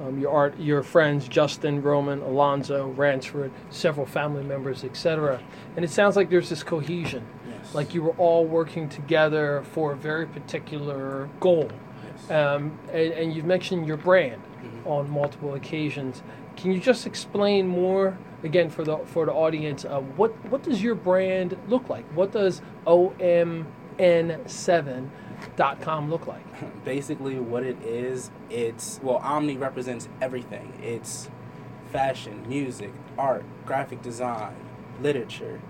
um, 0.00 0.18
your 0.18 0.30
art, 0.30 0.58
your 0.58 0.82
friends 0.82 1.28
Justin, 1.28 1.82
Roman, 1.82 2.20
Alonzo, 2.22 2.88
Ransford, 2.90 3.50
several 3.70 4.06
family 4.06 4.44
members, 4.44 4.84
etc. 4.84 5.40
And 5.76 5.84
it 5.84 5.90
sounds 5.90 6.16
like 6.16 6.30
there's 6.30 6.50
this 6.50 6.62
cohesion. 6.62 7.26
Like 7.74 7.94
you 7.94 8.02
were 8.02 8.12
all 8.12 8.46
working 8.46 8.88
together 8.88 9.64
for 9.72 9.92
a 9.92 9.96
very 9.96 10.26
particular 10.26 11.28
goal. 11.40 11.70
Yes. 12.04 12.30
Um, 12.30 12.78
and, 12.92 13.12
and, 13.12 13.34
you've 13.34 13.44
mentioned 13.44 13.86
your 13.86 13.96
brand 13.96 14.42
mm-hmm. 14.42 14.88
on 14.88 15.10
multiple 15.10 15.54
occasions. 15.54 16.22
Can 16.56 16.72
you 16.72 16.80
just 16.80 17.06
explain 17.06 17.66
more? 17.66 18.16
again 18.44 18.68
for 18.68 18.84
the 18.84 18.98
for 19.06 19.24
the 19.24 19.32
audience, 19.32 19.86
uh, 19.86 20.00
what 20.00 20.32
what 20.50 20.62
does 20.62 20.82
your 20.82 20.94
brand 20.94 21.56
look 21.66 21.88
like? 21.88 22.04
What 22.14 22.30
does 22.30 22.60
OMN7 22.86 25.08
omni.com 25.58 26.10
look 26.10 26.26
like? 26.26 26.44
Basically, 26.84 27.38
what 27.38 27.62
it 27.62 27.82
is, 27.82 28.30
it's 28.50 29.00
well, 29.02 29.16
Omni 29.16 29.56
represents 29.56 30.08
everything. 30.20 30.72
It's 30.82 31.30
fashion, 31.90 32.46
music, 32.48 32.92
art, 33.18 33.44
graphic 33.64 34.02
design, 34.02 34.56
literature, 35.00 35.60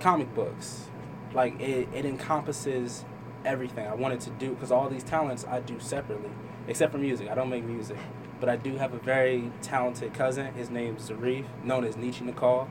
comic 0.00 0.34
books. 0.34 0.86
Like 1.34 1.60
it, 1.60 1.88
it 1.94 2.04
encompasses 2.04 3.04
everything 3.44 3.86
I 3.86 3.94
wanted 3.94 4.20
to 4.20 4.30
do 4.30 4.50
because 4.50 4.72
all 4.72 4.88
these 4.88 5.04
talents 5.04 5.44
I 5.48 5.60
do 5.60 5.78
separately, 5.78 6.30
except 6.66 6.92
for 6.92 6.98
music. 6.98 7.28
I 7.28 7.34
don't 7.34 7.50
make 7.50 7.64
music, 7.64 7.98
but 8.40 8.48
I 8.48 8.56
do 8.56 8.76
have 8.76 8.94
a 8.94 8.98
very 8.98 9.52
talented 9.62 10.14
cousin. 10.14 10.52
His 10.54 10.70
name's 10.70 11.08
Zarif, 11.08 11.44
known 11.62 11.84
as 11.84 11.96
Nietzsche 11.96 12.24
Nicole, 12.24 12.68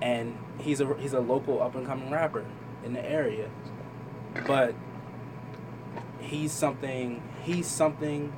and 0.00 0.36
he's 0.58 0.80
a 0.80 0.94
he's 0.94 1.12
a 1.12 1.20
local 1.20 1.62
up 1.62 1.74
and 1.74 1.86
coming 1.86 2.10
rapper 2.10 2.44
in 2.84 2.92
the 2.92 3.04
area. 3.04 3.50
But 4.46 4.74
he's 6.20 6.52
something 6.52 7.22
he's 7.42 7.66
something 7.66 8.32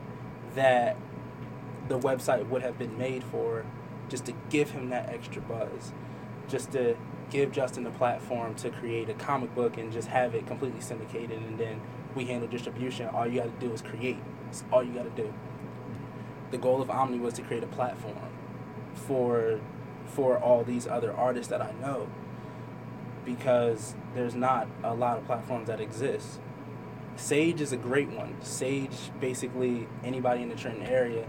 that 0.55 0.97
the 1.89 1.99
website 1.99 2.49
would 2.49 2.63
have 2.63 2.79
been 2.79 2.97
made 2.97 3.25
for 3.25 3.65
just 4.09 4.25
to 4.27 4.33
give 4.49 4.71
him 4.71 4.91
that 4.91 5.09
extra 5.09 5.43
buzz 5.43 5.93
just 6.49 6.73
to 6.73 6.97
give 7.31 7.53
justin 7.53 7.87
a 7.87 7.91
platform 7.91 8.55
to 8.55 8.71
create 8.71 9.09
a 9.09 9.15
comic 9.15 9.55
book 9.55 9.77
and 9.79 9.93
just 9.93 10.09
have 10.09 10.35
it 10.35 10.47
completely 10.47 10.81
syndicated 10.81 11.41
and 11.43 11.59
then 11.59 11.81
we 12.15 12.25
handle 12.25 12.49
distribution 12.49 13.07
all 13.09 13.27
you 13.27 13.41
got 13.41 13.61
to 13.61 13.67
do 13.67 13.73
is 13.73 13.83
create 13.83 14.19
That's 14.47 14.65
all 14.73 14.83
you 14.83 14.93
got 14.93 15.05
to 15.05 15.23
do 15.23 15.33
the 16.51 16.59
goal 16.59 16.83
of 16.83 16.91
omni 16.91 17.19
was 17.19 17.35
to 17.35 17.43
create 17.43 17.63
a 17.63 17.69
platform 17.69 18.17
for 18.95 19.61
for 20.07 20.39
all 20.39 20.65
these 20.65 20.87
other 20.87 21.13
artists 21.13 21.49
that 21.51 21.63
i 21.63 21.73
know 21.81 22.09
because 23.25 23.95
there's 24.15 24.35
not 24.35 24.67
a 24.83 24.95
lot 24.95 25.19
of 25.19 25.27
platforms 25.27 25.69
that 25.69 25.81
exist 25.81 26.41
Sage 27.21 27.61
is 27.61 27.73
a 27.73 27.77
great 27.77 28.09
one. 28.09 28.35
Sage, 28.41 29.11
basically, 29.21 29.87
anybody 30.03 30.43
in 30.43 30.49
the 30.49 30.55
Trenton 30.55 30.87
area, 30.87 31.27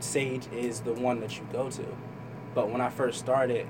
Sage 0.00 0.48
is 0.50 0.80
the 0.80 0.94
one 0.94 1.20
that 1.20 1.36
you 1.38 1.46
go 1.52 1.70
to. 1.70 1.84
But 2.54 2.70
when 2.70 2.80
I 2.80 2.88
first 2.88 3.18
started, 3.18 3.66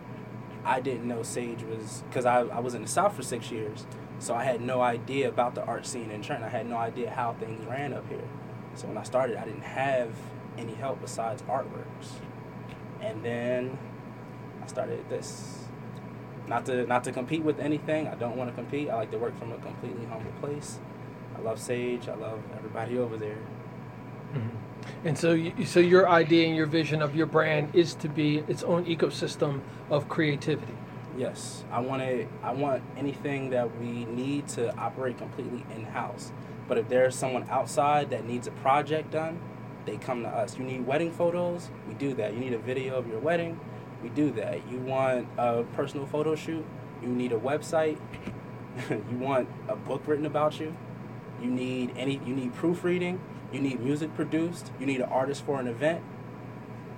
I 0.68 0.80
didn't 0.80 1.08
know 1.08 1.22
Sage 1.22 1.62
was 1.62 2.02
because 2.08 2.26
I, 2.26 2.40
I 2.40 2.60
was 2.60 2.74
in 2.74 2.82
the 2.82 2.88
South 2.88 3.16
for 3.16 3.22
six 3.22 3.50
years, 3.50 3.86
so 4.18 4.34
I 4.34 4.44
had 4.44 4.60
no 4.60 4.82
idea 4.82 5.28
about 5.28 5.54
the 5.54 5.64
art 5.64 5.86
scene 5.86 6.10
in 6.10 6.20
Trenton. 6.20 6.46
I 6.46 6.50
had 6.50 6.68
no 6.68 6.76
idea 6.76 7.08
how 7.10 7.32
things 7.32 7.64
ran 7.64 7.94
up 7.94 8.06
here. 8.10 8.28
So 8.74 8.86
when 8.86 8.98
I 8.98 9.02
started, 9.02 9.38
I 9.38 9.46
didn't 9.46 9.62
have 9.62 10.10
any 10.58 10.74
help 10.74 11.00
besides 11.00 11.40
artworks, 11.42 12.20
and 13.00 13.24
then 13.24 13.78
I 14.62 14.66
started 14.66 15.08
this. 15.08 15.64
Not 16.46 16.66
to 16.66 16.86
not 16.86 17.02
to 17.04 17.12
compete 17.12 17.42
with 17.42 17.60
anything. 17.60 18.06
I 18.06 18.14
don't 18.14 18.36
want 18.36 18.50
to 18.50 18.54
compete. 18.54 18.90
I 18.90 18.96
like 18.96 19.10
to 19.12 19.18
work 19.18 19.38
from 19.38 19.52
a 19.52 19.58
completely 19.58 20.04
humble 20.04 20.32
place. 20.40 20.78
I 21.36 21.40
love 21.40 21.58
Sage. 21.58 22.08
I 22.08 22.14
love 22.14 22.40
everybody 22.54 22.98
over 22.98 23.16
there. 23.16 23.38
Mm-hmm. 24.34 24.67
And 25.04 25.16
so, 25.16 25.32
you, 25.32 25.64
so 25.64 25.80
your 25.80 26.08
idea 26.08 26.46
and 26.46 26.56
your 26.56 26.66
vision 26.66 27.02
of 27.02 27.14
your 27.14 27.26
brand 27.26 27.74
is 27.74 27.94
to 27.96 28.08
be 28.08 28.38
its 28.48 28.62
own 28.62 28.84
ecosystem 28.86 29.60
of 29.90 30.08
creativity. 30.08 30.74
Yes, 31.16 31.64
I 31.72 31.80
want 31.80 32.02
to. 32.02 32.26
I 32.44 32.52
want 32.52 32.82
anything 32.96 33.50
that 33.50 33.80
we 33.80 34.04
need 34.04 34.46
to 34.48 34.74
operate 34.76 35.18
completely 35.18 35.64
in 35.74 35.84
house. 35.84 36.32
But 36.68 36.78
if 36.78 36.88
there's 36.88 37.16
someone 37.16 37.46
outside 37.50 38.10
that 38.10 38.24
needs 38.24 38.46
a 38.46 38.52
project 38.52 39.10
done, 39.10 39.40
they 39.84 39.96
come 39.96 40.22
to 40.22 40.28
us. 40.28 40.58
You 40.58 40.64
need 40.64 40.86
wedding 40.86 41.10
photos, 41.10 41.70
we 41.88 41.94
do 41.94 42.14
that. 42.14 42.34
You 42.34 42.40
need 42.40 42.52
a 42.52 42.58
video 42.58 42.96
of 42.96 43.08
your 43.08 43.18
wedding, 43.18 43.58
we 44.02 44.10
do 44.10 44.30
that. 44.32 44.60
You 44.70 44.78
want 44.78 45.26
a 45.38 45.64
personal 45.74 46.06
photo 46.06 46.36
shoot, 46.36 46.64
you 47.02 47.08
need 47.08 47.32
a 47.32 47.38
website, 47.38 47.98
you 48.90 49.16
want 49.18 49.48
a 49.66 49.76
book 49.76 50.02
written 50.06 50.26
about 50.26 50.60
you, 50.60 50.76
you 51.42 51.50
need 51.50 51.94
any 51.96 52.20
you 52.24 52.34
need 52.34 52.54
proofreading, 52.54 53.18
you 53.52 53.60
need 53.60 53.80
music 53.80 54.14
produced, 54.14 54.70
you 54.78 54.86
need 54.86 55.00
an 55.00 55.08
artist 55.08 55.44
for 55.44 55.60
an 55.60 55.66
event. 55.66 56.02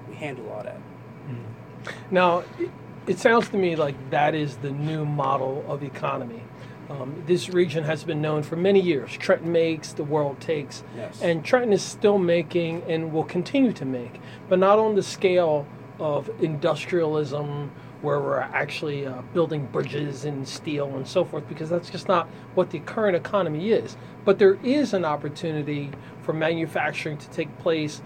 We 0.09 0.17
handle 0.17 0.51
all 0.51 0.63
that. 0.63 0.77
Mm-hmm. 0.77 2.15
Now, 2.15 2.45
it, 2.59 2.71
it 3.07 3.19
sounds 3.19 3.49
to 3.51 3.57
me 3.57 3.77
like 3.77 4.11
that 4.11 4.35
is 4.35 4.57
the 4.59 4.71
new 4.71 5.05
model 5.05 5.65
of 5.69 5.83
economy. 5.83 6.43
Um, 6.89 7.23
this 7.27 7.49
region 7.49 7.85
has 7.85 8.03
been 8.03 8.21
known 8.21 8.43
for 8.43 8.57
many 8.57 8.81
years. 8.81 9.17
Trenton 9.17 9.53
makes, 9.53 9.93
the 9.93 10.03
world 10.03 10.41
takes. 10.41 10.83
Yes. 10.97 11.23
And 11.23 11.45
Trenton 11.45 11.73
is 11.73 11.83
still 11.83 12.19
making 12.19 12.83
and 12.89 13.13
will 13.13 13.25
continue 13.25 13.73
to 13.75 13.85
make, 13.85 14.21
but 14.49 14.59
not 14.59 14.81
on 14.81 14.97
the 14.97 15.03
scale 15.03 15.67
of 16.01 16.29
industrialism 16.43 17.71
where 18.03 18.21
we're 18.21 18.39
actually 18.39 19.07
uh, 19.07 19.21
building 19.35 19.67
bridges 19.67 20.25
and 20.25 20.47
steel 20.47 20.95
and 20.97 21.07
so 21.07 21.25
forth, 21.25 21.47
because 21.49 21.69
that's 21.69 21.91
just 21.91 22.09
not 22.09 22.27
what 22.55 22.71
the 22.71 22.81
current 22.81 23.17
economy 23.17 23.71
is. 23.71 23.97
But 24.25 24.39
there 24.39 24.55
is 24.63 24.95
an 24.95 25.05
opportunity 25.05 25.91
for 26.23 26.33
manufacturing 26.33 27.19
to 27.19 27.31
take 27.31 27.57
place 27.59 28.03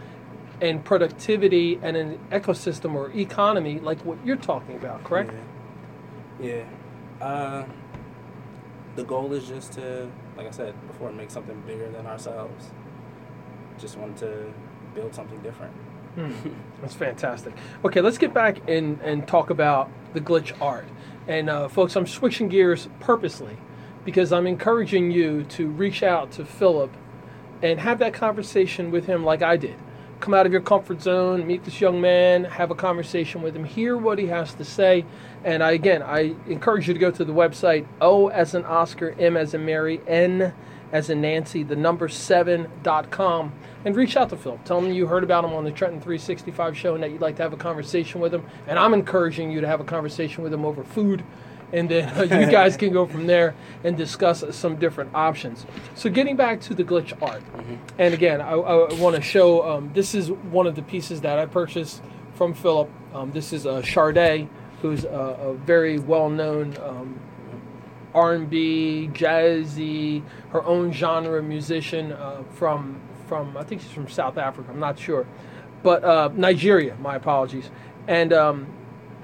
and 0.60 0.84
productivity 0.84 1.78
and 1.82 1.96
an 1.96 2.18
ecosystem 2.30 2.94
or 2.94 3.10
economy 3.12 3.80
like 3.80 4.04
what 4.04 4.18
you're 4.24 4.36
talking 4.36 4.76
about, 4.76 5.02
correct? 5.04 5.32
Yeah. 6.40 6.64
yeah. 7.20 7.24
Uh, 7.24 7.66
the 8.96 9.04
goal 9.04 9.32
is 9.32 9.48
just 9.48 9.72
to, 9.72 10.08
like 10.36 10.46
I 10.46 10.50
said 10.50 10.74
before, 10.86 11.12
make 11.12 11.30
something 11.30 11.60
bigger 11.66 11.90
than 11.90 12.06
ourselves. 12.06 12.70
Just 13.78 13.96
want 13.98 14.16
to 14.18 14.52
build 14.94 15.14
something 15.14 15.40
different. 15.40 15.74
That's 16.80 16.94
fantastic. 16.94 17.54
Okay, 17.84 18.00
let's 18.00 18.18
get 18.18 18.32
back 18.32 18.68
and, 18.68 19.00
and 19.00 19.26
talk 19.26 19.50
about 19.50 19.90
the 20.12 20.20
glitch 20.20 20.52
art. 20.60 20.86
And 21.26 21.48
uh, 21.48 21.68
folks, 21.68 21.96
I'm 21.96 22.06
switching 22.06 22.48
gears 22.48 22.88
purposely 23.00 23.56
because 24.04 24.32
I'm 24.32 24.46
encouraging 24.46 25.10
you 25.10 25.44
to 25.44 25.68
reach 25.68 26.02
out 26.02 26.30
to 26.32 26.44
Philip 26.44 26.92
and 27.62 27.80
have 27.80 27.98
that 28.00 28.12
conversation 28.12 28.90
with 28.90 29.06
him 29.06 29.24
like 29.24 29.42
I 29.42 29.56
did. 29.56 29.76
Come 30.20 30.34
out 30.34 30.46
of 30.46 30.52
your 30.52 30.60
comfort 30.60 31.02
zone, 31.02 31.46
meet 31.46 31.64
this 31.64 31.80
young 31.80 32.00
man, 32.00 32.44
have 32.44 32.70
a 32.70 32.74
conversation 32.74 33.42
with 33.42 33.56
him, 33.56 33.64
hear 33.64 33.96
what 33.96 34.18
he 34.18 34.26
has 34.26 34.54
to 34.54 34.64
say. 34.64 35.04
And 35.42 35.62
I, 35.62 35.72
again, 35.72 36.02
I 36.02 36.34
encourage 36.46 36.88
you 36.88 36.94
to 36.94 37.00
go 37.00 37.10
to 37.10 37.24
the 37.24 37.32
website 37.32 37.86
O 38.00 38.28
as 38.28 38.54
an 38.54 38.64
Oscar, 38.64 39.14
M 39.18 39.36
as 39.36 39.54
in 39.54 39.64
Mary, 39.64 40.00
N 40.06 40.54
as 40.92 41.10
in 41.10 41.20
Nancy, 41.20 41.62
the 41.62 41.76
number 41.76 42.08
seven.com, 42.08 43.52
and 43.84 43.96
reach 43.96 44.16
out 44.16 44.30
to 44.30 44.36
Phil. 44.36 44.58
Tell 44.64 44.80
him 44.80 44.92
you 44.92 45.06
heard 45.06 45.24
about 45.24 45.44
him 45.44 45.52
on 45.52 45.64
the 45.64 45.70
Trenton 45.70 46.00
365 46.00 46.76
show 46.76 46.94
and 46.94 47.02
that 47.02 47.10
you'd 47.10 47.20
like 47.20 47.36
to 47.36 47.42
have 47.42 47.52
a 47.52 47.56
conversation 47.56 48.20
with 48.20 48.32
him. 48.32 48.44
And 48.66 48.78
I'm 48.78 48.94
encouraging 48.94 49.50
you 49.50 49.60
to 49.60 49.66
have 49.66 49.80
a 49.80 49.84
conversation 49.84 50.42
with 50.42 50.52
him 50.52 50.64
over 50.64 50.84
food 50.84 51.24
and 51.74 51.88
then 51.88 52.08
uh, 52.16 52.22
you 52.22 52.46
guys 52.50 52.76
can 52.76 52.92
go 52.92 53.04
from 53.04 53.26
there 53.26 53.54
and 53.82 53.96
discuss 53.96 54.44
some 54.56 54.76
different 54.76 55.10
options. 55.14 55.66
So 55.94 56.08
getting 56.08 56.36
back 56.36 56.60
to 56.62 56.74
the 56.74 56.84
glitch 56.84 57.12
art, 57.20 57.42
mm-hmm. 57.42 57.74
and 57.98 58.14
again, 58.14 58.40
I, 58.40 58.52
I 58.52 58.94
want 58.94 59.16
to 59.16 59.22
show 59.22 59.68
um, 59.68 59.90
this 59.92 60.14
is 60.14 60.30
one 60.30 60.66
of 60.66 60.76
the 60.76 60.82
pieces 60.82 61.20
that 61.22 61.38
I 61.38 61.46
purchased 61.46 62.02
from 62.34 62.54
Philip. 62.54 62.88
Um, 63.12 63.32
this 63.32 63.52
is 63.52 63.66
a 63.66 63.82
Sade, 63.82 64.48
who's 64.80 65.04
a, 65.04 65.08
a 65.08 65.54
very 65.54 65.98
well-known 65.98 66.76
um, 66.82 67.20
R&B, 68.14 69.10
jazzy, 69.12 70.22
her 70.50 70.62
own 70.64 70.92
genre 70.92 71.42
musician 71.42 72.12
uh, 72.12 72.42
from 72.52 73.00
from 73.26 73.56
I 73.56 73.64
think 73.64 73.80
she's 73.80 73.90
from 73.90 74.08
South 74.08 74.36
Africa. 74.38 74.70
I'm 74.70 74.80
not 74.80 74.98
sure, 74.98 75.26
but 75.82 76.04
uh, 76.04 76.30
Nigeria. 76.34 76.96
My 76.96 77.16
apologies. 77.16 77.70
And 78.06 78.32
um, 78.32 78.66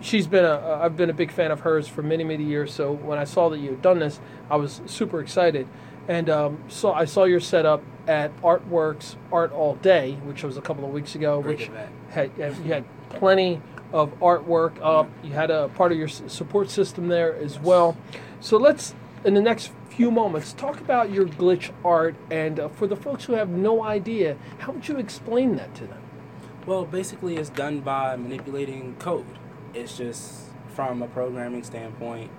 she's 0.01 0.27
been 0.27 0.45
a 0.45 0.81
I've 0.83 0.97
been 0.97 1.11
a 1.11 1.15
big 1.15 1.31
fan 1.31 1.51
of 1.51 1.61
hers 1.61 1.87
for 1.87 2.03
many 2.03 2.25
many 2.25 2.45
years. 2.45 2.73
So 2.73 2.93
when 2.93 3.19
I 3.19 3.25
saw 3.25 3.49
that 3.51 3.59
you 3.59 3.71
had 3.71 3.83
done 3.83 3.99
this, 3.99 4.21
I 4.51 4.57
was 4.57 4.81
super 4.87 5.21
excited. 5.21 5.69
And 6.09 6.29
um, 6.29 6.65
so 6.69 6.93
I 6.93 7.05
saw 7.05 7.25
your 7.25 7.41
setup 7.41 7.83
at 8.09 8.37
Artworks 8.41 9.17
Art 9.31 9.53
All 9.53 9.77
Day, 9.77 10.15
which 10.25 10.43
was 10.43 10.57
a 10.57 10.61
couple 10.61 10.85
of 10.85 10.91
weeks 10.91 11.15
ago, 11.15 11.41
Great 11.43 11.59
which 11.59 11.69
event. 11.69 11.91
had 12.11 12.31
you 12.37 12.73
had 12.73 12.85
plenty 13.11 13.61
of 13.93 14.19
artwork 14.21 14.79
up. 14.83 15.09
You 15.23 15.33
had 15.33 15.51
a 15.51 15.69
part 15.69 15.93
of 15.93 15.99
your 15.99 16.09
support 16.09 16.71
system 16.71 17.09
there 17.09 17.35
as 17.37 17.59
well. 17.59 17.97
So 18.41 18.57
let's 18.57 18.95
in 19.25 19.35
the 19.35 19.43
next 19.43 19.73
few 19.91 20.11
moments 20.11 20.53
talk 20.53 20.81
about 20.81 21.11
your 21.11 21.27
glitch 21.27 21.71
art 21.85 22.15
and 22.31 22.59
uh, 22.59 22.69
for 22.69 22.87
the 22.87 22.97
folks 22.97 23.25
who 23.25 23.35
have 23.35 23.51
no 23.51 23.85
idea, 23.85 24.37
how 24.59 24.73
would 24.73 24.89
you 24.89 24.97
explain 24.97 25.57
that 25.57 25.75
to 25.75 25.87
them? 25.87 26.03
Well, 26.67 26.85
basically, 26.85 27.37
it's 27.37 27.51
done 27.51 27.81
by 27.81 28.17
manipulating 28.17 28.95
code. 28.99 29.27
It's 29.75 29.97
just 29.97 30.51
from 30.75 31.03
a 31.03 31.07
programming 31.09 31.65
standpoint. 31.65 32.31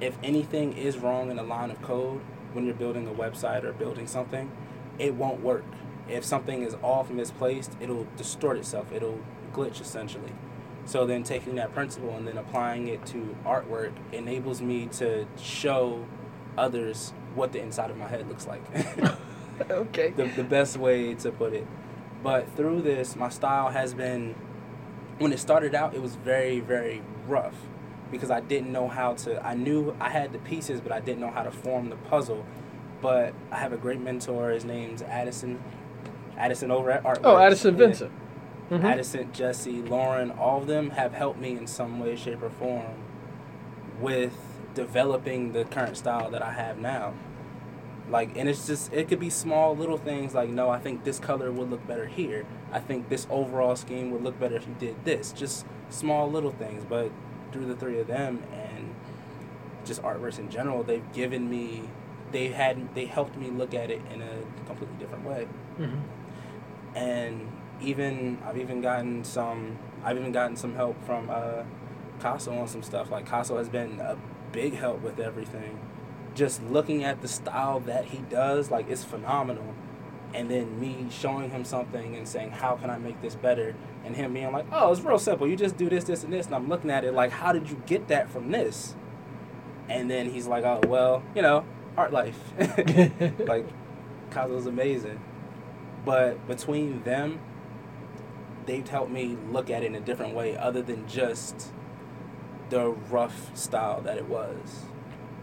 If 0.00 0.18
anything 0.22 0.76
is 0.76 0.98
wrong 0.98 1.30
in 1.30 1.38
a 1.38 1.42
line 1.42 1.70
of 1.70 1.80
code 1.82 2.20
when 2.52 2.66
you're 2.66 2.74
building 2.74 3.08
a 3.08 3.12
website 3.12 3.64
or 3.64 3.72
building 3.72 4.06
something, 4.06 4.50
it 4.98 5.14
won't 5.14 5.40
work. 5.40 5.64
If 6.08 6.24
something 6.24 6.62
is 6.62 6.76
off 6.82 7.10
misplaced, 7.10 7.72
it'll 7.80 8.06
distort 8.16 8.58
itself. 8.58 8.92
It'll 8.92 9.20
glitch 9.52 9.80
essentially. 9.80 10.32
So 10.86 11.06
then 11.06 11.22
taking 11.22 11.54
that 11.56 11.72
principle 11.72 12.10
and 12.16 12.26
then 12.28 12.36
applying 12.36 12.88
it 12.88 13.04
to 13.06 13.36
artwork 13.44 13.92
enables 14.12 14.60
me 14.60 14.86
to 14.98 15.26
show 15.38 16.06
others 16.58 17.12
what 17.34 17.52
the 17.52 17.60
inside 17.60 17.90
of 17.90 17.96
my 17.96 18.06
head 18.06 18.28
looks 18.28 18.46
like. 18.46 18.62
okay. 19.70 20.10
The, 20.10 20.26
the 20.26 20.44
best 20.44 20.76
way 20.76 21.14
to 21.14 21.30
put 21.32 21.52
it. 21.52 21.66
But 22.22 22.54
through 22.56 22.82
this, 22.82 23.16
my 23.16 23.28
style 23.28 23.70
has 23.70 23.94
been 23.94 24.34
when 25.18 25.32
it 25.32 25.38
started 25.38 25.74
out, 25.74 25.94
it 25.94 26.02
was 26.02 26.16
very, 26.16 26.60
very 26.60 27.02
rough 27.28 27.54
because 28.10 28.30
I 28.30 28.40
didn't 28.40 28.72
know 28.72 28.88
how 28.88 29.14
to. 29.14 29.44
I 29.44 29.54
knew 29.54 29.96
I 30.00 30.10
had 30.10 30.32
the 30.32 30.38
pieces, 30.38 30.80
but 30.80 30.92
I 30.92 31.00
didn't 31.00 31.20
know 31.20 31.30
how 31.30 31.42
to 31.42 31.50
form 31.50 31.88
the 31.88 31.96
puzzle 31.96 32.44
but 33.04 33.34
I 33.50 33.58
have 33.58 33.74
a 33.74 33.76
great 33.76 34.00
mentor. 34.00 34.48
His 34.48 34.64
name's 34.64 35.02
Addison. 35.02 35.62
Addison 36.38 36.70
over 36.70 36.90
at 36.90 37.04
Art. 37.04 37.20
Oh, 37.22 37.36
Addison 37.36 37.76
Vincent. 37.76 38.10
Mm-hmm. 38.70 38.86
Addison, 38.86 39.32
Jesse, 39.32 39.82
Lauren, 39.82 40.30
all 40.30 40.62
of 40.62 40.66
them 40.66 40.90
have 40.90 41.12
helped 41.12 41.38
me 41.38 41.56
in 41.56 41.66
some 41.66 42.00
way, 42.00 42.16
shape, 42.16 42.42
or 42.42 42.50
form 42.50 42.94
with 44.00 44.34
developing 44.74 45.52
the 45.52 45.64
current 45.64 45.96
style 45.96 46.30
that 46.30 46.42
I 46.42 46.52
have 46.52 46.78
now. 46.78 47.14
Like, 48.10 48.36
and 48.36 48.48
it's 48.48 48.66
just, 48.66 48.92
it 48.92 49.08
could 49.08 49.20
be 49.20 49.30
small 49.30 49.76
little 49.76 49.96
things 49.96 50.34
like, 50.34 50.50
no, 50.50 50.68
I 50.68 50.78
think 50.78 51.04
this 51.04 51.18
color 51.18 51.50
would 51.50 51.70
look 51.70 51.86
better 51.86 52.06
here. 52.06 52.44
I 52.72 52.80
think 52.80 53.08
this 53.08 53.26
overall 53.30 53.76
scheme 53.76 54.10
would 54.10 54.22
look 54.22 54.38
better 54.38 54.56
if 54.56 54.66
you 54.66 54.74
did 54.78 55.04
this. 55.04 55.32
Just 55.32 55.66
small 55.90 56.30
little 56.30 56.50
things. 56.50 56.84
But 56.86 57.10
through 57.52 57.66
the 57.66 57.76
three 57.76 57.98
of 58.00 58.06
them 58.06 58.42
and 58.52 58.94
just 59.84 60.02
artworks 60.02 60.38
in 60.38 60.50
general, 60.50 60.82
they've 60.82 61.12
given 61.12 61.48
me, 61.48 61.84
they 62.32 62.48
had, 62.48 62.94
they 62.94 63.06
helped 63.06 63.36
me 63.36 63.48
look 63.50 63.74
at 63.74 63.90
it 63.90 64.02
in 64.12 64.20
a 64.20 64.66
completely 64.66 64.96
different 64.98 65.24
way. 65.24 65.46
Mm-hmm. 65.78 66.96
And 66.96 67.52
even, 67.80 68.38
I've 68.44 68.58
even 68.58 68.80
gotten 68.80 69.24
some, 69.24 69.78
I've 70.02 70.16
even 70.16 70.32
gotten 70.32 70.56
some 70.56 70.74
help 70.74 71.02
from 71.04 71.30
uh, 71.30 71.64
Caso 72.20 72.60
on 72.60 72.68
some 72.68 72.82
stuff. 72.82 73.10
Like, 73.10 73.28
Caso 73.28 73.58
has 73.58 73.68
been 73.68 74.00
a 74.00 74.16
big 74.52 74.74
help 74.74 75.02
with 75.02 75.18
everything 75.18 75.78
just 76.34 76.62
looking 76.64 77.04
at 77.04 77.22
the 77.22 77.28
style 77.28 77.80
that 77.80 78.06
he 78.06 78.18
does, 78.18 78.70
like 78.70 78.88
it's 78.88 79.04
phenomenal. 79.04 79.74
And 80.32 80.50
then 80.50 80.80
me 80.80 81.06
showing 81.10 81.50
him 81.50 81.64
something 81.64 82.16
and 82.16 82.26
saying, 82.26 82.50
How 82.50 82.74
can 82.76 82.90
I 82.90 82.98
make 82.98 83.22
this 83.22 83.36
better? 83.36 83.74
And 84.04 84.16
him 84.16 84.34
being 84.34 84.52
like, 84.52 84.66
Oh, 84.72 84.90
it's 84.90 85.00
real 85.00 85.18
simple. 85.18 85.46
You 85.46 85.56
just 85.56 85.76
do 85.76 85.88
this, 85.88 86.04
this, 86.04 86.24
and 86.24 86.32
this. 86.32 86.46
And 86.46 86.54
I'm 86.54 86.68
looking 86.68 86.90
at 86.90 87.04
it 87.04 87.14
like, 87.14 87.30
How 87.30 87.52
did 87.52 87.70
you 87.70 87.80
get 87.86 88.08
that 88.08 88.30
from 88.30 88.50
this? 88.50 88.96
And 89.88 90.10
then 90.10 90.30
he's 90.30 90.46
like, 90.48 90.64
Oh, 90.64 90.80
well, 90.88 91.22
you 91.36 91.42
know, 91.42 91.64
art 91.96 92.12
life. 92.12 92.38
like, 93.46 93.66
Caso's 94.30 94.66
amazing. 94.66 95.20
But 96.04 96.46
between 96.48 97.04
them, 97.04 97.38
they've 98.66 98.86
helped 98.86 99.10
me 99.10 99.36
look 99.50 99.70
at 99.70 99.82
it 99.82 99.86
in 99.86 99.94
a 99.94 100.00
different 100.00 100.34
way 100.34 100.56
other 100.56 100.82
than 100.82 101.06
just 101.08 101.72
the 102.70 102.90
rough 102.90 103.56
style 103.56 104.00
that 104.02 104.16
it 104.16 104.28
was. 104.28 104.84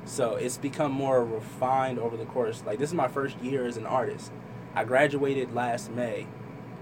So 0.05 0.36
it's 0.36 0.57
become 0.57 0.91
more 0.91 1.24
refined 1.24 1.99
over 1.99 2.17
the 2.17 2.26
course. 2.26 2.63
Like 2.65 2.80
this 2.80 2.89
is 2.89 2.95
my 2.95 3.07
first 3.07 3.39
year 3.39 3.65
as 3.65 3.78
an 3.78 3.86
artist. 3.86 4.32
I 4.74 4.84
graduated 4.84 5.53
last 5.53 5.91
May 5.91 6.28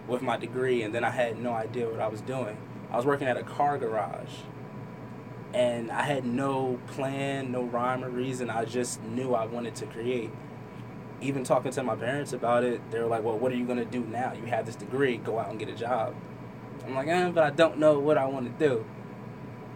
with 0.07 0.21
my 0.21 0.37
degree, 0.37 0.81
and 0.81 0.93
then 0.93 1.03
I 1.03 1.11
had 1.11 1.39
no 1.39 1.53
idea 1.53 1.89
what 1.89 1.99
I 1.99 2.07
was 2.07 2.21
doing. 2.21 2.57
I 2.91 2.97
was 2.97 3.05
working 3.05 3.27
at 3.27 3.37
a 3.37 3.43
car 3.43 3.77
garage, 3.77 4.31
and 5.53 5.91
I 5.91 6.03
had 6.03 6.25
no 6.25 6.79
plan, 6.87 7.51
no 7.51 7.63
rhyme 7.63 8.03
or 8.03 8.09
reason. 8.09 8.49
I 8.49 8.65
just 8.65 9.03
knew 9.03 9.33
I 9.33 9.45
wanted 9.45 9.75
to 9.75 9.85
create. 9.85 10.31
Even 11.21 11.43
talking 11.43 11.71
to 11.71 11.83
my 11.83 11.95
parents 11.95 12.31
about 12.31 12.63
it, 12.63 12.79
they 12.91 12.99
were 12.99 13.07
like, 13.07 13.23
"Well, 13.23 13.37
what 13.37 13.51
are 13.51 13.55
you 13.55 13.65
gonna 13.65 13.85
do 13.85 14.01
now? 14.01 14.33
You 14.33 14.45
have 14.45 14.65
this 14.65 14.75
degree. 14.75 15.17
Go 15.17 15.37
out 15.37 15.49
and 15.49 15.59
get 15.59 15.69
a 15.69 15.75
job." 15.75 16.15
I'm 16.89 16.95
like, 16.95 17.07
eh, 17.07 17.29
but 17.29 17.43
I 17.43 17.51
don't 17.51 17.77
know 17.77 17.99
what 17.99 18.17
I 18.17 18.25
want 18.25 18.45
to 18.57 18.67
do. 18.67 18.83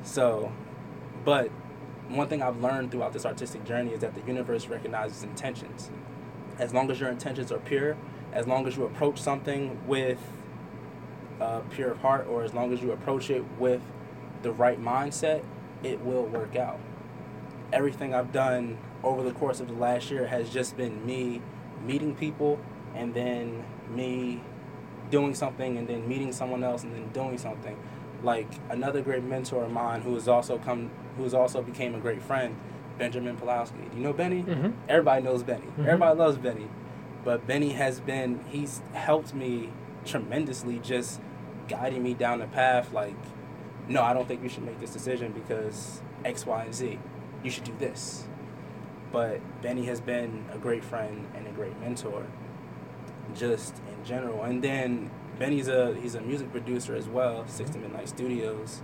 So, 0.02 0.52
but 1.24 1.50
one 2.10 2.28
thing 2.28 2.42
I've 2.42 2.60
learned 2.60 2.92
throughout 2.92 3.14
this 3.14 3.26
artistic 3.26 3.64
journey 3.66 3.92
is 3.92 4.02
that 4.02 4.16
the 4.16 4.22
universe 4.22 4.68
recognizes 4.68 5.22
intentions. 5.22 5.92
As 6.58 6.74
long 6.74 6.90
as 6.90 7.00
your 7.00 7.10
intentions 7.10 7.52
are 7.52 7.60
pure, 7.60 7.98
as 8.32 8.48
long 8.48 8.68
as 8.68 8.76
you 8.76 8.86
approach 8.86 9.22
something 9.22 9.86
with 9.88 10.18
uh, 11.40 11.60
pure 11.70 11.94
heart, 11.96 12.28
or 12.28 12.44
as 12.44 12.54
long 12.54 12.74
as 12.74 12.82
you 12.82 12.92
approach 12.92 13.30
it 13.30 13.44
with 13.60 13.82
the 14.42 14.52
right 14.52 14.82
mindset, 14.82 15.44
it 15.84 16.04
will 16.04 16.26
work 16.26 16.56
out. 16.56 16.80
Everything 17.72 18.16
I've 18.16 18.32
done 18.32 18.80
over 19.04 19.22
the 19.22 19.34
course 19.34 19.60
of 19.60 19.68
the 19.68 19.74
last 19.74 20.10
year 20.10 20.28
has 20.28 20.50
just 20.50 20.78
been 20.78 21.06
me 21.06 21.42
meeting 21.86 22.16
people 22.16 22.60
and 22.96 23.14
then 23.14 23.64
me 23.90 24.42
doing 25.14 25.36
something 25.36 25.78
and 25.78 25.88
then 25.88 26.08
meeting 26.08 26.32
someone 26.32 26.64
else 26.64 26.82
and 26.82 26.92
then 26.92 27.08
doing 27.10 27.38
something. 27.38 27.78
Like 28.24 28.48
another 28.72 29.00
great 29.04 29.24
mentor 29.24 29.64
of 29.66 29.72
mine 29.72 30.02
who 30.02 30.16
has 30.16 30.28
also 30.28 30.58
come 30.58 30.90
who's 31.18 31.36
also 31.36 31.62
became 31.62 31.94
a 31.94 32.00
great 32.00 32.24
friend, 32.24 32.56
Benjamin 32.98 33.38
Pulowski. 33.38 33.92
Do 33.92 33.98
you 33.98 34.04
know 34.04 34.14
Benny? 34.14 34.42
Mm-hmm. 34.42 34.72
Everybody 34.90 35.22
knows 35.22 35.44
Benny. 35.44 35.68
Mm-hmm. 35.68 35.82
Everybody 35.82 36.18
loves 36.18 36.38
Benny. 36.40 36.68
But 37.24 37.46
Benny 37.46 37.74
has 37.74 38.00
been, 38.00 38.44
he's 38.50 38.82
helped 38.94 39.36
me 39.36 39.70
tremendously 40.04 40.80
just 40.80 41.22
guiding 41.68 42.02
me 42.02 42.16
down 42.16 42.40
the 42.40 42.48
path 42.48 42.92
like, 42.92 43.16
no, 43.88 44.02
I 44.02 44.14
don't 44.14 44.28
think 44.28 44.42
you 44.42 44.50
should 44.50 44.64
make 44.64 44.80
this 44.80 44.92
decision 44.92 45.32
because 45.32 46.02
X, 46.26 46.48
Y, 46.48 46.64
and 46.64 46.74
Z. 46.74 47.00
You 47.44 47.52
should 47.52 47.66
do 47.66 47.76
this. 47.78 48.26
But 49.12 49.42
Benny 49.62 49.86
has 49.86 50.02
been 50.02 50.46
a 50.52 50.58
great 50.58 50.84
friend 50.84 51.28
and 51.36 51.46
a 51.46 51.52
great 51.52 51.80
mentor 51.80 52.26
just 53.36 53.82
in 53.88 54.06
general. 54.06 54.44
And 54.44 54.64
then 54.64 55.10
Benny's 55.40 55.68
a 55.68 55.96
he's 56.02 56.16
a 56.16 56.22
music 56.22 56.52
producer 56.52 56.96
as 56.96 57.08
well, 57.08 57.46
Six 57.48 57.72
to 57.72 57.80
Midnight 57.80 58.10
Studios. 58.10 58.82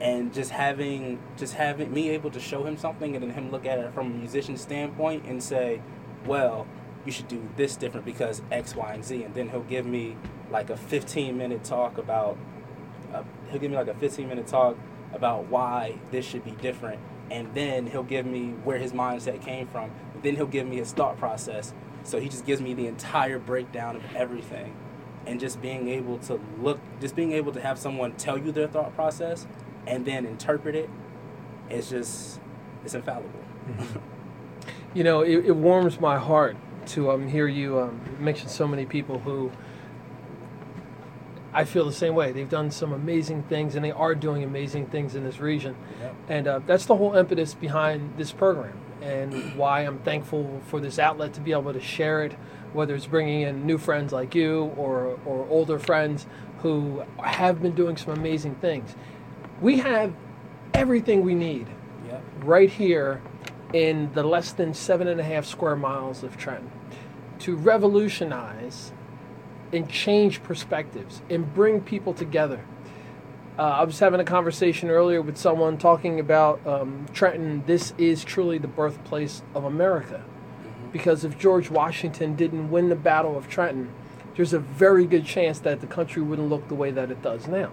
And 0.00 0.32
just 0.32 0.50
having 0.50 1.20
just 1.36 1.54
having 1.54 1.92
me 1.92 2.10
able 2.10 2.30
to 2.30 2.40
show 2.40 2.64
him 2.64 2.76
something 2.76 3.14
and 3.14 3.22
then 3.22 3.30
him 3.30 3.50
look 3.50 3.64
at 3.64 3.78
it 3.78 3.92
from 3.94 4.06
a 4.06 4.14
musician 4.14 4.56
standpoint 4.56 5.24
and 5.24 5.42
say 5.42 5.80
well 6.26 6.66
you 7.04 7.12
should 7.12 7.28
do 7.28 7.48
this 7.56 7.76
different 7.76 8.06
because 8.06 8.42
x 8.50 8.74
y 8.74 8.94
and 8.94 9.04
z. 9.04 9.22
And 9.22 9.34
then 9.34 9.48
he'll 9.48 9.60
give 9.62 9.86
me 9.86 10.16
like 10.50 10.70
a 10.70 10.76
15 10.76 11.36
minute 11.36 11.64
talk 11.64 11.98
about 11.98 12.36
uh, 13.14 13.22
he'll 13.50 13.60
give 13.60 13.70
me 13.70 13.76
like 13.76 13.88
a 13.88 13.94
15 13.94 14.28
minute 14.28 14.46
talk 14.46 14.76
about 15.12 15.46
why 15.46 15.98
this 16.10 16.24
should 16.24 16.44
be 16.44 16.52
different. 16.52 17.00
And 17.30 17.54
then 17.54 17.86
he'll 17.86 18.02
give 18.02 18.26
me 18.26 18.50
where 18.64 18.78
his 18.78 18.92
mindset 18.92 19.42
came 19.42 19.66
from. 19.66 19.90
Then 20.22 20.36
he'll 20.36 20.46
give 20.46 20.66
me 20.66 20.76
his 20.76 20.92
thought 20.92 21.18
process 21.18 21.72
so 22.04 22.20
he 22.20 22.28
just 22.28 22.46
gives 22.46 22.60
me 22.60 22.74
the 22.74 22.86
entire 22.86 23.38
breakdown 23.38 23.96
of 23.96 24.02
everything 24.14 24.74
and 25.26 25.38
just 25.38 25.62
being 25.62 25.88
able 25.88 26.18
to 26.18 26.40
look 26.60 26.80
just 27.00 27.14
being 27.14 27.32
able 27.32 27.52
to 27.52 27.60
have 27.60 27.78
someone 27.78 28.12
tell 28.12 28.36
you 28.36 28.52
their 28.52 28.66
thought 28.66 28.94
process 28.94 29.46
and 29.86 30.04
then 30.04 30.26
interpret 30.26 30.74
it, 30.74 30.90
it's 31.70 31.90
just 31.90 32.40
it's 32.84 32.94
infallible. 32.94 33.30
You 34.94 35.04
know, 35.04 35.22
it, 35.22 35.46
it, 35.46 35.56
warms 35.56 35.98
my 36.00 36.18
heart 36.18 36.54
to 36.88 37.12
um, 37.12 37.26
hear 37.26 37.48
you 37.48 37.80
um, 37.80 37.98
mention 38.20 38.48
so 38.48 38.68
many 38.68 38.84
people 38.84 39.20
who 39.20 39.50
I 41.54 41.64
feel 41.64 41.86
the 41.86 41.92
same 41.92 42.14
way. 42.14 42.30
They've 42.32 42.48
done 42.48 42.70
some 42.70 42.92
amazing 42.92 43.44
things, 43.44 43.74
and 43.74 43.82
they 43.82 43.90
are 43.90 44.14
doing 44.14 44.44
amazing 44.44 44.86
things 44.88 45.14
in 45.14 45.24
this 45.24 45.38
region, 45.38 45.76
yep. 45.98 46.14
and 46.28 46.46
uh, 46.46 46.60
that's 46.66 46.84
the 46.84 46.96
whole 46.96 47.14
impetus 47.14 47.54
behind 47.54 48.18
this 48.18 48.32
program, 48.32 48.78
and 49.02 49.56
why 49.56 49.80
I'm 49.80 49.98
thankful 49.98 50.60
for 50.66 50.80
this 50.80 50.98
outlet 50.98 51.34
to 51.34 51.40
be 51.40 51.52
able 51.52 51.72
to 51.72 51.80
share 51.80 52.24
it. 52.24 52.32
Whether 52.72 52.94
it's 52.94 53.06
bringing 53.06 53.42
in 53.42 53.66
new 53.66 53.76
friends 53.76 54.12
like 54.12 54.34
you 54.34 54.72
or, 54.76 55.18
or 55.26 55.46
older 55.50 55.78
friends 55.78 56.26
who 56.60 57.04
have 57.22 57.60
been 57.60 57.74
doing 57.74 57.98
some 57.98 58.14
amazing 58.14 58.54
things 58.54 58.94
we 59.62 59.78
have 59.78 60.12
everything 60.74 61.22
we 61.22 61.34
need 61.34 61.68
yep. 62.06 62.22
right 62.40 62.68
here 62.68 63.22
in 63.72 64.12
the 64.12 64.22
less 64.22 64.52
than 64.52 64.74
seven 64.74 65.06
and 65.08 65.20
a 65.20 65.24
half 65.24 65.46
square 65.46 65.76
miles 65.76 66.22
of 66.22 66.36
Trenton 66.36 66.70
to 67.38 67.56
revolutionize 67.56 68.92
and 69.72 69.88
change 69.88 70.42
perspectives 70.42 71.22
and 71.30 71.54
bring 71.54 71.80
people 71.80 72.12
together. 72.12 72.64
Uh, 73.62 73.76
I 73.78 73.84
was 73.84 74.00
having 74.00 74.18
a 74.18 74.24
conversation 74.24 74.90
earlier 74.90 75.22
with 75.22 75.38
someone 75.38 75.78
talking 75.78 76.18
about 76.18 76.66
um, 76.66 77.06
Trenton. 77.12 77.62
This 77.64 77.94
is 77.96 78.24
truly 78.24 78.58
the 78.58 78.66
birthplace 78.66 79.42
of 79.54 79.62
America. 79.62 80.24
Mm-hmm. 80.24 80.90
Because 80.90 81.24
if 81.24 81.38
George 81.38 81.70
Washington 81.70 82.34
didn't 82.34 82.72
win 82.72 82.88
the 82.88 82.96
Battle 82.96 83.38
of 83.38 83.48
Trenton, 83.48 83.92
there's 84.34 84.52
a 84.52 84.58
very 84.58 85.06
good 85.06 85.24
chance 85.24 85.60
that 85.60 85.80
the 85.80 85.86
country 85.86 86.22
wouldn't 86.22 86.48
look 86.48 86.66
the 86.66 86.74
way 86.74 86.90
that 86.90 87.12
it 87.12 87.22
does 87.22 87.46
now 87.46 87.70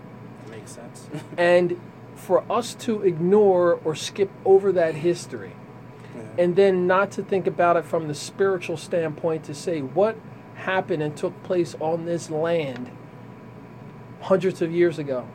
makes 0.52 0.74
sense. 0.74 1.10
and 1.40 1.82
for 2.14 2.44
us 2.52 2.76
to 2.76 3.02
ignore 3.02 3.80
or 3.84 3.96
skip 3.96 4.30
over 4.46 4.72
that 4.72 4.94
history 4.94 5.54
yeah. 6.16 6.22
and 6.38 6.56
then 6.56 6.86
not 6.86 7.10
to 7.10 7.24
think 7.24 7.48
about 7.48 7.78
it 7.78 7.86
from 7.86 8.08
the 8.08 8.14
spiritual 8.14 8.78
standpoint 8.78 9.44
to 9.44 9.56
say 9.56 9.82
what 9.82 10.16
happened 10.54 11.02
and 11.02 11.18
took 11.18 11.42
place 11.42 11.76
on 11.80 12.06
this 12.06 12.30
land 12.30 12.92
hundreds 14.22 14.62
of 14.62 14.72
years 14.72 15.00
ago. 15.00 15.28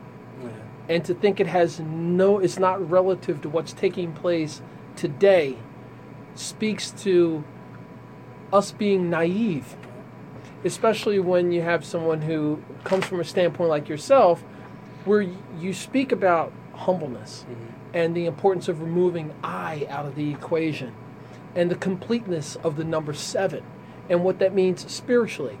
And 0.87 1.03
to 1.05 1.13
think 1.13 1.39
it 1.39 1.47
has 1.47 1.79
no 1.79 2.39
it's 2.39 2.59
not 2.59 2.89
relative 2.89 3.41
to 3.41 3.49
what's 3.49 3.73
taking 3.73 4.13
place 4.13 4.61
today 4.95 5.57
speaks 6.35 6.91
to 6.91 7.43
us 8.53 8.71
being 8.71 9.09
naive 9.09 9.75
especially 10.63 11.19
when 11.19 11.51
you 11.51 11.61
have 11.61 11.85
someone 11.85 12.21
who 12.21 12.61
comes 12.83 13.05
from 13.05 13.19
a 13.19 13.23
standpoint 13.23 13.69
like 13.69 13.87
yourself 13.87 14.41
where 15.05 15.21
you 15.59 15.73
speak 15.73 16.11
about 16.11 16.51
humbleness 16.73 17.45
mm-hmm. 17.49 17.65
and 17.93 18.15
the 18.15 18.25
importance 18.25 18.67
of 18.67 18.81
removing 18.81 19.33
I 19.43 19.85
out 19.89 20.05
of 20.05 20.15
the 20.15 20.31
equation 20.31 20.93
and 21.55 21.71
the 21.71 21.75
completeness 21.75 22.55
of 22.57 22.75
the 22.75 22.83
number 22.83 23.13
seven 23.13 23.63
and 24.09 24.23
what 24.23 24.39
that 24.39 24.53
means 24.53 24.91
spiritually. 24.91 25.57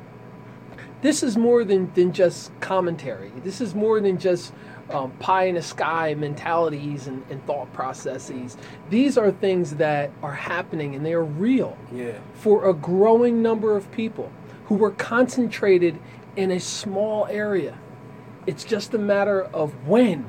this 1.01 1.23
is 1.23 1.37
more 1.37 1.63
than, 1.63 1.91
than 1.93 2.11
just 2.11 2.51
commentary. 2.59 3.31
This 3.43 3.61
is 3.61 3.75
more 3.75 3.99
than 3.99 4.17
just 4.17 4.53
um, 4.89 5.11
pie 5.13 5.45
in 5.45 5.55
the 5.55 5.61
sky 5.61 6.13
mentalities 6.15 7.07
and, 7.07 7.23
and 7.29 7.43
thought 7.45 7.71
processes. 7.73 8.57
These 8.89 9.17
are 9.17 9.31
things 9.31 9.75
that 9.75 10.11
are 10.21 10.33
happening 10.33 10.95
and 10.95 11.05
they 11.05 11.13
are 11.13 11.23
real 11.23 11.77
Yeah. 11.93 12.13
for 12.35 12.69
a 12.69 12.73
growing 12.73 13.41
number 13.41 13.75
of 13.75 13.91
people 13.91 14.31
who 14.65 14.75
were 14.75 14.91
concentrated 14.91 15.97
in 16.35 16.51
a 16.51 16.59
small 16.59 17.25
area. 17.27 17.77
It's 18.45 18.63
just 18.63 18.93
a 18.93 18.97
matter 18.99 19.43
of 19.45 19.87
when 19.87 20.25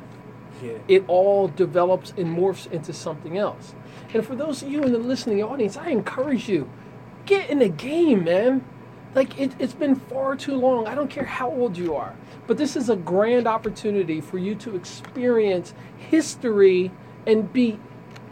Yeah. 0.63 0.73
it 0.89 1.05
all 1.07 1.49
develops 1.49 2.13
and 2.17 2.37
morphs 2.37 2.71
into 2.73 2.93
something 2.93 3.37
else. 3.37 3.75
And 4.15 4.25
for 4.25 4.35
those 4.35 4.63
of 4.63 4.71
you 4.71 4.83
in 4.83 4.93
the 4.93 4.99
listening 4.99 5.43
audience, 5.43 5.77
I 5.77 5.91
encourage 5.91 6.49
you 6.49 6.71
get 7.27 7.51
in 7.51 7.59
the 7.59 7.69
game, 7.69 8.25
man. 8.25 8.65
Like 9.17 9.41
it, 9.41 9.53
it's 9.59 9.73
been 9.73 9.97
far 9.97 10.37
too 10.37 10.55
long. 10.57 10.87
I 10.87 10.95
don't 10.95 11.09
care 11.09 11.25
how 11.25 11.51
old 11.51 11.77
you 11.77 11.95
are, 11.97 12.15
but 12.47 12.59
this 12.59 12.77
is 12.77 12.91
a 12.91 12.97
grand 12.97 13.47
opportunity 13.49 14.21
for 14.21 14.37
you 14.37 14.55
to 14.57 14.77
experience 14.77 15.73
history 15.97 16.91
and 17.27 17.51
be 17.51 17.79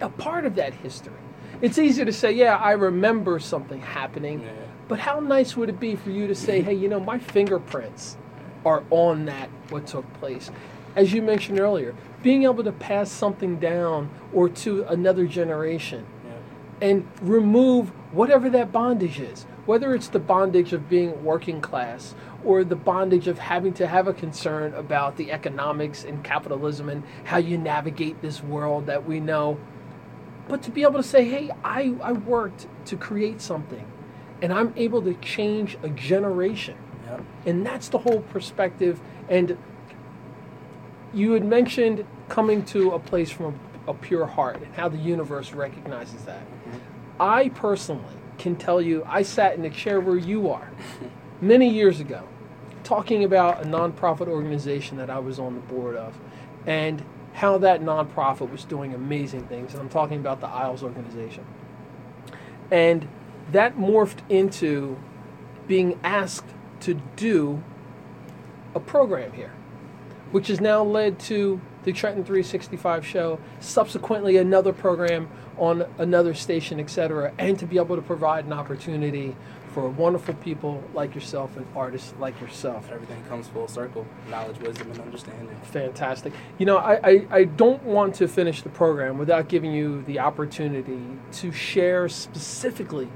a 0.03 0.11
part 0.11 0.45
of 0.45 0.55
that 0.57 0.74
history. 0.74 1.14
It's 1.62 1.78
easy 1.78 2.05
to 2.05 2.12
say, 2.12 2.32
yeah, 2.32 2.57
I 2.57 2.72
remember 2.72 3.39
something 3.39 3.80
happening, 3.80 4.43
Yeah. 4.43 4.51
but 4.87 4.99
how 4.99 5.20
nice 5.20 5.57
would 5.57 5.70
it 5.70 5.80
be 5.80 5.97
for 5.97 6.11
you 6.11 6.26
to 6.26 6.35
say, 6.35 6.61
hey, 6.61 6.74
you 6.74 6.89
know, 6.89 7.01
my 7.01 7.18
fingerprints 7.18 8.18
are 8.66 8.85
on 8.91 9.24
that, 9.24 9.49
what 9.70 9.87
took 9.87 10.11
place. 10.14 10.51
As 10.97 11.14
you 11.14 11.22
mentioned 11.22 11.59
earlier, 11.59 11.95
being 12.22 12.43
able 12.45 12.62
to 12.62 12.72
pass 12.72 13.11
something 13.11 13.59
down 13.59 14.11
or 14.35 14.51
to 14.51 14.82
another 14.85 15.26
generation 15.26 16.05
Yeah. 16.26 16.89
and 16.89 17.09
remove 17.22 17.89
whatever 18.12 18.51
that 18.51 18.70
bondage 18.70 19.18
is, 19.18 19.47
whether 19.67 19.95
it's 19.95 20.09
the 20.09 20.19
bondage 20.19 20.73
of 20.73 20.89
being 20.89 21.25
working 21.25 21.61
class 21.61 22.15
or 22.45 22.65
the 22.65 22.77
bondage 22.77 23.27
of 23.27 23.39
having 23.39 23.73
to 23.73 23.87
have 23.87 24.07
a 24.07 24.12
concern 24.12 24.75
about 24.75 25.17
the 25.17 25.33
economics 25.33 26.05
and 26.05 26.23
capitalism 26.23 26.89
and 26.89 27.03
how 27.25 27.39
you 27.39 27.57
navigate 27.57 28.21
this 28.21 28.43
world 28.43 28.87
that 28.87 29.07
we 29.07 29.21
know. 29.21 29.59
But 30.49 30.62
to 30.65 30.71
be 30.71 30.83
able 30.83 30.95
to 30.95 31.03
say, 31.03 31.25
hey, 31.25 31.51
I, 31.65 31.95
I 32.03 32.12
worked 32.12 32.67
to 32.87 32.97
create 32.97 33.41
something 33.41 33.87
and 34.43 34.53
I'm 34.53 34.75
able 34.77 35.01
to 35.03 35.15
change 35.15 35.79
a 35.83 35.89
generation. 35.89 36.77
And 37.47 37.65
that's 37.65 37.89
the 37.89 37.99
whole 37.99 38.21
perspective. 38.21 39.01
And 39.29 39.57
you 41.12 41.33
had 41.33 41.45
mentioned 41.45 42.05
coming 42.29 42.65
to 42.67 42.91
a 42.91 42.99
place 42.99 43.31
from 43.31 43.59
a 43.87 43.95
pure 43.95 44.27
heart 44.27 44.57
and 44.62 44.75
how 44.75 44.89
the 44.89 44.99
universe 44.99 45.53
recognizes 45.53 46.25
that. 46.25 46.41
Mm-hmm. 46.41 46.79
I 47.21 47.49
personally 47.51 48.17
can 48.39 48.57
tell 48.57 48.80
you, 48.80 49.05
I 49.07 49.22
sat 49.22 49.55
in 49.55 49.62
the 49.62 49.70
chair 49.70 50.01
where 50.01 50.16
you 50.16 50.51
are 50.51 50.70
many 51.41 51.68
years 51.68 52.01
ago 52.01 52.28
talking 52.82 53.24
about 53.24 53.62
a 53.62 53.66
nonprofit 53.66 54.28
organization 54.28 54.99
that 54.99 55.11
I 55.11 55.18
was 55.18 55.39
on 55.39 55.55
the 55.55 55.61
board 55.61 55.97
of 55.97 56.18
and 56.66 57.03
how 57.32 57.59
that 57.59 57.80
nonprofit 57.80 58.51
was 58.51 58.64
doing 58.64 58.95
amazing 58.95 59.47
things. 59.47 59.72
And 59.72 59.80
I'm 59.80 59.89
talking 59.89 60.18
about 60.18 60.41
the 60.41 60.47
Isles 60.47 60.82
organization. 60.82 61.45
And 62.70 63.09
that 63.51 63.76
morphed 63.76 64.18
into 64.28 64.99
being 65.66 65.99
asked 66.05 66.49
to 66.80 66.95
do 67.16 67.62
a 68.74 68.80
program 68.80 69.32
here, 69.32 69.53
which 70.30 70.49
has 70.49 70.61
now 70.61 70.82
led 70.82 71.18
to 71.20 71.61
the 71.85 71.93
Trenton 71.93 72.24
365 72.24 73.07
show, 73.07 73.39
subsequently 73.61 74.37
another 74.37 74.72
program 74.72 75.28
on 75.59 75.85
another 75.99 76.35
station, 76.35 76.80
etc., 76.80 77.32
and 77.39 77.59
to 77.59 77.66
be 77.66 77.78
able 77.78 77.97
to 77.97 78.03
provide 78.03 78.45
an 78.45 78.53
opportunity 78.53 79.37
for 79.74 79.89
wonderful 79.89 80.35
people 80.35 80.82
like 80.95 81.14
yourself 81.16 81.57
and 81.57 81.66
artists 81.74 82.14
like 82.20 82.41
yourself. 82.41 82.91
Everything 82.93 83.20
comes 83.24 83.49
full 83.49 83.66
circle. 83.66 84.07
Knowledge, 84.30 84.59
wisdom, 84.61 84.91
and 84.93 85.01
understanding. 85.01 85.57
Fantastic. 85.64 86.32
You 86.59 86.66
know, 86.66 86.76
I, 86.76 87.01
I, 87.03 87.26
I 87.30 87.45
don't 87.45 87.82
want 87.82 88.14
to 88.16 88.28
finish 88.28 88.62
the 88.62 88.68
program 88.68 89.18
without 89.18 89.49
giving 89.49 89.72
you 89.72 90.03
the 90.03 90.20
opportunity 90.20 91.03
to 91.32 91.51
share 91.51 92.09
specifically. 92.09 93.09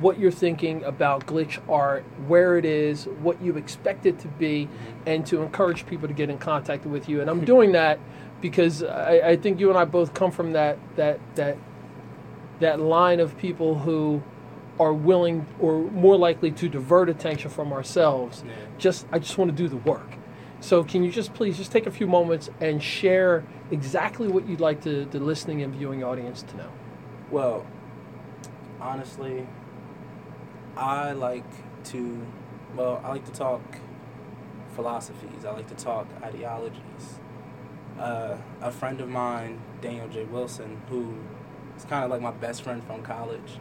What 0.00 0.18
you're 0.18 0.30
thinking 0.30 0.82
about 0.84 1.26
glitch 1.26 1.58
art, 1.68 2.04
where 2.26 2.56
it 2.56 2.64
is, 2.64 3.04
what 3.04 3.40
you 3.42 3.56
expect 3.56 4.06
it 4.06 4.18
to 4.20 4.28
be, 4.28 4.68
and 5.06 5.26
to 5.26 5.42
encourage 5.42 5.86
people 5.86 6.08
to 6.08 6.14
get 6.14 6.30
in 6.30 6.38
contact 6.38 6.86
with 6.86 7.08
you. 7.08 7.20
And 7.20 7.30
I'm 7.30 7.44
doing 7.44 7.72
that 7.72 7.98
because 8.40 8.82
I, 8.82 9.20
I 9.30 9.36
think 9.36 9.60
you 9.60 9.68
and 9.68 9.78
I 9.78 9.84
both 9.84 10.14
come 10.14 10.30
from 10.30 10.52
that 10.52 10.78
that 10.96 11.20
that 11.36 11.56
that 12.60 12.80
line 12.80 13.20
of 13.20 13.36
people 13.38 13.78
who 13.78 14.22
are 14.80 14.92
willing 14.92 15.46
or 15.60 15.82
more 15.90 16.16
likely 16.16 16.50
to 16.50 16.68
divert 16.68 17.08
attention 17.08 17.50
from 17.50 17.72
ourselves. 17.72 18.42
Yeah. 18.46 18.52
Just 18.78 19.06
I 19.12 19.18
just 19.18 19.38
want 19.38 19.50
to 19.50 19.56
do 19.56 19.68
the 19.68 19.76
work. 19.76 20.16
So 20.60 20.84
can 20.84 21.02
you 21.02 21.10
just 21.10 21.34
please 21.34 21.56
just 21.56 21.72
take 21.72 21.86
a 21.86 21.90
few 21.90 22.06
moments 22.06 22.48
and 22.60 22.80
share 22.82 23.44
exactly 23.72 24.28
what 24.28 24.48
you'd 24.48 24.60
like 24.60 24.80
to 24.82 25.04
the 25.06 25.18
listening 25.18 25.62
and 25.62 25.74
viewing 25.74 26.04
audience 26.04 26.42
to 26.42 26.56
know? 26.56 26.70
Well, 27.32 27.66
honestly, 28.80 29.46
I 30.76 31.12
like 31.12 31.44
to, 31.84 32.26
well, 32.76 33.00
I 33.04 33.10
like 33.10 33.24
to 33.26 33.32
talk 33.32 33.60
philosophies. 34.74 35.44
I 35.44 35.52
like 35.52 35.68
to 35.68 35.74
talk 35.74 36.06
ideologies. 36.22 37.18
Uh, 37.98 38.38
a 38.60 38.72
friend 38.72 39.00
of 39.00 39.08
mine, 39.08 39.60
Daniel 39.80 40.08
J. 40.08 40.24
Wilson, 40.24 40.80
who 40.88 41.14
is 41.76 41.84
kind 41.84 42.04
of 42.04 42.10
like 42.10 42.22
my 42.22 42.30
best 42.30 42.62
friend 42.62 42.82
from 42.84 43.02
college, 43.02 43.58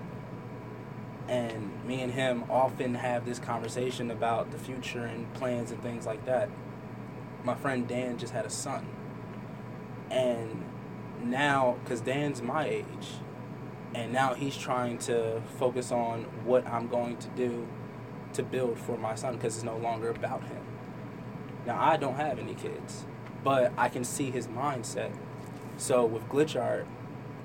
and 1.28 1.86
me 1.86 2.01
and 2.01 2.14
him 2.14 2.45
often 2.49 2.95
have 2.95 3.26
this 3.26 3.39
conversation 3.39 4.09
about 4.09 4.51
the 4.51 4.57
future 4.57 5.03
and 5.03 5.32
plans 5.34 5.72
and 5.72 5.82
things 5.84 6.05
like 6.05 6.26
that. 6.26 6.49
My 7.43 7.55
friend 7.55 7.88
Dan 7.88 8.18
just 8.18 8.34
had 8.34 8.45
a 8.45 8.49
son. 8.49 8.86
And 10.09 10.66
now, 11.24 11.78
because 11.84 12.01
Dan's 12.01 12.41
my 12.41 12.68
age, 12.68 12.86
and 13.94 14.14
now 14.14 14.34
he's 14.34 14.58
trying 14.58 14.98
to 15.00 15.42
focus 15.58 15.92
on 15.92 16.24
what 16.46 16.66
I'm 16.68 16.88
going 16.88 17.18
to 17.18 17.28
do 17.30 17.68
to 18.34 18.44
build 18.44 18.78
for 18.78 18.98
my 18.98 19.16
son 19.16 19.36
because 19.36 19.56
it's 19.56 19.64
no 19.64 19.78
longer 19.78 20.10
about 20.10 20.44
him. 20.44 20.64
Now 21.66 21.82
I 21.82 21.98
don't 21.98 22.16
have 22.16 22.39
any 22.39 22.54
kids, 22.54 23.06
but 23.44 23.74
I 23.78 23.89
can 23.89 24.04
see 24.04 24.32
his 24.32 24.48
mindset. 24.48 25.12
So 25.78 26.06
with 26.06 26.28
glitch 26.30 26.60
art, 26.60 26.88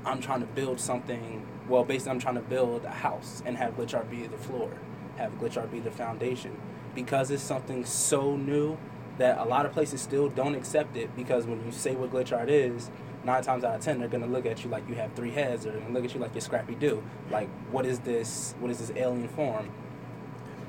I'm 0.04 0.20
trying 0.20 0.40
to 0.40 0.46
build 0.46 0.78
something. 0.78 1.46
Well, 1.68 1.84
basically, 1.84 2.12
I'm 2.12 2.20
trying 2.20 2.36
to 2.36 2.40
build 2.40 2.84
a 2.84 2.90
house 2.90 3.42
and 3.44 3.56
have 3.56 3.76
glitch 3.76 3.94
art 3.94 4.08
be 4.08 4.26
the 4.26 4.38
floor, 4.38 4.70
have 5.16 5.32
glitch 5.40 5.56
art 5.56 5.72
be 5.72 5.80
the 5.80 5.90
foundation, 5.90 6.56
because 6.94 7.30
it's 7.32 7.42
something 7.42 7.84
so 7.84 8.36
new 8.36 8.78
that 9.18 9.38
a 9.38 9.44
lot 9.44 9.66
of 9.66 9.72
places 9.72 10.00
still 10.00 10.28
don't 10.28 10.54
accept 10.54 10.96
it. 10.96 11.16
Because 11.16 11.46
when 11.46 11.64
you 11.64 11.72
say 11.72 11.96
what 11.96 12.12
glitch 12.12 12.36
art 12.36 12.48
is, 12.48 12.90
nine 13.26 13.42
times 13.42 13.64
out 13.64 13.74
of 13.74 13.80
ten 13.82 13.98
they're 13.98 14.08
gonna 14.08 14.26
look 14.26 14.46
at 14.46 14.64
you 14.64 14.70
like 14.70 14.88
you 14.88 14.94
have 14.94 15.12
three 15.14 15.32
heads, 15.32 15.66
or 15.66 15.72
they're 15.72 15.80
gonna 15.80 15.92
look 15.92 16.04
at 16.04 16.14
you 16.14 16.20
like 16.20 16.32
you're 16.32 16.40
Scrappy 16.40 16.76
Doo. 16.76 17.02
Like, 17.30 17.48
what 17.70 17.84
is 17.84 17.98
this? 17.98 18.54
What 18.60 18.70
is 18.70 18.78
this 18.78 18.92
alien 18.96 19.28
form? 19.28 19.70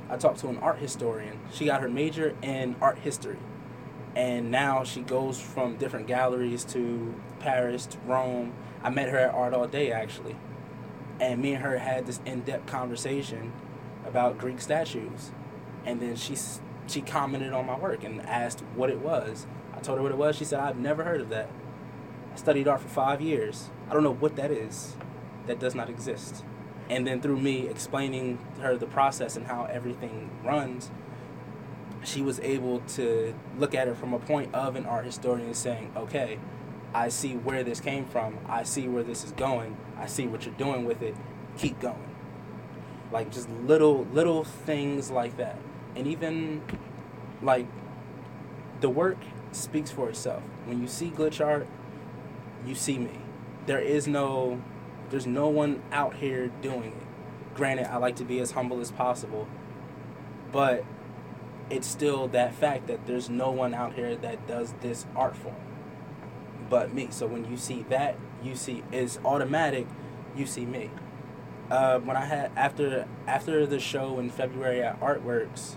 I 0.10 0.18
talked 0.18 0.40
to 0.40 0.48
an 0.48 0.58
art 0.58 0.80
historian. 0.80 1.40
She 1.52 1.66
got 1.66 1.82
her 1.82 1.90
major 1.90 2.36
in 2.42 2.76
art 2.82 3.00
history. 3.00 3.38
And 4.16 4.50
now 4.50 4.84
she 4.84 5.02
goes 5.02 5.40
from 5.40 5.76
different 5.78 6.08
galleries 6.08 6.64
to 6.66 7.14
Paris, 7.40 7.86
to 7.88 7.98
Rome. 8.00 8.54
I 8.82 8.90
met 8.90 9.10
her 9.10 9.18
at 9.18 9.34
Art 9.34 9.54
All 9.54 9.68
Day 9.68 9.92
actually. 9.92 10.36
And 11.20 11.42
me 11.42 11.54
and 11.54 11.64
her 11.64 11.78
had 11.78 12.06
this 12.08 12.20
in 12.26 12.42
depth 12.42 12.66
conversation 12.68 13.52
about 14.08 14.38
Greek 14.38 14.60
statues. 14.62 15.32
And 15.86 16.00
then 16.00 16.16
she, 16.16 16.36
she 16.88 17.02
commented 17.02 17.54
on 17.54 17.66
my 17.66 17.78
work 17.78 18.04
and 18.04 18.22
asked 18.22 18.62
what 18.76 18.90
it 18.90 19.00
was. 19.00 19.46
I 19.76 19.80
told 19.82 19.98
her 20.00 20.04
what 20.04 20.12
it 20.12 20.18
was. 20.18 20.36
She 20.36 20.46
said, 20.46 20.60
I've 20.60 20.80
never 20.80 21.04
heard 21.04 21.22
of 21.22 21.30
that. 21.30 21.50
Studied 22.38 22.68
art 22.68 22.80
for 22.80 22.88
five 22.88 23.20
years. 23.20 23.70
I 23.90 23.94
don't 23.94 24.04
know 24.04 24.14
what 24.14 24.36
that 24.36 24.52
is. 24.52 24.96
That 25.48 25.60
does 25.60 25.74
not 25.74 25.90
exist. 25.90 26.46
And 26.90 27.06
then 27.06 27.20
through 27.20 27.40
me 27.40 27.68
explaining 27.68 28.38
her 28.62 28.78
the 28.78 28.86
process 28.86 29.36
and 29.36 29.48
how 29.48 29.66
everything 29.66 30.30
runs, 30.44 30.92
she 32.04 32.22
was 32.22 32.40
able 32.40 32.80
to 32.82 33.34
look 33.58 33.74
at 33.74 33.88
it 33.88 33.98
from 33.98 34.14
a 34.14 34.20
point 34.20 34.54
of 34.54 34.76
an 34.76 34.86
art 34.86 35.06
historian 35.06 35.54
saying, 35.56 35.92
okay, 35.98 36.38
I 36.94 37.10
see 37.10 37.34
where 37.34 37.64
this 37.64 37.82
came 37.82 38.06
from. 38.06 38.38
I 38.48 38.64
see 38.64 38.88
where 38.88 39.04
this 39.04 39.26
is 39.26 39.32
going. 39.32 39.76
I 39.98 40.06
see 40.06 40.28
what 40.28 40.46
you're 40.46 40.56
doing 40.56 40.86
with 40.86 41.02
it. 41.02 41.16
Keep 41.58 41.82
going. 41.82 42.16
Like 43.12 43.32
just 43.32 43.50
little 43.50 44.06
little 44.14 44.44
things 44.44 45.10
like 45.10 45.38
that. 45.38 45.58
And 45.96 46.06
even 46.06 46.62
like 47.42 47.66
the 48.80 48.90
work 48.90 49.18
speaks 49.52 49.92
for 49.92 50.08
itself. 50.08 50.44
When 50.66 50.80
you 50.82 50.88
see 50.88 51.10
glitch 51.10 51.44
art, 51.44 51.68
you 52.68 52.76
see 52.76 52.98
me. 52.98 53.20
There 53.66 53.80
is 53.80 54.08
no 54.08 54.62
there's 55.10 55.28
no 55.28 55.48
one 55.48 55.82
out 55.92 56.16
here 56.16 56.48
doing 56.62 56.92
it. 56.92 57.56
Granted, 57.56 57.92
I 57.92 57.98
like 57.98 58.18
to 58.18 58.26
be 58.26 58.40
as 58.40 58.52
humble 58.52 58.82
as 58.82 58.92
possible, 58.92 59.48
but 60.52 60.84
it's 61.70 61.88
still 61.88 62.28
that 62.30 62.54
fact 62.54 62.88
that 62.88 63.08
there's 63.08 63.30
no 63.30 63.52
one 63.52 63.74
out 63.74 63.94
here 63.94 64.16
that 64.16 64.48
does 64.48 64.74
this 64.82 65.06
art 65.16 65.36
form 65.36 65.56
but 66.70 66.94
me. 66.94 67.08
So 67.12 67.28
when 67.28 67.50
you 67.50 67.58
see 67.58 67.86
that, 67.90 68.18
you 68.44 68.56
see 68.56 68.84
it's 68.92 69.20
automatic. 69.24 69.88
You 70.36 70.46
see 70.46 70.66
me. 70.66 70.92
Uh, 71.70 72.00
when 72.00 72.16
I 72.16 72.26
had 72.26 72.52
after 72.56 73.08
after 73.26 73.66
the 73.66 73.80
show 73.80 74.20
in 74.20 74.30
February 74.30 74.82
at 74.82 75.00
Artworks, 75.00 75.76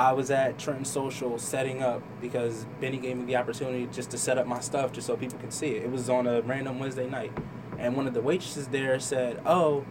I 0.00 0.12
was 0.12 0.30
at 0.30 0.58
Trenton 0.58 0.86
Social 0.86 1.38
setting 1.38 1.82
up 1.82 2.02
because 2.22 2.64
Benny 2.80 2.96
gave 2.96 3.18
me 3.18 3.26
the 3.26 3.36
opportunity 3.36 3.86
just 3.92 4.10
to 4.12 4.16
set 4.16 4.38
up 4.38 4.46
my 4.46 4.60
stuff 4.60 4.92
just 4.92 5.06
so 5.06 5.14
people 5.14 5.38
could 5.38 5.52
see 5.52 5.72
it. 5.72 5.82
It 5.82 5.90
was 5.90 6.08
on 6.08 6.26
a 6.26 6.40
random 6.40 6.78
Wednesday 6.78 7.06
night. 7.06 7.36
And 7.78 7.94
one 7.94 8.06
of 8.06 8.14
the 8.14 8.22
waitresses 8.22 8.68
there 8.68 8.98
said, 8.98 9.42
Oh, 9.44 9.84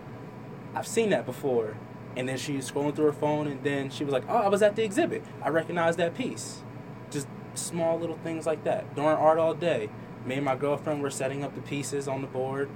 I've 0.74 0.88
seen 0.88 1.12
that 1.12 1.28
before. 1.28 1.78
And 2.18 2.28
then 2.28 2.40
she 2.40 2.56
was 2.56 2.72
scrolling 2.72 2.96
through 2.96 3.06
her 3.06 3.14
phone 3.14 3.46
and 3.46 3.64
then 3.64 3.92
she 3.92 4.04
was 4.04 4.12
like, 4.12 4.24
Oh, 4.28 4.38
I 4.38 4.48
was 4.48 4.64
at 4.64 4.76
the 4.76 4.84
exhibit. 4.84 5.24
I 5.44 5.50
recognize 5.50 5.96
that 5.98 6.16
piece. 6.16 6.64
Just 7.12 7.28
small 7.54 8.00
little 8.00 8.18
things 8.24 8.48
like 8.48 8.64
that. 8.64 8.96
During 8.96 9.16
art 9.16 9.38
all 9.38 9.54
day, 9.54 9.92
me 10.26 10.38
and 10.38 10.46
my 10.46 10.56
girlfriend 10.56 11.04
were 11.04 11.12
setting 11.12 11.44
up 11.44 11.54
the 11.54 11.62
pieces 11.62 12.08
on 12.08 12.22
the 12.22 12.28
board. 12.28 12.68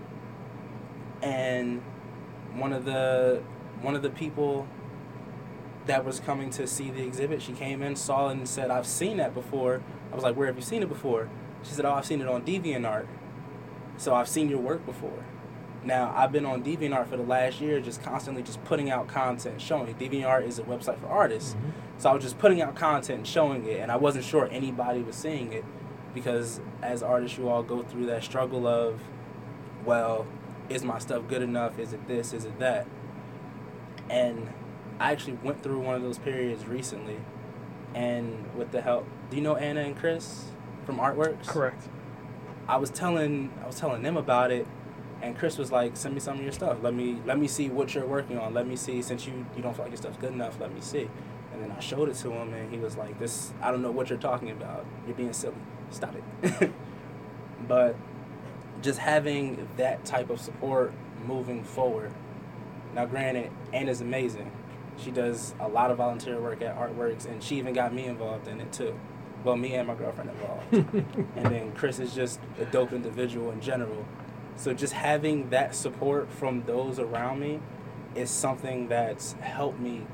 And 1.23 1.81
one 2.53 2.73
of 2.73 2.85
the 2.85 3.41
one 3.81 3.95
of 3.95 4.03
the 4.03 4.11
people 4.11 4.67
that 5.85 6.05
was 6.05 6.19
coming 6.19 6.49
to 6.51 6.67
see 6.67 6.89
the 6.89 7.03
exhibit. 7.03 7.41
She 7.41 7.53
came 7.53 7.81
in, 7.81 7.95
saw 7.95 8.29
it, 8.29 8.33
and 8.33 8.47
said, 8.47 8.71
I've 8.71 8.87
seen 8.87 9.17
that 9.17 9.33
before. 9.33 9.81
I 10.11 10.15
was 10.15 10.23
like, 10.23 10.35
Where 10.35 10.47
have 10.47 10.55
you 10.55 10.61
seen 10.61 10.83
it 10.83 10.89
before? 10.89 11.29
She 11.63 11.71
said, 11.71 11.85
Oh, 11.85 11.93
I've 11.93 12.05
seen 12.05 12.21
it 12.21 12.27
on 12.27 12.43
DeviantArt. 12.43 13.07
So 13.97 14.15
I've 14.15 14.27
seen 14.27 14.49
your 14.49 14.59
work 14.59 14.85
before. 14.85 15.25
Now, 15.83 16.13
I've 16.15 16.31
been 16.31 16.45
on 16.45 16.63
DeviantArt 16.63 17.07
for 17.07 17.17
the 17.17 17.23
last 17.23 17.59
year, 17.59 17.81
just 17.81 18.01
constantly 18.01 18.41
just 18.41 18.63
putting 18.63 18.89
out 18.89 19.07
content, 19.07 19.59
showing 19.61 19.89
it. 19.89 19.99
DeviantArt 19.99 20.47
is 20.47 20.57
a 20.57 20.63
website 20.63 20.99
for 20.99 21.07
artists. 21.07 21.53
Mm-hmm. 21.53 21.69
So 21.97 22.09
I 22.09 22.13
was 22.13 22.23
just 22.23 22.39
putting 22.39 22.61
out 22.61 22.75
content 22.75 23.17
and 23.19 23.27
showing 23.27 23.65
it, 23.65 23.79
and 23.79 23.91
I 23.91 23.97
wasn't 23.97 24.23
sure 24.23 24.47
anybody 24.49 25.01
was 25.01 25.15
seeing 25.15 25.51
it 25.51 25.65
because 26.13 26.61
as 26.81 27.03
artists, 27.03 27.37
you 27.37 27.49
all 27.49 27.63
go 27.63 27.83
through 27.83 28.05
that 28.05 28.23
struggle 28.23 28.67
of, 28.67 29.01
well, 29.83 30.25
is 30.69 30.83
my 30.83 30.99
stuff 30.99 31.27
good 31.27 31.41
enough? 31.41 31.79
Is 31.79 31.91
it 31.91 32.07
this? 32.07 32.33
Is 32.33 32.45
it 32.45 32.59
that? 32.59 32.87
And 34.09 34.53
I 35.03 35.11
actually 35.11 35.37
went 35.43 35.61
through 35.61 35.79
one 35.81 35.95
of 35.95 36.01
those 36.01 36.17
periods 36.17 36.65
recently, 36.65 37.17
and 37.93 38.55
with 38.55 38.71
the 38.71 38.81
help, 38.81 39.05
do 39.29 39.35
you 39.35 39.43
know 39.43 39.57
Anna 39.57 39.81
and 39.81 39.97
Chris 39.97 40.45
from 40.85 40.97
Artworks? 40.97 41.45
Correct. 41.45 41.89
I 42.69 42.77
was 42.77 42.89
telling 42.89 43.51
I 43.61 43.67
was 43.67 43.77
telling 43.77 44.01
them 44.01 44.15
about 44.15 44.49
it, 44.49 44.65
and 45.21 45.37
Chris 45.37 45.57
was 45.57 45.73
like, 45.73 45.97
"Send 45.97 46.13
me 46.13 46.21
some 46.21 46.37
of 46.37 46.43
your 46.43 46.53
stuff. 46.53 46.77
Let 46.81 46.93
me 46.93 47.17
let 47.25 47.37
me 47.37 47.49
see 47.49 47.67
what 47.67 47.93
you're 47.93 48.05
working 48.05 48.37
on. 48.37 48.53
Let 48.53 48.65
me 48.65 48.77
see 48.77 49.01
since 49.01 49.27
you 49.27 49.45
you 49.57 49.61
don't 49.61 49.73
feel 49.73 49.83
like 49.83 49.91
your 49.91 49.97
stuff's 49.97 50.15
good 50.15 50.31
enough. 50.31 50.57
Let 50.61 50.73
me 50.73 50.79
see." 50.79 51.09
And 51.51 51.61
then 51.61 51.73
I 51.73 51.81
showed 51.81 52.07
it 52.07 52.15
to 52.15 52.31
him, 52.31 52.53
and 52.53 52.71
he 52.71 52.79
was 52.79 52.95
like, 52.95 53.19
"This 53.19 53.51
I 53.61 53.71
don't 53.71 53.81
know 53.81 53.91
what 53.91 54.09
you're 54.09 54.17
talking 54.17 54.51
about. 54.51 54.85
You're 55.05 55.17
being 55.17 55.33
silly. 55.33 55.57
Stop 55.89 56.15
it." 56.15 56.71
but 57.67 57.97
just 58.81 58.99
having 58.99 59.67
that 59.75 60.05
type 60.05 60.29
of 60.29 60.39
support 60.39 60.93
moving 61.27 61.65
forward. 61.65 62.13
Now, 62.95 63.05
granted, 63.05 63.51
Anna's 63.73 63.99
amazing. 63.99 64.49
She 64.97 65.11
does 65.11 65.53
a 65.59 65.67
lot 65.67 65.91
of 65.91 65.97
volunteer 65.97 66.39
work 66.39 66.61
at 66.61 66.77
Artworks, 66.77 67.25
and 67.25 67.43
she 67.43 67.57
even 67.57 67.73
got 67.73 67.93
me 67.93 68.05
involved 68.05 68.47
in 68.47 68.61
it 68.61 68.71
too. 68.71 68.97
Well, 69.43 69.57
me 69.57 69.73
and 69.75 69.87
my 69.87 69.95
girlfriend 69.95 70.29
involved. 70.29 70.73
and 71.35 71.45
then 71.45 71.71
Chris 71.73 71.99
is 71.99 72.13
just 72.13 72.39
a 72.59 72.65
dope 72.65 72.93
individual 72.93 73.51
in 73.51 73.59
general. 73.59 74.05
So 74.55 74.73
just 74.73 74.93
having 74.93 75.49
that 75.49 75.75
support 75.75 76.31
from 76.31 76.63
those 76.63 76.99
around 76.99 77.39
me 77.39 77.59
is 78.15 78.29
something 78.29 78.87
that's 78.87 79.33
helped 79.33 79.79
me. 79.79 80.05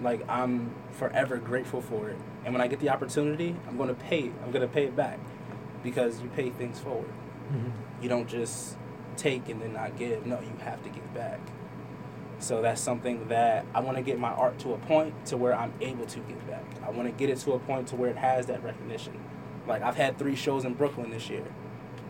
Like 0.00 0.28
I'm 0.28 0.74
forever 0.90 1.36
grateful 1.36 1.80
for 1.80 2.08
it. 2.08 2.18
And 2.44 2.52
when 2.52 2.60
I 2.60 2.66
get 2.66 2.80
the 2.80 2.90
opportunity, 2.90 3.54
I'm 3.68 3.76
going 3.76 3.88
to 3.88 3.94
pay. 3.94 4.20
It. 4.20 4.32
I'm 4.44 4.50
going 4.50 4.66
to 4.66 4.72
pay 4.72 4.86
it 4.86 4.96
back 4.96 5.20
because 5.84 6.20
you 6.20 6.28
pay 6.30 6.50
things 6.50 6.80
forward. 6.80 7.12
Mm-hmm. 7.52 8.02
You 8.02 8.08
don't 8.08 8.28
just 8.28 8.76
take 9.16 9.48
and 9.48 9.60
then 9.60 9.74
not 9.74 9.96
give. 9.96 10.26
No, 10.26 10.40
you 10.40 10.52
have 10.64 10.82
to 10.82 10.88
give 10.88 11.14
back. 11.14 11.40
So 12.42 12.60
that's 12.60 12.80
something 12.80 13.28
that 13.28 13.64
I 13.72 13.78
want 13.78 13.96
to 13.98 14.02
get 14.02 14.18
my 14.18 14.30
art 14.30 14.58
to 14.60 14.72
a 14.74 14.78
point 14.78 15.26
to 15.26 15.36
where 15.36 15.54
I'm 15.54 15.72
able 15.80 16.06
to 16.06 16.18
give 16.18 16.44
back. 16.48 16.64
I 16.84 16.90
want 16.90 17.06
to 17.06 17.12
get 17.12 17.30
it 17.30 17.38
to 17.38 17.52
a 17.52 17.58
point 17.60 17.86
to 17.88 17.96
where 17.96 18.10
it 18.10 18.16
has 18.16 18.46
that 18.46 18.64
recognition. 18.64 19.16
Like 19.68 19.82
I've 19.82 19.94
had 19.94 20.18
three 20.18 20.34
shows 20.34 20.64
in 20.64 20.74
Brooklyn 20.74 21.10
this 21.10 21.30
year, 21.30 21.44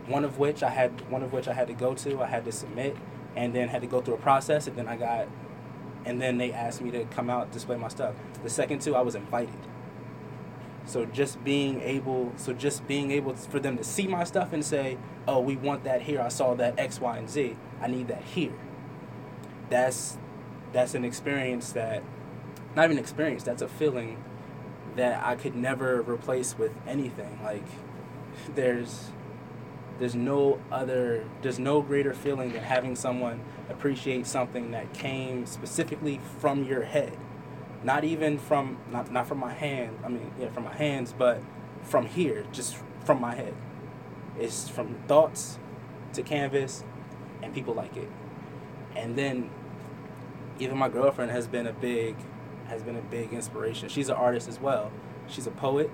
one 0.06 0.24
of 0.24 0.38
which 0.38 0.62
I 0.62 0.70
had 0.70 1.10
one 1.10 1.22
of 1.22 1.34
which 1.34 1.48
I 1.48 1.52
had 1.52 1.68
to 1.68 1.74
go 1.74 1.94
to. 1.96 2.22
I 2.22 2.26
had 2.28 2.46
to 2.46 2.52
submit, 2.52 2.96
and 3.36 3.54
then 3.54 3.68
had 3.68 3.82
to 3.82 3.86
go 3.86 4.00
through 4.00 4.14
a 4.14 4.18
process, 4.18 4.66
and 4.66 4.74
then 4.74 4.88
I 4.88 4.96
got, 4.96 5.28
and 6.06 6.18
then 6.18 6.38
they 6.38 6.50
asked 6.50 6.80
me 6.80 6.90
to 6.92 7.04
come 7.04 7.28
out 7.28 7.52
display 7.52 7.76
my 7.76 7.88
stuff. 7.88 8.14
The 8.42 8.48
second 8.48 8.80
two, 8.80 8.96
I 8.96 9.02
was 9.02 9.14
invited. 9.14 9.60
So 10.86 11.04
just 11.04 11.44
being 11.44 11.82
able, 11.82 12.32
so 12.36 12.54
just 12.54 12.88
being 12.88 13.10
able 13.10 13.34
for 13.34 13.60
them 13.60 13.76
to 13.76 13.84
see 13.84 14.06
my 14.06 14.24
stuff 14.24 14.54
and 14.54 14.64
say, 14.64 14.96
"Oh, 15.28 15.40
we 15.40 15.56
want 15.56 15.84
that 15.84 16.00
here. 16.00 16.22
I 16.22 16.28
saw 16.28 16.54
that 16.54 16.78
X, 16.78 17.02
Y, 17.02 17.18
and 17.18 17.28
Z. 17.28 17.54
I 17.82 17.86
need 17.86 18.08
that 18.08 18.22
here." 18.22 18.54
That's 19.68 20.18
that's 20.72 20.94
an 20.94 21.04
experience 21.04 21.72
that 21.72 22.02
not 22.74 22.86
even 22.86 22.98
experience 22.98 23.42
that's 23.42 23.62
a 23.62 23.68
feeling 23.68 24.16
that 24.96 25.24
i 25.24 25.34
could 25.34 25.54
never 25.54 26.02
replace 26.02 26.56
with 26.58 26.72
anything. 26.86 27.38
Like 27.42 27.64
there's 28.54 29.10
there's 29.98 30.14
no 30.14 30.60
other 30.70 31.24
there's 31.42 31.58
no 31.58 31.82
greater 31.82 32.14
feeling 32.14 32.52
than 32.52 32.62
having 32.62 32.96
someone 32.96 33.40
appreciate 33.68 34.26
something 34.26 34.70
that 34.72 34.92
came 34.92 35.46
specifically 35.46 36.20
from 36.40 36.64
your 36.64 36.82
head. 36.82 37.16
Not 37.84 38.04
even 38.04 38.38
from 38.38 38.78
not, 38.90 39.10
not 39.10 39.26
from 39.26 39.38
my 39.38 39.52
hand 39.52 39.98
i 40.04 40.08
mean 40.08 40.30
yeah 40.38 40.48
from 40.50 40.64
my 40.64 40.74
hands 40.74 41.14
but 41.16 41.42
from 41.82 42.06
here 42.06 42.44
just 42.52 42.76
from 43.04 43.20
my 43.20 43.34
head. 43.34 43.54
It's 44.38 44.68
from 44.68 44.94
thoughts 45.08 45.58
to 46.14 46.22
canvas 46.22 46.84
and 47.42 47.52
people 47.52 47.74
like 47.74 47.96
it. 47.96 48.08
And 48.94 49.16
then 49.16 49.50
even 50.62 50.78
my 50.78 50.88
girlfriend 50.88 51.32
has 51.32 51.46
been 51.46 51.66
a 51.66 51.72
big 51.72 52.16
has 52.68 52.82
been 52.82 52.96
a 52.96 53.02
big 53.02 53.32
inspiration. 53.32 53.88
She's 53.88 54.08
an 54.08 54.14
artist 54.14 54.48
as 54.48 54.60
well. 54.60 54.92
She's 55.26 55.46
a 55.46 55.50
poet. 55.50 55.90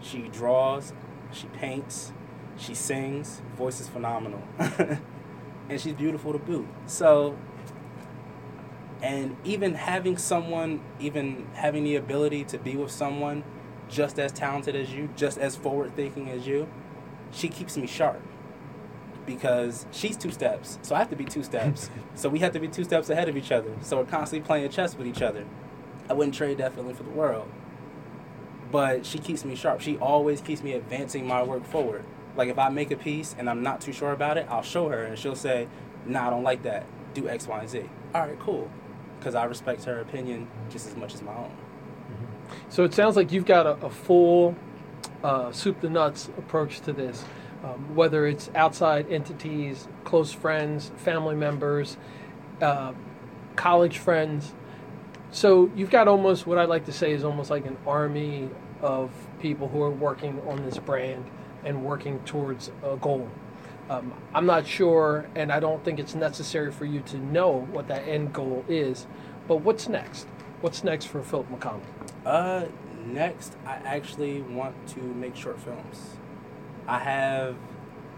She 0.00 0.22
draws, 0.28 0.92
she 1.30 1.46
paints, 1.48 2.12
she 2.56 2.74
sings. 2.74 3.42
Voice 3.56 3.80
is 3.80 3.88
phenomenal. 3.88 4.42
and 4.58 5.80
she's 5.80 5.92
beautiful 5.92 6.32
to 6.32 6.38
boot. 6.38 6.66
So 6.86 7.36
and 9.02 9.36
even 9.44 9.74
having 9.74 10.16
someone 10.16 10.80
even 10.98 11.46
having 11.54 11.84
the 11.84 11.96
ability 11.96 12.44
to 12.44 12.58
be 12.58 12.76
with 12.76 12.90
someone 12.90 13.44
just 13.88 14.18
as 14.18 14.32
talented 14.32 14.76
as 14.76 14.92
you, 14.92 15.10
just 15.16 15.36
as 15.36 15.56
forward 15.56 15.94
thinking 15.96 16.30
as 16.30 16.46
you, 16.46 16.68
she 17.32 17.48
keeps 17.48 17.76
me 17.76 17.86
sharp 17.86 18.22
because 19.26 19.86
she's 19.90 20.16
two 20.16 20.30
steps, 20.30 20.78
so 20.82 20.94
I 20.94 20.98
have 20.98 21.10
to 21.10 21.16
be 21.16 21.24
two 21.24 21.42
steps. 21.42 21.90
so 22.14 22.28
we 22.28 22.38
have 22.40 22.52
to 22.52 22.60
be 22.60 22.68
two 22.68 22.84
steps 22.84 23.10
ahead 23.10 23.28
of 23.28 23.36
each 23.36 23.52
other. 23.52 23.70
So 23.82 23.98
we're 23.98 24.04
constantly 24.04 24.46
playing 24.46 24.70
chess 24.70 24.96
with 24.96 25.06
each 25.06 25.22
other. 25.22 25.44
I 26.08 26.12
wouldn't 26.12 26.34
trade 26.34 26.58
that 26.58 26.74
feeling 26.74 26.94
for 26.94 27.04
the 27.04 27.10
world. 27.10 27.48
But 28.70 29.04
she 29.04 29.18
keeps 29.18 29.44
me 29.44 29.54
sharp. 29.54 29.80
She 29.80 29.96
always 29.98 30.40
keeps 30.40 30.62
me 30.62 30.72
advancing 30.72 31.26
my 31.26 31.42
work 31.42 31.64
forward. 31.64 32.04
Like 32.36 32.48
if 32.48 32.58
I 32.58 32.68
make 32.68 32.90
a 32.90 32.96
piece 32.96 33.34
and 33.38 33.50
I'm 33.50 33.62
not 33.62 33.80
too 33.80 33.92
sure 33.92 34.12
about 34.12 34.36
it, 34.36 34.46
I'll 34.48 34.62
show 34.62 34.88
her 34.88 35.02
and 35.02 35.18
she'll 35.18 35.34
say, 35.34 35.68
"Nah, 36.06 36.28
I 36.28 36.30
don't 36.30 36.44
like 36.44 36.62
that. 36.62 36.86
Do 37.14 37.28
X, 37.28 37.46
Y, 37.46 37.58
and 37.58 37.68
Z." 37.68 37.90
All 38.14 38.22
right, 38.22 38.38
cool. 38.38 38.70
Because 39.18 39.34
I 39.34 39.44
respect 39.44 39.84
her 39.84 40.00
opinion 40.00 40.48
just 40.70 40.86
as 40.86 40.96
much 40.96 41.14
as 41.14 41.22
my 41.22 41.32
own. 41.32 41.50
Mm-hmm. 41.50 42.54
So 42.68 42.84
it 42.84 42.94
sounds 42.94 43.16
like 43.16 43.32
you've 43.32 43.46
got 43.46 43.66
a, 43.66 43.72
a 43.84 43.90
full 43.90 44.54
uh, 45.22 45.52
soup 45.52 45.80
to 45.80 45.90
nuts 45.90 46.28
approach 46.38 46.80
to 46.82 46.92
this 46.92 47.24
um, 47.62 47.94
whether 47.94 48.26
it's 48.26 48.50
outside 48.54 49.10
entities, 49.10 49.88
close 50.04 50.32
friends, 50.32 50.90
family 50.96 51.34
members, 51.34 51.96
uh, 52.60 52.92
college 53.56 53.98
friends. 53.98 54.54
So 55.30 55.70
you've 55.76 55.90
got 55.90 56.08
almost 56.08 56.46
what 56.46 56.58
I 56.58 56.64
like 56.64 56.86
to 56.86 56.92
say 56.92 57.12
is 57.12 57.24
almost 57.24 57.50
like 57.50 57.66
an 57.66 57.76
army 57.86 58.50
of 58.80 59.10
people 59.40 59.68
who 59.68 59.82
are 59.82 59.90
working 59.90 60.40
on 60.48 60.64
this 60.64 60.78
brand 60.78 61.24
and 61.64 61.84
working 61.84 62.18
towards 62.20 62.70
a 62.82 62.96
goal. 62.96 63.28
Um, 63.90 64.14
I'm 64.32 64.46
not 64.46 64.66
sure, 64.66 65.28
and 65.34 65.52
I 65.52 65.58
don't 65.60 65.84
think 65.84 65.98
it's 65.98 66.14
necessary 66.14 66.70
for 66.70 66.84
you 66.84 67.00
to 67.00 67.18
know 67.18 67.66
what 67.72 67.88
that 67.88 68.06
end 68.06 68.32
goal 68.32 68.64
is. 68.68 69.06
But 69.48 69.56
what's 69.56 69.88
next? 69.88 70.26
What's 70.60 70.84
next 70.84 71.06
for 71.06 71.22
Philip 71.22 71.50
McConell? 71.50 71.80
Uh, 72.24 72.66
next, 73.04 73.56
I 73.66 73.74
actually 73.84 74.42
want 74.42 74.74
to 74.88 75.00
make 75.00 75.34
short 75.34 75.58
films. 75.60 76.19
I 76.86 76.98
have, 76.98 77.56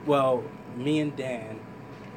well, 0.06 0.44
me 0.76 1.00
and 1.00 1.14
Dan, 1.14 1.60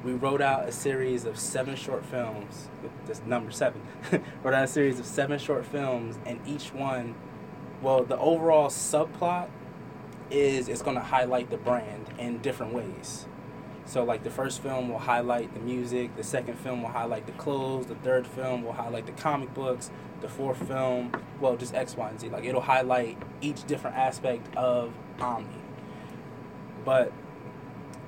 we 0.03 0.13
wrote 0.13 0.41
out 0.41 0.67
a 0.67 0.71
series 0.71 1.25
of 1.25 1.39
seven 1.39 1.75
short 1.75 2.05
films. 2.05 2.69
This 3.07 3.21
number 3.25 3.51
seven. 3.51 3.81
wrote 4.43 4.53
out 4.53 4.63
a 4.63 4.67
series 4.67 4.99
of 4.99 5.05
seven 5.05 5.39
short 5.39 5.65
films, 5.65 6.19
and 6.25 6.39
each 6.45 6.73
one, 6.73 7.15
well, 7.81 8.03
the 8.03 8.17
overall 8.17 8.69
subplot 8.69 9.49
is 10.29 10.69
it's 10.69 10.81
going 10.81 10.95
to 10.95 11.03
highlight 11.03 11.49
the 11.49 11.57
brand 11.57 12.07
in 12.17 12.39
different 12.39 12.73
ways. 12.73 13.25
So, 13.87 14.03
like 14.03 14.23
the 14.23 14.31
first 14.31 14.61
film 14.61 14.89
will 14.89 14.99
highlight 14.99 15.53
the 15.53 15.59
music, 15.59 16.15
the 16.15 16.23
second 16.23 16.57
film 16.57 16.81
will 16.81 16.89
highlight 16.89 17.27
the 17.27 17.31
clothes, 17.33 17.85
the 17.85 17.95
third 17.95 18.25
film 18.25 18.63
will 18.63 18.73
highlight 18.73 19.05
the 19.05 19.11
comic 19.11 19.53
books, 19.53 19.91
the 20.21 20.29
fourth 20.29 20.67
film, 20.67 21.11
well, 21.39 21.55
just 21.55 21.75
X, 21.75 21.95
Y, 21.95 22.09
and 22.09 22.19
Z. 22.19 22.29
Like 22.29 22.45
it'll 22.45 22.61
highlight 22.61 23.17
each 23.41 23.63
different 23.65 23.95
aspect 23.95 24.55
of 24.55 24.91
Omni. 25.19 25.64
But 26.86 27.11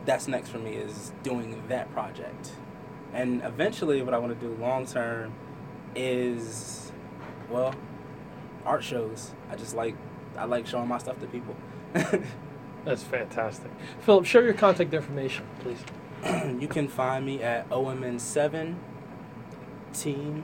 that's 0.05 0.27
next 0.27 0.49
for 0.49 0.59
me 0.59 0.75
is 0.75 1.11
doing 1.23 1.61
that 1.67 1.91
project. 1.91 2.53
And 3.13 3.41
eventually, 3.43 4.01
what 4.01 4.13
I 4.13 4.19
want 4.19 4.39
to 4.39 4.47
do 4.47 4.53
long 4.61 4.85
term 4.85 5.33
is, 5.95 6.91
well, 7.49 7.73
art 8.65 8.83
shows. 8.83 9.31
I 9.49 9.55
just 9.55 9.75
like 9.75 9.95
I 10.37 10.45
like 10.45 10.67
showing 10.67 10.87
my 10.87 10.97
stuff 10.99 11.19
to 11.19 11.27
people. 11.27 11.55
That's 12.85 13.03
fantastic. 13.03 13.71
Philip, 14.01 14.25
share 14.25 14.43
your 14.43 14.53
contact 14.53 14.93
information, 14.93 15.45
please. 15.59 15.79
you 16.61 16.67
can 16.67 16.87
find 16.87 17.25
me 17.25 17.41
at 17.41 17.67
OMN7 17.69 18.75
Team. 19.93 20.43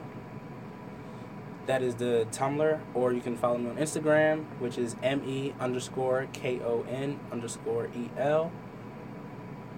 That 1.66 1.82
is 1.82 1.94
the 1.94 2.26
Tumblr, 2.30 2.80
or 2.92 3.12
you 3.12 3.20
can 3.20 3.36
follow 3.36 3.58
me 3.58 3.70
on 3.70 3.76
Instagram, 3.76 4.44
which 4.58 4.76
is 4.76 4.96
me 5.00 5.54
underscore 5.58 6.28
k 6.32 6.60
o 6.60 6.84
n 6.88 7.18
underscore 7.32 7.88
e 7.94 8.10
l, 8.18 8.52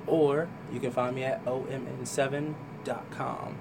or 0.06 0.48
you 0.72 0.80
can 0.80 0.90
find 0.90 1.14
me 1.14 1.24
at 1.24 1.44
omn7.com. 1.44 3.56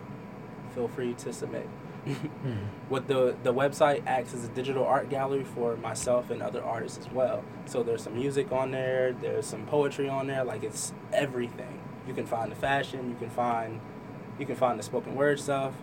Feel 0.74 0.88
free 0.88 1.14
to 1.14 1.32
submit. 1.32 1.70
Mm-hmm. 2.06 2.56
What 2.90 3.08
the 3.08 3.36
the 3.44 3.54
website 3.54 4.04
acts 4.06 4.34
as 4.34 4.46
a 4.46 4.50
digital 4.50 4.86
art 4.86 5.10
gallery 5.10 5.44
for 5.44 5.76
myself 5.78 6.30
and 6.30 6.42
other 6.42 6.64
artists 6.64 7.00
as 7.00 7.12
well. 7.12 7.44
So 7.66 7.82
there's 7.82 8.04
some 8.04 8.14
music 8.14 8.52
on 8.52 8.72
there, 8.72 9.14
there's 9.14 9.48
some 9.48 9.66
poetry 9.66 10.08
on 10.08 10.28
there, 10.28 10.44
like 10.44 10.64
it's 10.64 10.94
everything. 11.12 11.80
You 12.08 12.14
can 12.14 12.28
find 12.28 12.52
the 12.52 12.56
fashion, 12.56 13.10
you 13.10 13.16
can 13.16 13.30
find 13.30 13.82
you 14.38 14.46
can 14.46 14.56
find 14.56 14.78
the 14.78 14.84
spoken 14.84 15.16
word 15.16 15.40
stuff. 15.40 15.74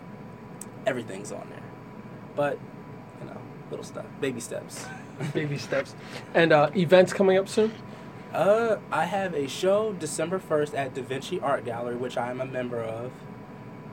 Everything's 0.85 1.31
on 1.31 1.49
there. 1.49 1.62
But, 2.35 2.57
you 3.21 3.27
know, 3.27 3.37
little 3.69 3.85
stuff, 3.85 4.05
baby 4.21 4.39
steps. 4.39 4.85
Baby 5.33 5.59
steps. 5.59 5.93
And 6.33 6.51
uh, 6.51 6.71
events 6.75 7.13
coming 7.13 7.37
up 7.37 7.47
soon? 7.47 7.71
Uh, 8.33 8.77
I 8.91 9.05
have 9.05 9.35
a 9.35 9.47
show 9.47 9.93
December 9.93 10.39
1st 10.39 10.75
at 10.75 10.95
Da 10.95 11.03
Vinci 11.03 11.39
Art 11.39 11.65
Gallery, 11.65 11.95
which 11.95 12.17
I 12.17 12.31
am 12.31 12.41
a 12.41 12.45
member 12.45 12.81
of. 12.81 13.11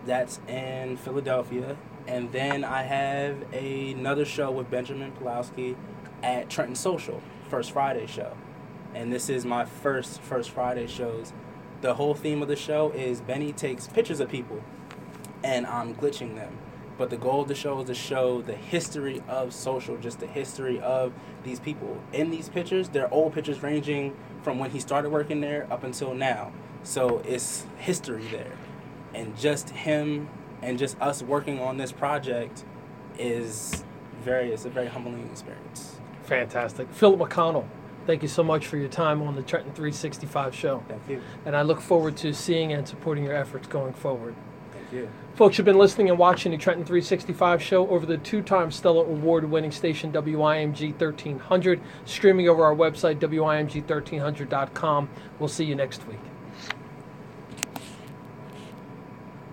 That's 0.06 0.40
in 0.48 0.96
Philadelphia. 0.96 1.76
And 2.06 2.32
then 2.32 2.64
I 2.64 2.84
have 2.84 3.52
another 3.52 4.24
show 4.24 4.50
with 4.50 4.70
Benjamin 4.70 5.12
Pulowski 5.12 5.76
at 6.22 6.48
Trenton 6.48 6.74
Social, 6.74 7.22
First 7.50 7.72
Friday 7.72 8.06
show. 8.06 8.34
And 8.94 9.12
this 9.12 9.28
is 9.28 9.44
my 9.44 9.66
first 9.66 10.20
First 10.22 10.50
Friday 10.50 10.86
shows. 10.86 11.34
The 11.82 11.94
whole 11.94 12.14
theme 12.14 12.42
of 12.42 12.48
the 12.48 12.56
show 12.56 12.90
is 12.92 13.20
Benny 13.20 13.52
takes 13.52 13.86
pictures 13.86 14.20
of 14.20 14.30
people 14.30 14.62
and 15.42 15.66
I'm 15.66 15.94
glitching 15.94 16.34
them. 16.34 16.58
But 17.00 17.08
the 17.08 17.16
goal 17.16 17.40
of 17.40 17.48
the 17.48 17.54
show 17.54 17.80
is 17.80 17.86
to 17.86 17.94
show 17.94 18.42
the 18.42 18.52
history 18.52 19.22
of 19.26 19.54
social, 19.54 19.96
just 19.96 20.20
the 20.20 20.26
history 20.26 20.78
of 20.80 21.14
these 21.44 21.58
people. 21.58 21.98
In 22.12 22.30
these 22.30 22.50
pictures, 22.50 22.90
they're 22.90 23.10
old 23.10 23.32
pictures 23.32 23.62
ranging 23.62 24.14
from 24.42 24.58
when 24.58 24.70
he 24.70 24.80
started 24.80 25.08
working 25.08 25.40
there 25.40 25.66
up 25.72 25.82
until 25.82 26.12
now. 26.12 26.52
So 26.82 27.22
it's 27.24 27.64
history 27.78 28.26
there. 28.30 28.52
And 29.14 29.34
just 29.38 29.70
him 29.70 30.28
and 30.60 30.78
just 30.78 31.00
us 31.00 31.22
working 31.22 31.58
on 31.58 31.78
this 31.78 31.90
project 31.90 32.66
is 33.18 33.82
very, 34.22 34.52
it's 34.52 34.66
a 34.66 34.68
very 34.68 34.88
humbling 34.88 35.26
experience. 35.30 35.96
Fantastic. 36.24 36.92
Philip 36.92 37.30
McConell, 37.30 37.64
thank 38.06 38.20
you 38.20 38.28
so 38.28 38.42
much 38.42 38.66
for 38.66 38.76
your 38.76 38.90
time 38.90 39.22
on 39.22 39.36
the 39.36 39.42
Trenton 39.42 39.72
365 39.72 40.54
show. 40.54 40.84
Thank 40.86 41.08
you. 41.08 41.22
And 41.46 41.56
I 41.56 41.62
look 41.62 41.80
forward 41.80 42.18
to 42.18 42.34
seeing 42.34 42.74
and 42.74 42.86
supporting 42.86 43.24
your 43.24 43.34
efforts 43.34 43.66
going 43.68 43.94
forward. 43.94 44.34
Thank 44.72 44.92
you. 44.92 45.08
Folks, 45.40 45.56
you've 45.56 45.64
been 45.64 45.78
listening 45.78 46.10
and 46.10 46.18
watching 46.18 46.52
the 46.52 46.58
Trenton 46.58 46.84
365 46.84 47.62
show 47.62 47.88
over 47.88 48.04
the 48.04 48.18
two 48.18 48.42
time 48.42 48.70
Stellar 48.70 49.06
Award 49.06 49.50
winning 49.50 49.70
station 49.70 50.12
WIMG 50.12 50.90
1300, 50.90 51.80
streaming 52.04 52.46
over 52.46 52.62
our 52.62 52.74
website, 52.74 53.20
WIMG1300.com. 53.20 55.08
We'll 55.38 55.48
see 55.48 55.64
you 55.64 55.74
next 55.74 56.06
week. 56.06 56.20